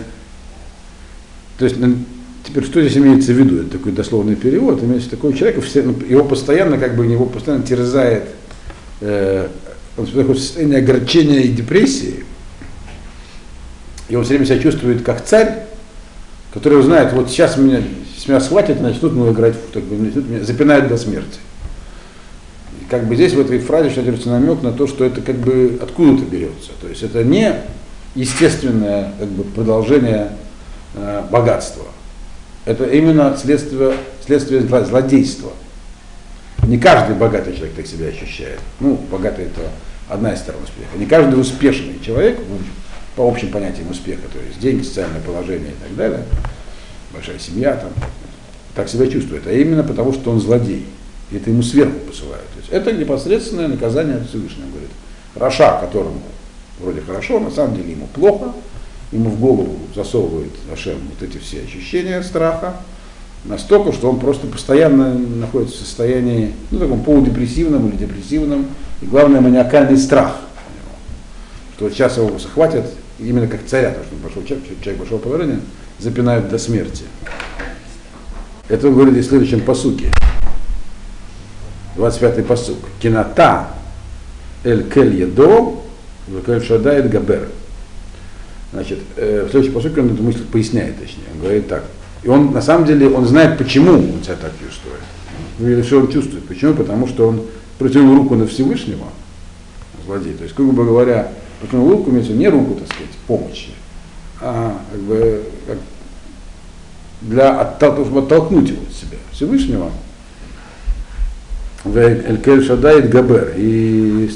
то 1.57 1.65
есть, 1.65 1.77
теперь, 2.45 2.65
что 2.65 2.81
здесь 2.81 2.97
имеется 2.97 3.31
в 3.31 3.37
виду? 3.37 3.61
Это 3.61 3.77
такой 3.77 3.91
дословный 3.91 4.35
перевод. 4.35 4.83
Имеется 4.83 5.09
такой 5.09 5.33
человек, 5.33 5.63
ну, 5.75 5.95
его 6.07 6.23
постоянно, 6.23 6.77
как 6.77 6.95
бы, 6.95 7.05
его 7.05 7.25
постоянно 7.25 7.63
терзает 7.63 8.23
э, 9.01 9.47
он 9.99 10.05
в 10.05 10.39
состоянии 10.39 10.77
огорчения 10.77 11.41
и 11.41 11.49
депрессии, 11.49 12.23
и 14.07 14.15
он 14.15 14.23
все 14.23 14.33
время 14.33 14.45
себя 14.45 14.59
чувствует 14.59 15.03
как 15.03 15.23
царь, 15.25 15.63
который 16.53 16.81
знает, 16.83 17.13
вот 17.13 17.29
сейчас 17.29 17.57
меня, 17.57 17.83
меня 18.27 18.39
схватят, 18.39 18.81
начнут 18.81 19.13
мы 19.13 19.31
играть, 19.31 19.55
так 19.71 19.83
начнут 19.91 20.27
меня 20.27 20.43
запинают 20.43 20.87
до 20.87 20.97
смерти. 20.97 21.39
Как 22.89 23.05
бы 23.05 23.15
здесь 23.15 23.33
в 23.33 23.39
этой 23.39 23.59
фразе 23.59 23.91
содержится 23.91 24.29
намек 24.29 24.63
на 24.63 24.71
то, 24.71 24.87
что 24.87 25.05
это 25.05 25.21
как 25.21 25.35
бы 25.35 25.79
откуда-то 25.81 26.25
берется. 26.25 26.71
То 26.81 26.87
есть 26.87 27.03
это 27.03 27.23
не 27.23 27.53
естественное 28.15 29.13
как 29.19 29.27
бы, 29.27 29.43
продолжение 29.43 30.29
э, 30.95 31.23
богатства. 31.29 31.85
Это 32.65 32.85
именно 32.85 33.37
следствие, 33.37 33.93
следствие 34.25 34.61
злодейства. 34.61 35.51
Не 36.67 36.77
каждый 36.77 37.15
богатый 37.15 37.55
человек 37.55 37.75
так 37.75 37.87
себя 37.87 38.07
ощущает. 38.07 38.59
Ну, 38.79 38.99
богатый 39.11 39.45
это 39.45 39.61
одна 40.07 40.33
из 40.33 40.39
сторон 40.39 40.63
успеха. 40.63 40.97
Не 40.97 41.05
каждый 41.05 41.39
успешный 41.39 41.99
человек, 42.03 42.39
по 43.15 43.27
общим 43.27 43.49
понятиям 43.49 43.89
успеха, 43.89 44.23
то 44.31 44.39
есть 44.39 44.59
деньги, 44.59 44.83
социальное 44.83 45.21
положение 45.21 45.71
и 45.71 45.83
так 45.83 45.95
далее, 45.95 46.23
большая 47.13 47.39
семья 47.39 47.75
там, 47.75 47.91
так 48.75 48.89
себя 48.89 49.07
чувствует. 49.07 49.45
А 49.47 49.51
именно 49.51 49.83
потому, 49.83 50.13
что 50.13 50.31
он 50.31 50.39
злодей. 50.39 50.85
И 51.31 51.37
это 51.37 51.49
ему 51.49 51.61
сверху 51.61 51.99
посылают. 52.07 52.47
То 52.53 52.59
есть 52.59 52.69
это 52.71 52.91
непосредственное 52.91 53.67
наказание 53.67 54.17
от 54.17 54.27
Всевышнего. 54.27 54.67
Говорит, 54.69 54.89
Раша, 55.35 55.79
которому 55.79 56.21
вроде 56.79 57.01
хорошо, 57.01 57.39
на 57.39 57.51
самом 57.51 57.75
деле 57.75 57.91
ему 57.91 58.07
плохо, 58.07 58.53
ему 59.11 59.29
в 59.29 59.39
голову 59.39 59.77
засовывает 59.95 60.51
Ашем 60.71 60.97
вот 61.09 61.27
эти 61.27 61.37
все 61.37 61.61
ощущения 61.61 62.21
страха, 62.23 62.75
настолько, 63.45 63.91
что 63.91 64.09
он 64.09 64.19
просто 64.19 64.47
постоянно 64.47 65.13
находится 65.13 65.77
в 65.77 65.79
состоянии, 65.87 66.53
ну, 66.71 66.79
таком 66.79 67.03
полудепрессивном 67.03 67.89
или 67.89 67.97
депрессивном, 67.97 68.67
и 69.01 69.05
главное, 69.05 69.41
маниакальный 69.41 69.97
страх, 69.97 70.39
что 71.75 71.85
вот 71.85 71.93
сейчас 71.93 72.17
его 72.17 72.37
захватят, 72.37 72.85
именно 73.19 73.47
как 73.47 73.65
царя, 73.65 73.89
потому 73.89 74.05
что 74.05 74.15
он 74.15 74.21
пошел 74.21 74.43
человек, 74.43 74.81
человек 74.81 74.99
большого 74.99 75.19
положения, 75.19 75.59
запинают 75.99 76.49
до 76.49 76.57
смерти. 76.57 77.03
Это 78.67 78.87
он 78.87 78.93
говорит 78.95 79.25
в 79.25 79.27
следующем 79.27 79.61
посуке. 79.61 80.11
25-й 81.99 82.43
посук. 82.43 82.77
Кинота 83.01 83.67
Эль 84.63 84.89
Кель 84.89 85.15
Едо, 85.15 85.81
Кель 86.45 86.63
Шадает 86.63 87.09
Габер. 87.09 87.49
Значит, 88.71 88.99
э, 89.15 89.45
в 89.47 89.51
следующей 89.51 89.73
посылке 89.73 90.01
он 90.01 90.13
эту 90.13 90.23
мысль 90.23 90.43
поясняет, 90.45 90.99
точнее. 90.99 91.23
Он 91.33 91.41
говорит 91.41 91.67
так. 91.67 91.83
И 92.23 92.27
он, 92.27 92.51
на 92.51 92.61
самом 92.61 92.85
деле, 92.85 93.09
он 93.09 93.25
знает, 93.25 93.57
почему 93.57 93.93
он 93.93 94.23
себя 94.23 94.35
так 94.35 94.51
чувствует. 94.59 94.99
Или 95.59 95.81
что 95.81 95.99
он 95.99 96.11
чувствует. 96.11 96.45
Почему? 96.45 96.73
Потому 96.73 97.07
что 97.07 97.27
он 97.27 97.41
протянул 97.77 98.15
руку 98.15 98.35
на 98.35 98.45
Всевышнего, 98.45 99.07
злодей. 100.05 100.33
То 100.33 100.43
есть, 100.43 100.55
грубо 100.55 100.85
говоря, 100.85 101.31
протянул 101.59 101.89
руку, 101.89 102.11
имеется 102.11 102.33
не 102.33 102.47
руку, 102.47 102.75
так 102.75 102.87
сказать, 102.87 103.11
помощи, 103.27 103.71
а 104.41 104.79
как 104.91 105.01
бы 105.01 105.43
как 105.67 105.77
для 107.21 107.59
оттолкнуть 107.59 108.69
его 108.69 108.81
от 108.87 108.93
себя, 108.93 109.17
Всевышнего, 109.31 109.91
Элькель 111.85 112.63
Шадайт 112.63 113.09
Габер, 113.09 113.53
и 113.55 114.29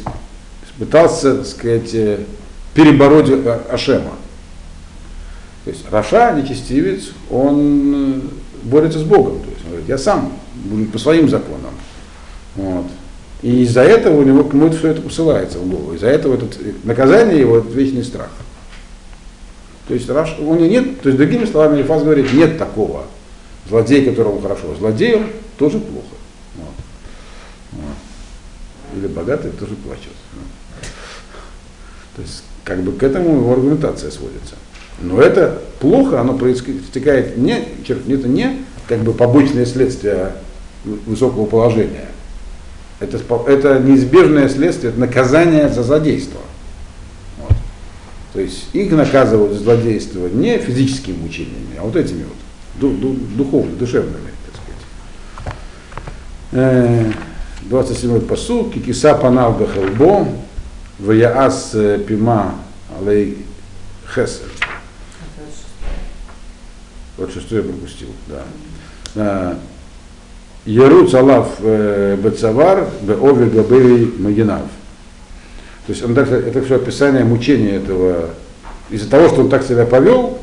пытался, 0.79 1.37
так 1.37 1.45
сказать, 1.45 1.93
э, 1.93 2.19
перебороть 2.73 3.29
э, 3.29 3.59
Ашема. 3.69 4.13
То 5.65 5.71
есть 5.71 5.85
Раша, 5.91 6.33
нечестивец, 6.33 7.11
он 7.29 7.93
э, 7.95 8.19
борется 8.63 8.99
с 8.99 9.03
Богом. 9.03 9.39
То 9.39 9.49
есть 9.49 9.63
он 9.63 9.69
говорит, 9.71 9.89
я 9.89 9.97
сам 9.97 10.33
буду 10.55 10.85
по 10.85 10.97
своим 10.97 11.29
законам. 11.29 11.73
Вот. 12.55 12.85
И 13.41 13.63
из-за 13.63 13.81
этого 13.81 14.17
у 14.19 14.23
него 14.23 14.43
кому-то 14.45 14.77
все 14.77 14.89
это 14.89 15.01
посылается 15.01 15.59
в 15.59 15.69
голову. 15.69 15.93
Из-за 15.93 16.07
этого 16.07 16.35
этот, 16.35 16.57
наказание 16.85 17.39
его 17.39 17.57
это 17.57 17.69
вечный 17.69 18.03
страх. 18.03 18.29
То 19.87 19.93
есть 19.93 20.09
Раш, 20.09 20.35
у 20.39 20.55
него 20.55 20.65
нет, 20.65 21.01
то 21.01 21.09
есть 21.09 21.17
другими 21.17 21.45
словами 21.45 21.81
Элифаз 21.81 22.03
говорит, 22.03 22.31
нет 22.31 22.57
такого 22.57 23.03
злодея, 23.67 24.09
которому 24.09 24.39
хорошо. 24.39 24.73
Злодею 24.79 25.27
тоже 25.57 25.79
плохо. 25.79 26.02
Или 28.95 29.07
богатый 29.07 29.51
тоже 29.51 29.75
плачет. 29.75 30.13
То 32.15 32.21
есть 32.21 32.43
как 32.63 32.81
бы 32.81 32.93
к 32.93 33.03
этому 33.03 33.37
его 33.37 33.53
аргументация 33.53 34.11
сводится. 34.11 34.55
Но 35.01 35.19
это 35.19 35.61
плохо, 35.79 36.21
оно 36.21 36.37
проистекает 36.37 37.37
не, 37.37 37.65
это 37.87 38.27
не 38.27 38.59
как 38.87 38.99
бы 38.99 39.13
побочное 39.13 39.65
следствие 39.65 40.33
высокого 40.83 41.45
положения. 41.45 42.05
Это, 42.99 43.19
это 43.47 43.79
неизбежное 43.79 44.47
следствие, 44.47 44.91
это 44.91 44.99
наказание 44.99 45.67
за 45.69 45.83
злодейство. 45.83 46.39
Вот. 47.39 47.57
То 48.33 48.39
есть 48.39 48.67
их 48.73 48.91
наказывают 48.91 49.53
за 49.53 49.59
злодейство 49.59 50.27
не 50.27 50.57
физическими 50.57 51.17
мучениями, 51.17 51.75
а 51.79 51.83
вот 51.83 51.95
этими 51.95 52.23
вот, 52.23 52.99
духовными, 53.35 53.75
душевными, 53.75 54.29
так 54.45 54.61
сказать. 56.51 57.15
27-й 57.69 58.21
посуд, 58.21 58.73
кикиса 58.73 59.15
панал 59.15 59.53
бахалбо, 59.53 60.27
ваяас 60.99 61.75
пима 62.07 62.55
алей 62.99 63.45
хесер. 64.13 64.47
Вот 67.17 67.31
шестой 67.31 67.59
я 67.59 67.63
пропустил, 67.63 68.09
да. 69.15 69.57
Еруц 70.65 71.13
Алав 71.13 71.59
Бецавар 71.61 72.87
Беови 73.01 73.49
Габери 73.49 74.13
Магинав. 74.17 74.61
То 75.85 75.91
есть 75.91 76.03
он 76.03 76.15
так, 76.15 76.31
это 76.31 76.63
все 76.63 76.77
описание 76.77 77.25
мучения 77.25 77.75
этого. 77.75 78.29
Из-за 78.89 79.09
того, 79.09 79.27
что 79.27 79.41
он 79.41 79.49
так 79.49 79.63
себя 79.63 79.85
повел, 79.85 80.39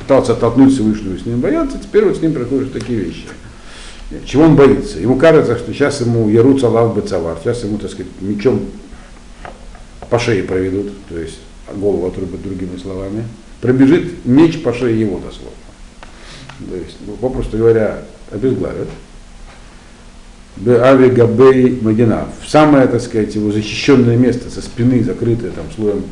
пытался 0.00 0.32
оттолкнуть 0.32 0.74
Всевышнего, 0.74 1.18
с 1.18 1.24
ним 1.24 1.40
боялся, 1.40 1.78
теперь 1.78 2.04
вот 2.04 2.16
с 2.16 2.20
ним 2.20 2.32
происходят 2.34 2.72
такие 2.72 2.98
вещи. 2.98 3.24
Чего 4.24 4.44
он 4.44 4.56
боится? 4.56 4.98
Ему 4.98 5.16
кажется, 5.16 5.58
что 5.58 5.72
сейчас 5.72 6.00
ему 6.00 6.28
Еруц 6.28 6.64
Алав 6.64 6.96
Бецавар, 6.96 7.36
сейчас 7.42 7.62
ему, 7.64 7.76
так 7.78 7.90
сказать, 7.90 8.10
мечом 8.20 8.62
по 10.08 10.18
шее 10.18 10.42
проведут, 10.44 10.92
то 11.08 11.18
есть 11.18 11.38
голову 11.74 12.06
отрубят 12.06 12.42
другими 12.42 12.78
словами. 12.78 13.24
Пробежит 13.60 14.24
меч 14.24 14.62
по 14.62 14.72
шее 14.72 14.98
его 14.98 15.18
дословно. 15.18 15.56
То 16.70 16.76
есть, 16.76 16.96
ну, 17.06 17.14
попросту 17.14 17.58
говоря, 17.58 18.02
обезглавят. 18.30 18.88
Ави 20.66 21.10
Габей 21.10 21.78
Магина. 21.80 22.26
В 22.42 22.48
самое, 22.48 22.88
так 22.88 23.00
сказать, 23.00 23.34
его 23.34 23.52
защищенное 23.52 24.16
место 24.16 24.50
со 24.50 24.60
спины, 24.62 25.04
закрытое 25.04 25.50
там 25.50 25.66
слоем 25.74 26.04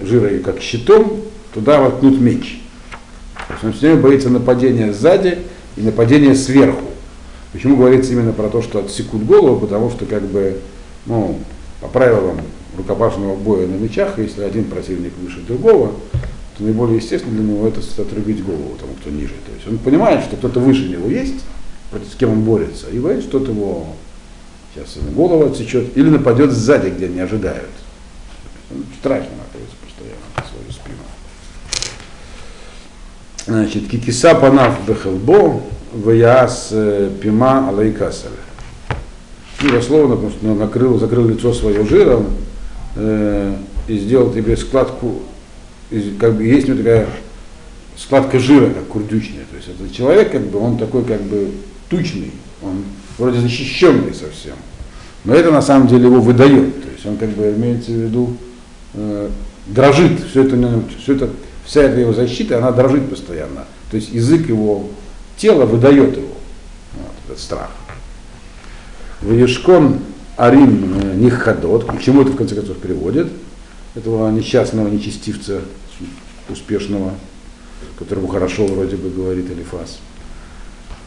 жира 0.00 0.28
и 0.28 0.40
как 0.40 0.60
щитом, 0.60 1.20
туда 1.52 1.80
воткнут 1.80 2.20
меч. 2.20 2.60
То 3.46 3.52
есть 3.52 3.64
он 3.64 3.72
все 3.72 3.88
время 3.88 4.02
боится 4.02 4.30
нападения 4.30 4.92
сзади 4.92 5.38
и 5.76 5.82
нападения 5.82 6.34
сверху. 6.34 6.93
Почему 7.54 7.76
говорится 7.76 8.12
именно 8.12 8.32
про 8.32 8.48
то, 8.48 8.62
что 8.62 8.80
отсекут 8.80 9.24
голову, 9.24 9.60
потому 9.60 9.88
что 9.88 10.06
как 10.06 10.24
бы, 10.24 10.60
ну, 11.06 11.38
по 11.80 11.86
правилам 11.86 12.40
рукопашного 12.76 13.36
боя 13.36 13.68
на 13.68 13.76
мечах, 13.76 14.18
если 14.18 14.42
один 14.42 14.64
противник 14.64 15.12
выше 15.22 15.40
другого, 15.40 15.92
то 16.58 16.64
наиболее 16.64 16.96
естественно 16.96 17.32
для 17.32 17.44
него 17.44 17.68
это 17.68 17.80
отрубить 18.02 18.44
голову 18.44 18.76
тому, 18.80 18.94
кто 19.00 19.10
ниже. 19.10 19.34
То 19.46 19.52
есть 19.54 19.68
он 19.68 19.78
понимает, 19.78 20.24
что 20.24 20.34
кто-то 20.34 20.58
выше 20.58 20.88
него 20.88 21.08
есть, 21.08 21.44
с 21.92 22.16
кем 22.16 22.32
он 22.32 22.40
борется, 22.42 22.88
и 22.90 22.98
боится, 22.98 23.28
что-то 23.28 23.52
его 23.52 23.86
сейчас 24.74 24.96
ему 24.96 25.12
голову 25.12 25.46
отсечет, 25.46 25.96
или 25.96 26.08
нападет 26.08 26.50
сзади, 26.50 26.88
где 26.88 27.06
не 27.06 27.20
ожидают. 27.20 27.70
Он 28.72 28.84
страшно 28.98 29.30
находится 29.30 29.76
постоянно 29.80 30.26
на 30.36 30.42
свою 30.42 30.72
спину. 30.72 30.98
Значит, 33.46 33.88
кикиса 33.88 34.34
панав 34.34 34.84
бехелбо, 34.88 35.62
ваяс 35.94 36.68
э, 36.72 37.10
пима 37.20 37.68
алайкасаль. 37.68 38.30
Ну, 39.62 39.70
дословно, 39.70 40.16
потому 40.16 40.32
что 40.32 40.46
накрыл, 40.54 40.98
закрыл 40.98 41.28
лицо 41.28 41.52
свое 41.54 41.84
жиром 41.86 42.26
э, 42.96 43.54
и 43.86 43.98
сделал 43.98 44.32
тебе 44.32 44.56
складку, 44.56 45.22
как 46.18 46.34
бы 46.34 46.44
есть 46.44 46.68
у 46.68 46.72
него 46.72 46.78
такая 46.78 47.06
складка 47.96 48.38
жира, 48.38 48.66
как 48.70 48.86
курдючная. 48.88 49.44
То 49.50 49.56
есть 49.56 49.68
этот 49.68 49.92
человек, 49.92 50.32
как 50.32 50.42
бы, 50.42 50.58
он 50.58 50.76
такой, 50.76 51.04
как 51.04 51.22
бы, 51.22 51.50
тучный, 51.88 52.32
он 52.62 52.84
вроде 53.18 53.40
защищенный 53.40 54.12
совсем. 54.12 54.56
Но 55.24 55.34
это 55.34 55.50
на 55.50 55.62
самом 55.62 55.86
деле 55.88 56.04
его 56.04 56.20
выдает. 56.20 56.82
То 56.82 56.88
есть 56.90 57.06
он 57.06 57.16
как 57.16 57.30
бы 57.30 57.44
имеется 57.44 57.92
в 57.92 57.94
виду, 57.94 58.36
э, 58.94 59.30
дрожит, 59.66 60.20
все 60.30 60.42
это, 60.42 60.82
все 61.02 61.14
это, 61.14 61.30
вся 61.64 61.82
эта 61.82 62.00
его 62.00 62.12
защита, 62.12 62.58
она 62.58 62.72
дрожит 62.72 63.08
постоянно. 63.08 63.64
То 63.90 63.96
есть 63.96 64.12
язык 64.12 64.48
его 64.48 64.88
тела 65.36 65.66
выдает 65.66 66.16
его, 66.16 66.28
вот, 66.94 67.12
этот 67.26 67.38
страх. 67.38 67.70
Ваешкон 69.22 70.00
Арим 70.36 70.94
э, 71.00 71.14
Нихадот, 71.16 71.84
к 71.84 72.00
чему 72.00 72.22
это 72.22 72.32
в 72.32 72.36
конце 72.36 72.54
концов 72.54 72.76
приводит, 72.78 73.28
этого 73.94 74.30
несчастного 74.30 74.88
нечестивца 74.88 75.60
успешного, 76.48 77.12
которому 77.98 78.26
хорошо 78.28 78.66
вроде 78.66 78.96
бы 78.96 79.10
говорит 79.10 79.50
Элифас. 79.50 79.98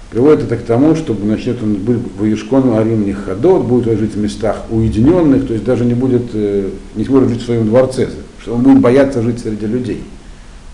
Приводит 0.09 0.45
это 0.45 0.55
к 0.55 0.63
тому, 0.63 0.95
чтобы 0.95 1.25
начнет 1.25 1.61
он 1.61 1.75
будет 1.75 1.99
Ваишкон 2.17 2.78
Арим 2.78 3.05
Нихадот, 3.05 3.65
будет 3.65 3.99
жить 3.99 4.13
в 4.13 4.17
местах 4.17 4.63
уединенных, 4.69 5.47
то 5.47 5.53
есть 5.53 5.65
даже 5.65 5.84
не 5.84 5.95
будет, 5.95 6.30
э, 6.34 6.69
не 6.95 7.03
сможет 7.03 7.30
жить 7.30 7.41
в 7.41 7.45
своем 7.45 7.67
дворце, 7.67 8.07
что 8.41 8.55
он 8.55 8.63
будет 8.63 8.80
бояться 8.80 9.21
жить 9.21 9.39
среди 9.39 9.65
людей. 9.65 10.03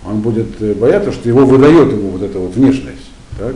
Он 0.06 0.20
будет 0.20 0.62
э, 0.62 0.76
бояться, 0.76 1.12
что 1.12 1.28
его 1.28 1.46
выдает 1.46 1.92
ему 1.92 2.10
вот 2.10 2.22
эта 2.22 2.38
вот 2.38 2.56
внешность. 2.56 3.10
Так? 3.38 3.56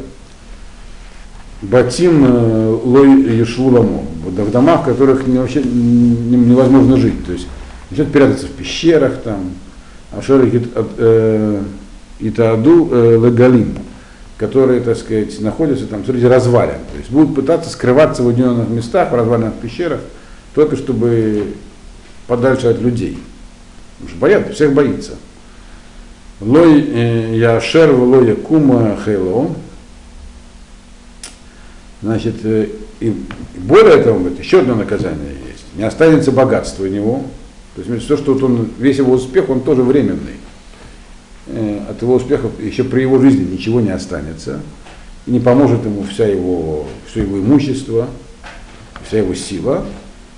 Батим 1.61 2.23
э, 2.25 2.80
лой 2.84 3.38
ешвуламо, 3.38 4.03
в 4.23 4.51
домах, 4.51 4.82
в 4.82 4.86
которых 4.86 5.28
вообще 5.28 5.63
невозможно 5.63 6.97
жить. 6.97 7.25
То 7.25 7.34
есть 7.34 7.47
начнет 7.89 8.11
прятаться 8.11 8.45
в 8.47 8.51
пещерах, 8.51 9.21
там, 9.23 9.51
Ашер 10.11 10.45
Итааду 12.19 12.89
Лагалим 13.19 13.75
которые, 14.38 14.82
так 14.82 14.97
сказать, 14.97 15.39
находятся 15.41 15.88
там 15.88 16.05
среди 16.05 16.28
развалин. 16.28 16.80
То 16.91 16.97
есть 16.97 17.09
будут 17.09 17.36
пытаться 17.36 17.69
скрываться 17.69 18.23
в 18.23 18.28
уединенных 18.28 18.69
местах, 18.69 19.11
в 19.11 19.15
развалинах 19.15 19.55
пещерах, 19.55 19.99
только 20.53 20.75
чтобы 20.75 21.55
подальше 22.28 22.67
от 22.67 22.80
людей. 22.80 23.17
Потому 23.95 24.09
что 24.09 24.19
боятся, 24.19 24.53
всех 24.53 24.73
боится. 24.73 25.13
Лой 26.39 26.86
э, 26.88 27.36
яшер 27.36 27.91
лой 27.91 28.28
якума 28.28 28.95
хейло. 29.03 29.49
Значит, 32.01 32.35
э, 32.43 32.67
и 32.99 33.13
более 33.57 34.03
того, 34.03 34.19
говорит, 34.19 34.39
еще 34.39 34.59
одно 34.59 34.75
наказание 34.75 35.31
есть. 35.49 35.65
Не 35.75 35.83
останется 35.83 36.31
богатства 36.31 36.83
у 36.83 36.87
него. 36.87 37.23
То 37.75 37.81
есть 37.81 38.05
все, 38.05 38.17
что 38.17 38.33
вот 38.33 38.43
он, 38.43 38.69
весь 38.77 38.97
его 38.97 39.13
успех, 39.13 39.49
он 39.49 39.61
тоже 39.61 39.81
временный. 39.81 40.37
Э, 41.47 41.79
от 41.89 42.01
его 42.01 42.15
успехов 42.15 42.51
еще 42.61 42.83
при 42.83 43.01
его 43.01 43.19
жизни 43.19 43.51
ничего 43.51 43.81
не 43.81 43.89
останется. 43.89 44.61
И 45.25 45.31
не 45.31 45.39
поможет 45.39 45.85
ему 45.85 46.03
вся 46.03 46.27
его, 46.27 46.87
все 47.09 47.23
его 47.23 47.39
имущество, 47.39 48.07
вся 49.07 49.17
его 49.17 49.33
сила. 49.33 49.85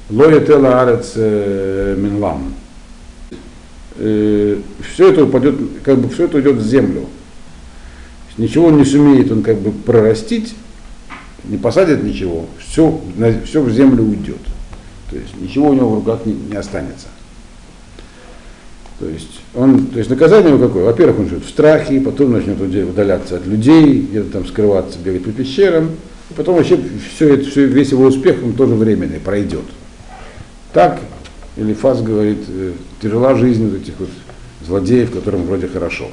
Лоя 0.10 0.40
тела 0.40 0.82
арец 0.82 1.14
э, 1.16 1.96
минлам. 1.98 2.54
Все 3.96 5.12
это 5.12 5.26
упадет, 5.26 5.56
как 5.84 6.00
бы 6.00 6.08
все 6.08 6.24
это 6.24 6.38
уйдет 6.38 6.56
в 6.56 6.66
землю. 6.66 7.08
Ничего 8.38 8.68
он 8.68 8.78
не 8.78 8.86
сумеет 8.86 9.30
он 9.30 9.44
как 9.44 9.58
бы 9.58 9.72
прорастить, 9.74 10.56
не 11.46 11.58
посадит 11.58 12.04
ничего, 12.04 12.46
все, 12.60 13.00
все 13.46 13.62
в 13.62 13.72
землю 13.72 14.04
уйдет. 14.04 14.42
То 15.10 15.18
есть 15.18 15.36
ничего 15.40 15.70
у 15.70 15.74
него 15.74 15.90
в 15.90 15.96
руках 15.96 16.26
не, 16.26 16.34
не 16.34 16.56
останется. 16.56 17.08
То 19.00 19.08
есть, 19.08 19.40
он, 19.56 19.88
то 19.88 19.98
есть 19.98 20.10
наказание 20.10 20.54
его 20.54 20.68
какое? 20.68 20.84
Во-первых, 20.84 21.20
он 21.20 21.30
живет 21.30 21.46
в 21.46 21.50
страхе, 21.50 22.02
потом 22.02 22.34
начнет 22.34 22.60
удаляться 22.60 23.38
от 23.38 23.46
людей, 23.46 24.02
где-то 24.02 24.30
там 24.32 24.46
скрываться, 24.46 25.00
бегать 25.00 25.24
по 25.24 25.32
пещерам, 25.32 25.92
и 26.30 26.34
потом 26.34 26.56
вообще 26.56 26.78
все 27.14 27.36
это, 27.36 27.50
все, 27.50 27.66
весь 27.66 27.92
его 27.92 28.06
успех 28.06 28.44
он 28.44 28.54
тоже 28.54 28.76
временный, 28.76 29.20
пройдет. 29.20 29.64
Так, 30.74 31.00
или 31.56 31.74
Фас 31.74 32.02
говорит, 32.02 32.40
э, 32.50 32.74
тяжела 33.02 33.36
жизнь 33.36 33.70
вот 33.70 33.82
этих 33.82 33.94
вот 34.00 34.10
злодеев, 34.66 35.12
которым 35.12 35.44
вроде 35.44 35.68
хорошо. 35.68 36.10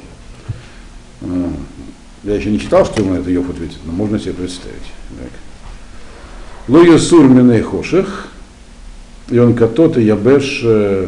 Э, 2.27 2.31
я 2.31 2.35
еще 2.35 2.51
не 2.51 2.59
читал, 2.59 2.85
что 2.85 3.01
ему 3.01 3.13
на 3.13 3.19
это 3.19 3.31
Йов 3.31 3.49
ответит, 3.49 3.79
но 3.85 3.93
можно 3.93 4.19
себе 4.19 4.33
представить. 4.33 4.75
Луя 6.67 6.99
сур 6.99 7.27
миней 7.27 7.61
хоших, 7.61 8.27
и 9.29 9.39
он 9.39 9.55
катот 9.55 9.97
и 9.97 10.03
ябеш 10.03 10.61
э, 10.63 11.07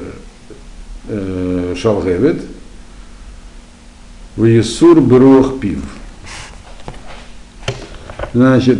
э, 1.09 1.75
шалгевет, 1.77 2.41
в 4.35 4.45
Есур 4.45 5.01
Беруах 5.01 5.59
Пив. 5.59 5.83
Значит, 8.33 8.79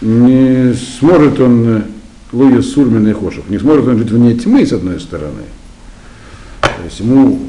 не 0.00 0.72
сможет 0.74 1.40
он 1.40 1.84
Луя 2.30 2.62
Сурмин 2.62 3.08
и 3.08 3.50
не 3.50 3.58
сможет 3.58 3.88
он 3.88 3.98
жить 3.98 4.10
вне 4.10 4.34
тьмы, 4.34 4.64
с 4.64 4.72
одной 4.72 5.00
стороны. 5.00 5.42
То 6.60 6.84
есть 6.84 7.00
ему 7.00 7.40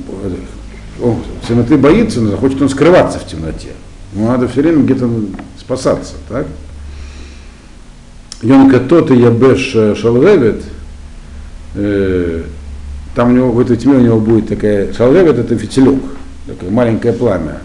он, 1.02 1.18
темноты 1.48 1.78
боится, 1.78 2.22
но 2.22 2.32
захочет 2.32 2.62
он 2.62 2.70
скрываться 2.70 3.20
в 3.20 3.28
темноте. 3.28 3.70
Ему 4.14 4.28
надо 4.28 4.48
все 4.48 4.62
время 4.62 4.84
где-то 4.84 5.10
спасаться, 5.60 6.16
так? 6.30 6.48
Йонка 8.42 8.80
тот 8.80 9.12
и 9.12 9.16
Ябеш 9.16 9.98
Шалгевет, 10.00 10.64
э, 11.76 12.44
там 13.16 13.32
у 13.32 13.36
него, 13.36 13.52
в 13.52 13.60
этой 13.60 13.78
тьме 13.78 13.96
у 13.96 14.00
него 14.00 14.20
будет 14.20 14.48
такая, 14.48 14.94
шалгевет 14.94 15.40
это 15.40 15.58
фитилек, 15.58 16.02
такое 16.46 16.70
маленькое 16.70 17.14
пламя. 17.14 17.58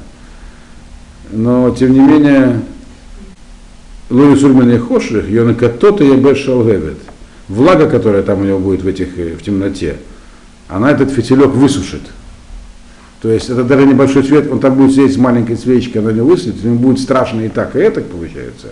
Но, 1.30 1.70
тем 1.70 1.92
не 1.92 2.00
менее, 2.00 2.62
Луи 4.08 4.36
Сульман 4.36 4.70
и 4.70 4.78
Хоших, 4.78 5.28
Йонака 5.28 5.68
то-то 5.68 6.04
я 6.04 6.16
без 6.16 6.38
шалгевет. 6.38 6.98
Влага, 7.48 7.88
которая 7.88 8.22
там 8.22 8.40
у 8.40 8.44
него 8.44 8.58
будет 8.58 8.82
в, 8.82 8.86
этих, 8.86 9.18
э, 9.18 9.34
в 9.34 9.42
темноте, 9.42 9.96
она 10.68 10.90
этот 10.90 11.10
фитилек 11.10 11.50
высушит. 11.50 12.02
То 13.22 13.30
есть 13.30 13.48
это 13.48 13.62
даже 13.62 13.86
небольшой 13.86 14.24
свет, 14.24 14.50
он 14.50 14.58
там 14.58 14.74
будет 14.74 14.90
сидеть 14.90 15.14
с 15.14 15.16
маленькой 15.16 15.56
свечкой, 15.56 16.02
она 16.02 16.10
не 16.10 16.20
высветит, 16.20 16.64
ему 16.64 16.76
будет 16.80 16.98
страшно 16.98 17.42
и 17.42 17.48
так, 17.48 17.76
и 17.76 17.78
это 17.78 18.00
получается. 18.00 18.68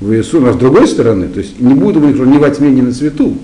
В 0.00 0.12
Иису, 0.12 0.38
но 0.42 0.52
с 0.52 0.56
другой 0.56 0.86
стороны, 0.86 1.28
то 1.28 1.40
есть 1.40 1.58
не 1.58 1.72
будет 1.72 1.96
у 1.96 2.00
них 2.00 2.18
ни 2.18 2.36
во 2.36 2.50
тьме, 2.50 2.70
ни 2.70 2.82
на 2.82 2.92
свету. 2.92 3.38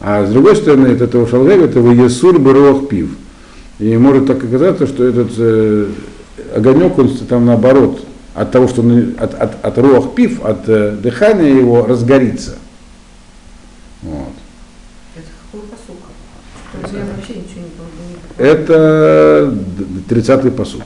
А 0.00 0.24
с 0.26 0.30
другой 0.30 0.56
стороны, 0.56 0.86
это 0.86 1.04
этого 1.04 1.28
шалгега, 1.28 1.66
это 1.66 1.80
Есур 1.80 2.38
Баруах 2.38 2.88
Пив. 2.88 3.10
И 3.78 3.94
может 3.98 4.26
так 4.26 4.42
оказаться, 4.42 4.86
что 4.86 5.04
этот 5.04 5.32
э, 5.36 5.90
огонек, 6.56 6.98
он 6.98 7.10
там 7.28 7.44
наоборот, 7.44 8.06
от 8.34 8.50
того, 8.52 8.68
что 8.68 8.80
он, 8.80 9.14
от, 9.18 9.34
от, 9.34 9.62
от 9.62 9.78
Руах 9.78 10.14
Пив, 10.14 10.42
от 10.42 10.66
э, 10.66 10.92
дыхания 10.92 11.54
его 11.54 11.84
разгорится. 11.84 12.56
Вот. 14.00 14.32
Это 15.14 15.26
какой 15.52 15.68
посух? 15.68 15.96
Я 16.90 17.04
вообще 17.14 17.34
ничего 17.34 17.60
не 17.60 17.70
Это 18.42 19.54
30-й 20.08 20.50
посух. 20.50 20.82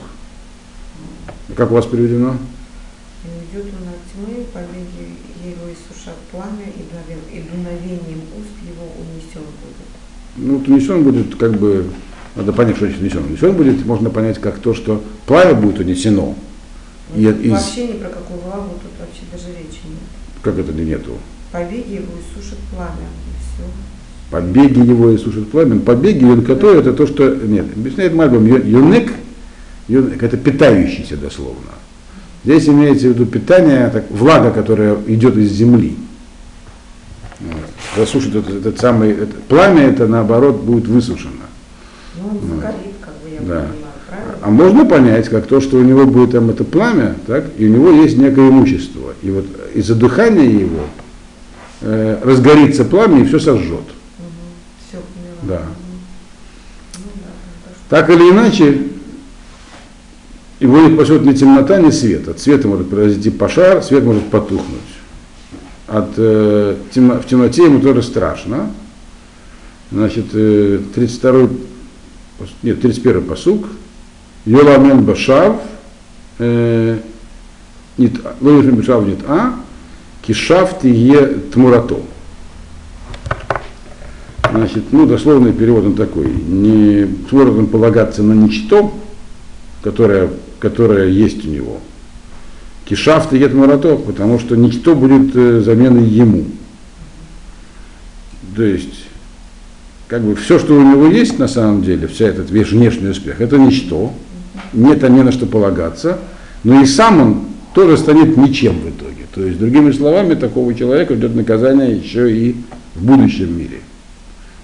Как 1.55 1.71
у 1.71 1.73
вас 1.73 1.87
переведено? 1.87 2.37
Идет 3.51 3.65
он 3.73 3.89
от 3.89 3.97
тьмы, 4.13 4.45
побеги 4.53 5.15
его 5.43 5.65
иссушат 5.73 6.13
пламя, 6.31 6.67
и 6.67 6.83
дуновением 7.41 8.21
уст 8.37 8.53
его 8.61 8.85
унесен 8.99 9.41
будет. 9.41 9.87
Ну, 10.35 10.63
унесен 10.71 11.03
будет, 11.03 11.35
как 11.35 11.53
бы, 11.53 11.89
надо 12.35 12.53
понять, 12.53 12.75
что 12.75 12.85
значит 12.85 13.01
унесен. 13.01 13.23
Унесен 13.23 13.53
будет, 13.53 13.83
можно 13.87 14.11
понять, 14.11 14.37
как 14.37 14.59
то, 14.59 14.75
что 14.75 15.03
пламя 15.25 15.55
будет 15.55 15.79
унесено. 15.79 16.35
Ну, 17.15 17.19
и, 17.19 17.49
вообще 17.49 17.85
из... 17.85 17.89
ни 17.95 17.97
про 17.97 18.09
какую 18.09 18.39
влагу 18.41 18.75
тут 18.75 18.91
вообще 18.99 19.23
даже 19.31 19.57
речи 19.57 19.81
нет. 19.83 20.43
Как 20.43 20.59
это 20.59 20.71
нету? 20.73 21.17
Побеги 21.51 21.93
его 21.93 22.13
иссушат 22.19 22.59
пламя. 22.71 23.07
Все. 23.39 23.63
Побеги 24.29 24.79
его 24.79 25.15
иссушат 25.15 25.49
пламя. 25.49 25.79
Побеги, 25.79 26.23
юнкато, 26.23 26.73
это 26.79 26.93
то, 26.93 27.07
что... 27.07 27.33
Нет, 27.35 27.65
объясняет 27.75 28.13
Мальбом, 28.13 28.45
юнек, 28.45 29.13
юнек, 29.87 30.23
это 30.23 30.37
питающийся 30.37 31.17
дословно. 31.17 31.71
Здесь 32.43 32.67
имеется 32.67 33.07
в 33.07 33.09
виду 33.11 33.25
питание, 33.25 33.89
так, 33.89 34.05
влага, 34.09 34.51
которая 34.51 34.97
идет 35.07 35.37
из 35.37 35.51
земли 35.51 35.95
засушит 37.95 38.35
этот, 38.35 38.55
этот 38.55 38.79
самый, 38.79 39.11
это, 39.11 39.35
пламя 39.47 39.83
это 39.83 40.07
наоборот 40.07 40.61
будет 40.61 40.87
высушено. 40.87 41.31
Ну, 42.15 42.29
он 42.29 42.47
загорит, 42.47 42.95
как 43.01 43.13
бы 43.23 43.29
я 43.29 43.39
да. 43.39 43.45
понимаю, 43.45 43.93
правильно? 44.07 44.37
А 44.41 44.49
можно 44.49 44.85
понять, 44.85 45.29
как 45.29 45.47
то, 45.47 45.61
что 45.61 45.77
у 45.77 45.83
него 45.83 46.05
будет 46.05 46.31
там 46.31 46.49
это 46.49 46.63
пламя, 46.63 47.15
так, 47.25 47.45
и 47.57 47.65
у 47.67 47.69
него 47.69 47.89
есть 47.91 48.17
некое 48.17 48.49
имущество. 48.49 49.13
И 49.21 49.31
вот 49.31 49.45
из-за 49.73 49.95
дыхания 49.95 50.49
его 50.49 50.85
э, 51.81 52.19
разгорится 52.23 52.85
пламя 52.85 53.21
и 53.21 53.25
все 53.25 53.39
сожжет. 53.39 53.85
Да. 55.47 55.61
Так 57.89 58.09
или 58.09 58.29
иначе, 58.31 58.81
его 60.59 60.79
не 60.79 60.95
спасет 60.95 61.23
ни 61.23 61.33
темнота, 61.33 61.79
ни 61.79 61.91
свет. 61.91 62.27
От 62.27 62.39
света 62.39 62.67
может 62.67 62.89
произойти 62.89 63.29
пожар, 63.29 63.81
свет 63.81 64.03
может 64.03 64.29
потухнуть 64.29 64.97
от, 65.87 66.09
э, 66.17 66.75
тем, 66.91 67.19
в 67.19 67.25
темноте 67.25 67.63
ему 67.63 67.79
тоже 67.79 68.03
страшно. 68.03 68.69
Значит, 69.91 70.25
э, 70.33 70.79
32 70.93 71.49
нет, 72.61 72.81
31 72.81 73.23
посук. 73.23 73.65
Йоламен 74.45 75.03
Башав, 75.03 75.61
э, 76.39 76.99
Лоишем 78.41 78.75
Башав 78.75 79.07
нет 79.07 79.19
а, 79.27 79.55
Кишав 80.21 80.81
Тие 80.81 81.39
Тмурато. 81.53 82.01
Значит, 84.51 84.83
ну, 84.91 85.05
дословный 85.05 85.53
перевод 85.53 85.85
он 85.85 85.95
такой. 85.95 86.27
Не 86.27 87.07
сможет 87.29 87.55
он 87.57 87.67
полагаться 87.67 88.23
на 88.23 88.33
ничто, 88.33 88.93
которое, 89.81 90.29
которое 90.59 91.09
есть 91.09 91.45
у 91.45 91.49
него, 91.49 91.79
Кишафт 92.85 93.33
и 93.33 93.47
Марато, 93.47 93.95
потому 93.97 94.39
что 94.39 94.55
ничто 94.55 94.95
будет 94.95 95.35
э, 95.35 95.61
заменой 95.61 96.05
ему. 96.05 96.45
То 98.55 98.63
есть, 98.63 99.05
как 100.07 100.23
бы 100.23 100.35
все, 100.35 100.57
что 100.57 100.73
у 100.73 100.81
него 100.81 101.07
есть 101.07 101.37
на 101.37 101.47
самом 101.47 101.83
деле, 101.83 102.07
вся 102.07 102.27
этот 102.27 102.49
внешний 102.49 103.09
успех, 103.09 103.41
это 103.41 103.57
ничто, 103.57 104.13
нет 104.73 105.03
а 105.03 105.09
не 105.09 105.21
на 105.21 105.31
что 105.31 105.45
полагаться, 105.45 106.19
но 106.63 106.81
и 106.81 106.85
сам 106.85 107.21
он 107.21 107.41
тоже 107.75 107.97
станет 107.97 108.37
ничем 108.37 108.79
в 108.79 108.89
итоге. 108.89 109.25
То 109.35 109.43
есть, 109.43 109.59
другими 109.59 109.91
словами, 109.91 110.33
такого 110.33 110.73
человека 110.73 111.15
ждет 111.15 111.35
наказание 111.35 111.95
еще 111.95 112.35
и 112.35 112.55
в 112.95 113.05
будущем 113.05 113.57
мире. 113.57 113.81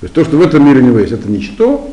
То 0.03 0.05
есть 0.05 0.15
то, 0.15 0.25
что 0.25 0.35
в 0.35 0.41
этом 0.41 0.65
мире 0.65 0.81
у 0.81 0.83
него 0.83 0.99
есть, 0.99 1.13
это 1.13 1.31
ничто, 1.31 1.89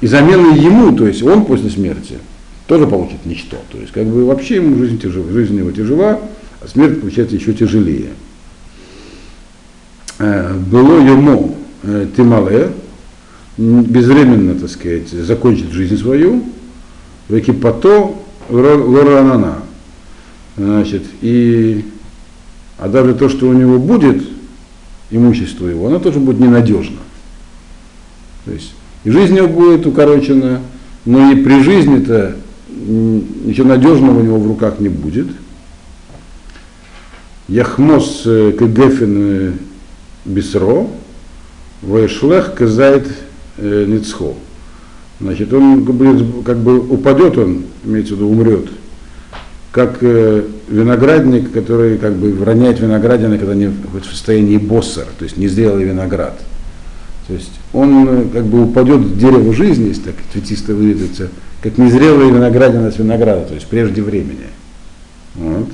и 0.00 0.08
заменой 0.08 0.58
ему, 0.58 0.96
то 0.96 1.06
есть 1.06 1.22
он 1.22 1.44
после 1.44 1.70
смерти, 1.70 2.18
тоже 2.66 2.88
получит 2.88 3.24
ничто. 3.26 3.58
То 3.70 3.78
есть 3.78 3.92
как 3.92 4.06
бы 4.06 4.24
вообще 4.24 4.56
ему 4.56 4.76
жизнь, 4.76 4.98
тяжела, 4.98 5.30
жизнь 5.30 5.56
его 5.56 5.70
тяжела, 5.70 6.18
а 6.60 6.66
смерть 6.66 7.00
получается 7.00 7.36
еще 7.36 7.52
тяжелее. 7.52 8.08
Э, 10.18 10.52
было 10.52 10.98
ему 10.98 11.54
э, 11.84 12.08
Тимале, 12.16 12.72
безвременно, 13.56 14.58
так 14.58 14.68
сказать, 14.68 15.08
закончит 15.08 15.70
жизнь 15.70 15.96
свою, 15.96 16.42
в 17.28 17.38
экипато 17.38 18.16
лоранана. 18.48 19.58
Значит, 20.56 21.04
и, 21.20 21.84
а 22.78 22.88
даже 22.88 23.14
то, 23.14 23.28
что 23.28 23.48
у 23.48 23.52
него 23.52 23.78
будет, 23.78 24.24
имущество 25.12 25.68
его, 25.68 25.86
оно 25.86 26.00
тоже 26.00 26.18
будет 26.18 26.40
ненадежно. 26.40 26.98
То 28.48 28.54
есть 28.54 28.72
и 29.04 29.10
жизнь 29.10 29.36
его 29.36 29.46
будет 29.46 29.84
укорочена, 29.86 30.62
но 31.04 31.32
и 31.32 31.36
при 31.36 31.62
жизни-то 31.62 32.34
ничего 32.70 33.68
надежного 33.68 34.20
у 34.20 34.22
него 34.22 34.38
в 34.38 34.46
руках 34.46 34.80
не 34.80 34.88
будет. 34.88 35.26
Яхмос 37.46 38.22
э, 38.24 38.54
кегефин 38.58 39.16
э, 39.18 39.52
бисро, 40.24 40.86
вайшлех 41.82 42.54
казает 42.54 43.06
э, 43.58 43.84
ницхо. 43.86 44.34
Значит, 45.20 45.52
он 45.52 45.84
будет, 45.84 46.44
как 46.46 46.56
бы 46.56 46.78
упадет 46.78 47.36
он, 47.36 47.64
имеется 47.84 48.14
в 48.14 48.16
виду, 48.16 48.28
умрет, 48.28 48.68
как 49.72 50.00
виноградник, 50.00 51.52
который 51.52 51.98
как 51.98 52.14
бы 52.14 52.42
роняет 52.42 52.80
виноградины, 52.80 53.36
когда 53.36 53.54
не 53.54 53.66
в 53.66 54.04
состоянии 54.04 54.56
боссера, 54.56 55.08
то 55.18 55.24
есть 55.24 55.36
незрелый 55.36 55.84
виноград. 55.84 56.40
То 57.28 57.34
есть 57.34 57.52
он 57.74 58.30
как 58.30 58.46
бы 58.46 58.64
упадет 58.64 59.00
в 59.00 59.18
дерево 59.18 59.52
жизни, 59.52 59.88
если 59.88 60.02
так 60.02 60.14
цветисто 60.32 60.74
выразиться, 60.74 61.28
как 61.62 61.76
незрелая 61.76 62.30
виноградина 62.30 62.90
с 62.90 62.98
винограда, 62.98 63.42
то 63.42 63.54
есть 63.54 63.66
прежде 63.66 64.02
времени. 64.02 64.46
Вот. 65.34 65.68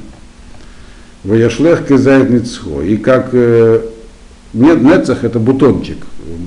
Ваяшлех 1.22 1.86
кизает 1.86 2.28
ницхо. 2.28 2.82
И 2.82 2.96
как 2.96 3.30
э, 3.32 3.82
нецах 4.52 5.22
это 5.22 5.38
бутончик, 5.38 5.98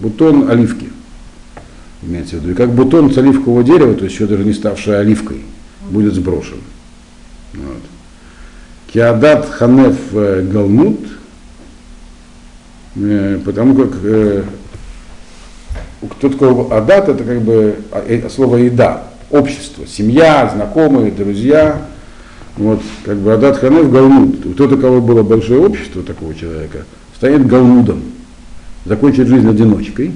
бутон 0.01 0.51
оливки. 0.51 0.89
Имеется 2.03 2.35
в 2.35 2.39
виду. 2.41 2.51
И 2.51 2.53
как 2.53 2.71
бутон 2.73 3.11
с 3.11 3.17
оливкового 3.17 3.63
дерева, 3.63 3.95
то 3.95 4.03
есть 4.03 4.15
еще 4.15 4.27
даже 4.27 4.43
не 4.43 4.53
ставший 4.53 4.99
оливкой, 4.99 5.41
будет 5.89 6.13
сброшен. 6.13 6.59
Вот. 7.53 7.81
Киадат 8.93 9.49
ханеф 9.49 9.95
э, 10.11 10.41
галмут, 10.43 10.99
э, 12.95 13.39
потому 13.43 13.75
как 13.75 13.91
э, 14.03 14.43
кто 16.01 16.29
такой 16.29 16.67
адат, 16.69 17.09
это 17.09 17.23
как 17.23 17.41
бы 17.41 17.77
а, 17.91 18.03
э, 18.07 18.29
слово 18.29 18.57
еда, 18.57 19.03
общество, 19.31 19.85
семья, 19.87 20.49
знакомые, 20.53 21.11
друзья. 21.11 21.81
Вот, 22.55 22.81
как 23.05 23.17
бы 23.17 23.33
адат 23.33 23.57
ханеф 23.57 23.91
галмут. 23.91 24.53
Кто 24.53 24.67
такого 24.67 24.99
было 24.99 25.23
большое 25.23 25.65
общество 25.65 26.03
такого 26.03 26.33
человека, 26.33 26.85
станет 27.15 27.45
галмудом, 27.45 28.03
закончит 28.85 29.27
жизнь 29.27 29.47
одиночкой. 29.47 30.13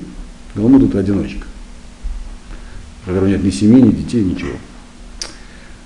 Галмуд 0.55 0.89
это 0.89 0.99
одиночка, 0.99 1.45
у 3.03 3.09
которого 3.09 3.27
нет 3.27 3.43
ни 3.43 3.51
семьи, 3.51 3.82
ни 3.82 3.91
детей, 3.91 4.23
ничего. 4.23 4.53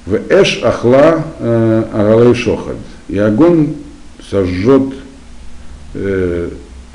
В 0.05 0.15
эш 0.29 0.61
ахла 0.63 1.23
э, 1.39 1.83
агалей 1.93 2.35
шохад. 2.35 2.77
И 3.07 3.17
огонь 3.17 3.75
сожжет 4.29 4.93
э, 5.93 6.49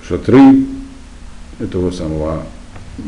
шатры 0.08 0.64
этого 1.58 1.90
самого, 1.90 2.42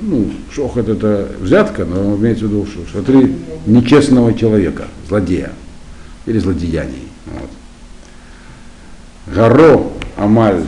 ну, 0.01 0.30
шохад 0.51 0.88
это 0.88 1.28
взятка, 1.40 1.84
но 1.84 2.16
имеется 2.16 2.47
в 2.47 2.49
виду, 2.49 2.66
что 2.66 2.86
шатры 2.86 3.34
нечестного 3.66 4.34
человека, 4.34 4.86
злодея 5.09 5.53
или 6.26 6.38
злодеяний. 6.38 7.09
Вот. 7.26 7.51
Гаро 9.34 9.82
Амаль 10.16 10.64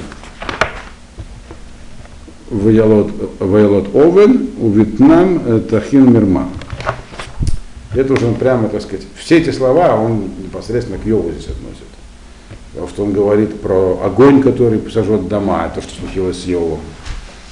Ваялот 2.50 3.94
Овен, 3.94 4.50
у 4.58 4.70
Вьетнам 4.70 5.62
Тахин 5.62 6.12
Мирма. 6.12 6.48
Это 7.94 8.12
уже 8.12 8.26
он 8.26 8.34
прямо, 8.34 8.68
так 8.68 8.82
сказать, 8.82 9.06
все 9.16 9.38
эти 9.38 9.50
слова 9.50 9.94
он 9.96 10.30
непосредственно 10.42 10.98
к 10.98 11.06
Йову 11.06 11.30
здесь 11.30 11.46
относит. 11.46 11.84
Потому 12.72 12.88
что 12.88 13.04
он 13.04 13.12
говорит 13.12 13.60
про 13.60 14.00
огонь, 14.04 14.42
который 14.42 14.80
сожжет 14.90 15.28
дома, 15.28 15.70
то, 15.72 15.80
что 15.80 15.94
случилось 15.94 16.42
с 16.42 16.46
Йовом. 16.46 16.80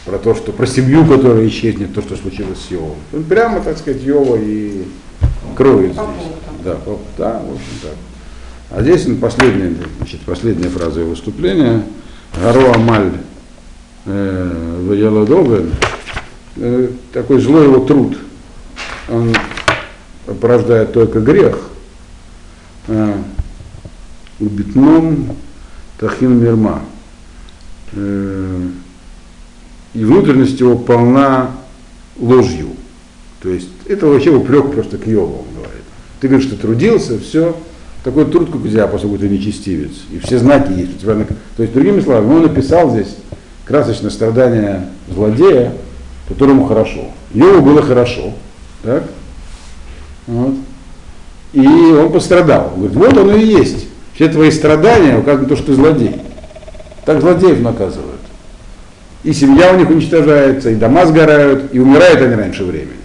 Про 0.04 0.18
то, 0.18 0.34
что 0.34 0.50
про 0.52 0.66
семью, 0.66 1.06
которая 1.06 1.46
исчезнет, 1.46 1.94
то, 1.94 2.02
что 2.02 2.16
случилось 2.16 2.58
с 2.58 2.70
Йовом. 2.72 2.96
Он 3.12 3.22
прямо, 3.22 3.60
так 3.60 3.78
сказать, 3.78 4.02
Йова 4.02 4.36
и 4.36 4.84
кроет 5.54 5.92
здесь. 5.92 6.04
Да, 6.64 6.74
по, 6.74 6.98
да, 7.16 7.40
в 7.40 7.52
общем 7.52 7.72
так. 7.82 7.92
А 8.70 8.82
здесь 8.82 9.06
он 9.06 9.18
последняя, 9.18 9.74
значит, 9.98 10.20
последняя 10.22 10.68
фраза 10.70 11.00
его 11.00 11.10
выступления. 11.10 11.84
Гаро 12.40 12.72
Амаль 12.74 13.12
э, 14.06 14.84
Ваялодовен, 14.88 15.72
э, 16.56 16.88
такой 17.12 17.40
злой 17.40 17.64
его 17.64 17.84
труд. 17.84 18.18
Он 19.08 19.34
порождает 20.40 20.92
только 20.92 21.20
грех. 21.20 21.58
Э, 22.88 23.14
убитном 24.40 25.36
тахин 25.98 26.40
мирма. 26.40 26.82
И 29.94 30.04
внутренность 30.04 30.58
его 30.60 30.76
полна 30.76 31.50
ложью. 32.18 32.68
То 33.42 33.48
есть 33.48 33.68
это 33.86 34.06
вообще 34.06 34.30
упрек 34.30 34.72
просто 34.72 34.98
к 34.98 35.06
Йову, 35.06 35.44
он 35.46 35.54
говорит. 35.54 35.82
Ты 36.20 36.28
говоришь, 36.28 36.46
что 36.46 36.56
трудился, 36.56 37.18
все, 37.18 37.56
такой 38.04 38.24
труд, 38.26 38.50
как 38.50 38.64
у 38.64 38.68
тебя, 38.68 38.86
поскольку 38.86 39.18
ты 39.18 39.28
нечестивец. 39.28 39.92
И 40.10 40.18
все 40.18 40.38
знаки 40.38 40.72
есть 40.72 40.96
у 40.96 40.98
тебя. 40.98 41.26
То 41.56 41.62
есть, 41.62 41.74
другими 41.74 42.00
словами, 42.00 42.32
он 42.32 42.42
написал 42.42 42.90
здесь 42.90 43.16
красочное 43.64 44.10
страдание 44.10 44.88
злодея, 45.08 45.72
которому 46.28 46.66
хорошо. 46.66 47.10
Йову 47.34 47.62
было 47.62 47.82
хорошо. 47.82 48.32
Так? 48.82 49.04
Вот. 50.26 50.54
И 51.52 51.66
он 51.66 52.12
пострадал. 52.12 52.72
Он 52.74 52.88
говорит, 52.88 52.96
вот 52.96 53.18
оно 53.18 53.36
и 53.36 53.44
есть. 53.44 53.86
Все 54.14 54.28
твои 54.28 54.50
страдания 54.50 55.18
указывают 55.18 55.48
то, 55.48 55.56
что 55.56 55.66
ты 55.66 55.74
злодей. 55.74 56.16
Так 57.04 57.20
злодеев 57.20 57.60
наказывают. 57.60 58.20
И 59.24 59.32
семья 59.32 59.72
у 59.72 59.78
них 59.78 59.88
уничтожается, 59.88 60.70
и 60.70 60.74
дома 60.74 61.06
сгорают, 61.06 61.72
и 61.72 61.78
умирают 61.78 62.20
они 62.20 62.34
раньше 62.34 62.64
времени. 62.64 62.96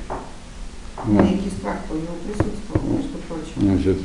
Вот. 1.06 1.26
Значит, 3.56 3.98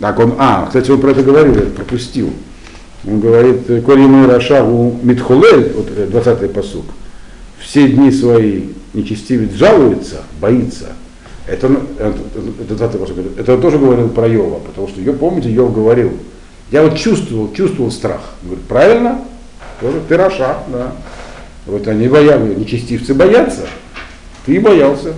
так 0.00 0.18
он, 0.18 0.34
а, 0.38 0.66
кстати, 0.66 0.90
он 0.90 1.00
про 1.00 1.10
это 1.10 1.22
говорил, 1.22 1.54
я 1.54 1.62
пропустил. 1.62 2.32
Он 3.06 3.20
говорит, 3.20 3.66
Корину 3.84 4.28
Рашагу 4.28 4.98
Митхулель, 5.02 5.72
вот 5.74 5.88
20-й 5.88 6.48
посук, 6.48 6.86
все 7.58 7.88
дни 7.88 8.10
свои 8.10 8.64
нечестивец 8.94 9.52
жалуется, 9.52 10.22
боится, 10.40 10.92
это, 11.46 11.68
это, 11.98 12.14
это, 12.68 12.84
это, 12.84 13.40
это 13.40 13.58
тоже 13.58 13.78
говорил 13.78 14.08
про 14.08 14.26
Йова, 14.26 14.58
потому 14.58 14.88
что, 14.88 15.00
помните, 15.12 15.50
Йов 15.50 15.72
говорил, 15.72 16.12
я 16.72 16.82
вот 16.82 16.96
чувствовал, 16.96 17.52
чувствовал 17.52 17.92
страх. 17.92 18.20
Говорит, 18.42 18.64
правильно? 18.64 19.20
Тоже 19.80 20.00
ты 20.08 20.16
Раша, 20.16 20.58
да. 20.68 20.92
Вот 21.66 21.86
они 21.88 22.08
боялись, 22.08 22.56
нечестивцы 22.56 23.14
боятся. 23.14 23.66
Ты 24.44 24.60
боялся. 24.60 25.14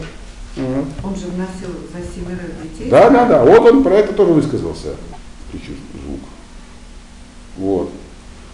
Вот. 0.56 0.86
Он 1.04 1.14
же 1.14 1.26
вносил 1.26 1.74
за 1.92 2.00
семерых 2.14 2.50
детей. 2.62 2.90
Да, 2.90 3.10
да, 3.10 3.26
да. 3.26 3.44
Вот 3.44 3.60
он 3.70 3.82
про 3.82 3.94
это 3.94 4.12
тоже 4.12 4.32
высказался. 4.32 4.94
Звук. 5.52 6.20
Вот. 7.58 7.90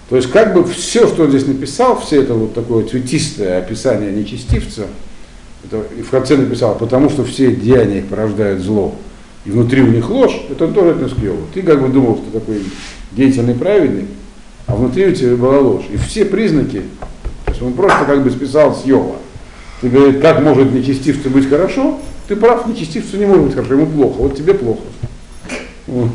То 0.08 0.16
есть 0.16 0.30
как 0.30 0.54
бы 0.54 0.64
все, 0.64 1.06
что 1.06 1.24
он 1.24 1.30
здесь 1.30 1.46
написал, 1.46 1.98
все 2.00 2.22
это 2.22 2.34
вот 2.34 2.54
такое 2.54 2.84
цветистое 2.84 3.58
описание 3.58 4.12
нечестивца, 4.12 4.86
это, 5.64 5.82
и 5.98 6.02
в 6.02 6.10
конце 6.10 6.36
написал, 6.36 6.76
потому 6.76 7.08
что 7.08 7.24
все 7.24 7.54
деяния 7.54 8.00
их 8.00 8.08
порождают 8.08 8.60
зло, 8.60 8.94
и 9.46 9.50
внутри 9.50 9.80
у 9.82 9.86
них 9.86 10.10
ложь, 10.10 10.38
это 10.50 10.66
он 10.66 10.74
тоже 10.74 10.90
отнес 10.90 11.12
к 11.14 11.18
Йову. 11.18 11.46
Ты 11.54 11.62
как 11.62 11.80
бы 11.80 11.88
думал, 11.88 12.16
что 12.16 12.38
такой 12.38 12.62
деятельный, 13.12 13.54
праведный, 13.54 14.06
а 14.66 14.74
внутри 14.74 15.06
у 15.06 15.12
тебя 15.12 15.36
была 15.36 15.58
ложь. 15.58 15.84
И 15.90 15.96
все 15.96 16.24
признаки, 16.24 16.82
то 17.44 17.50
есть 17.50 17.62
он 17.62 17.74
просто 17.74 18.04
как 18.04 18.22
бы 18.22 18.30
списал 18.30 18.74
с 18.74 18.84
Йова. 18.84 19.16
Ты 19.80 19.88
говоришь, 19.88 20.20
как 20.22 20.40
может 20.40 20.72
нечестивцу 20.72 21.30
быть 21.30 21.48
хорошо? 21.48 21.98
Ты 22.28 22.36
прав, 22.36 22.66
нечестивцу 22.66 23.18
не 23.18 23.26
может 23.26 23.44
быть 23.44 23.54
хорошо, 23.54 23.74
ему 23.74 23.86
плохо, 23.86 24.16
вот 24.18 24.36
тебе 24.36 24.54
плохо. 24.54 24.82
Вот, 25.86 26.10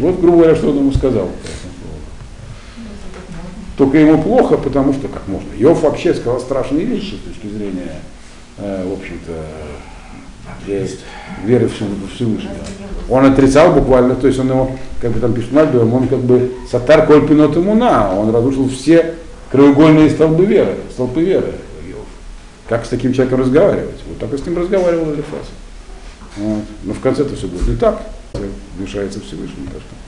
вот 0.00 0.20
грубо 0.20 0.38
говоря, 0.38 0.56
что 0.56 0.70
он 0.70 0.78
ему 0.78 0.92
сказал. 0.92 1.28
Только 3.76 3.98
ему 3.98 4.22
плохо, 4.22 4.56
потому 4.56 4.92
что 4.94 5.08
как 5.08 5.28
можно. 5.28 5.48
Йов 5.56 5.82
вообще 5.82 6.14
сказал 6.14 6.40
страшные 6.40 6.84
вещи 6.84 7.14
с 7.14 7.28
точки 7.28 7.46
зрения 7.46 8.00
Э, 8.58 8.86
в 8.88 8.98
общем-то, 8.98 9.32
веры 10.66 11.68
в 11.68 12.14
Всевышнего. 12.14 12.54
Он 13.08 13.24
отрицал 13.24 13.72
буквально, 13.72 14.16
то 14.16 14.26
есть 14.26 14.38
он 14.38 14.48
его, 14.48 14.72
как 15.00 15.12
бы 15.12 15.20
там 15.20 15.32
пишет 15.32 15.52
Мальбиум, 15.52 15.94
он 15.94 16.08
как 16.08 16.18
бы 16.18 16.52
сатар 16.70 17.06
кольпинот 17.06 17.56
имуна, 17.56 18.12
он 18.12 18.34
разрушил 18.34 18.68
все 18.68 19.14
краеугольные 19.52 20.10
столбы 20.10 20.44
веры, 20.44 20.74
столпы 20.92 21.22
веры. 21.22 21.52
Как 22.68 22.84
с 22.84 22.88
таким 22.88 23.12
человеком 23.12 23.40
разговаривать? 23.40 24.00
Вот 24.08 24.18
так 24.18 24.32
и 24.32 24.42
с 24.42 24.44
ним 24.44 24.58
разговаривал 24.58 25.14
Элифаз. 25.14 25.46
Вот. 26.36 26.64
Но 26.82 26.94
в 26.94 27.00
конце 27.00 27.22
это 27.22 27.36
все 27.36 27.46
будет 27.46 27.68
не 27.68 27.76
так, 27.76 28.02
вмешается 28.76 29.20
Всевышний. 29.20 29.68
Так 29.72 30.05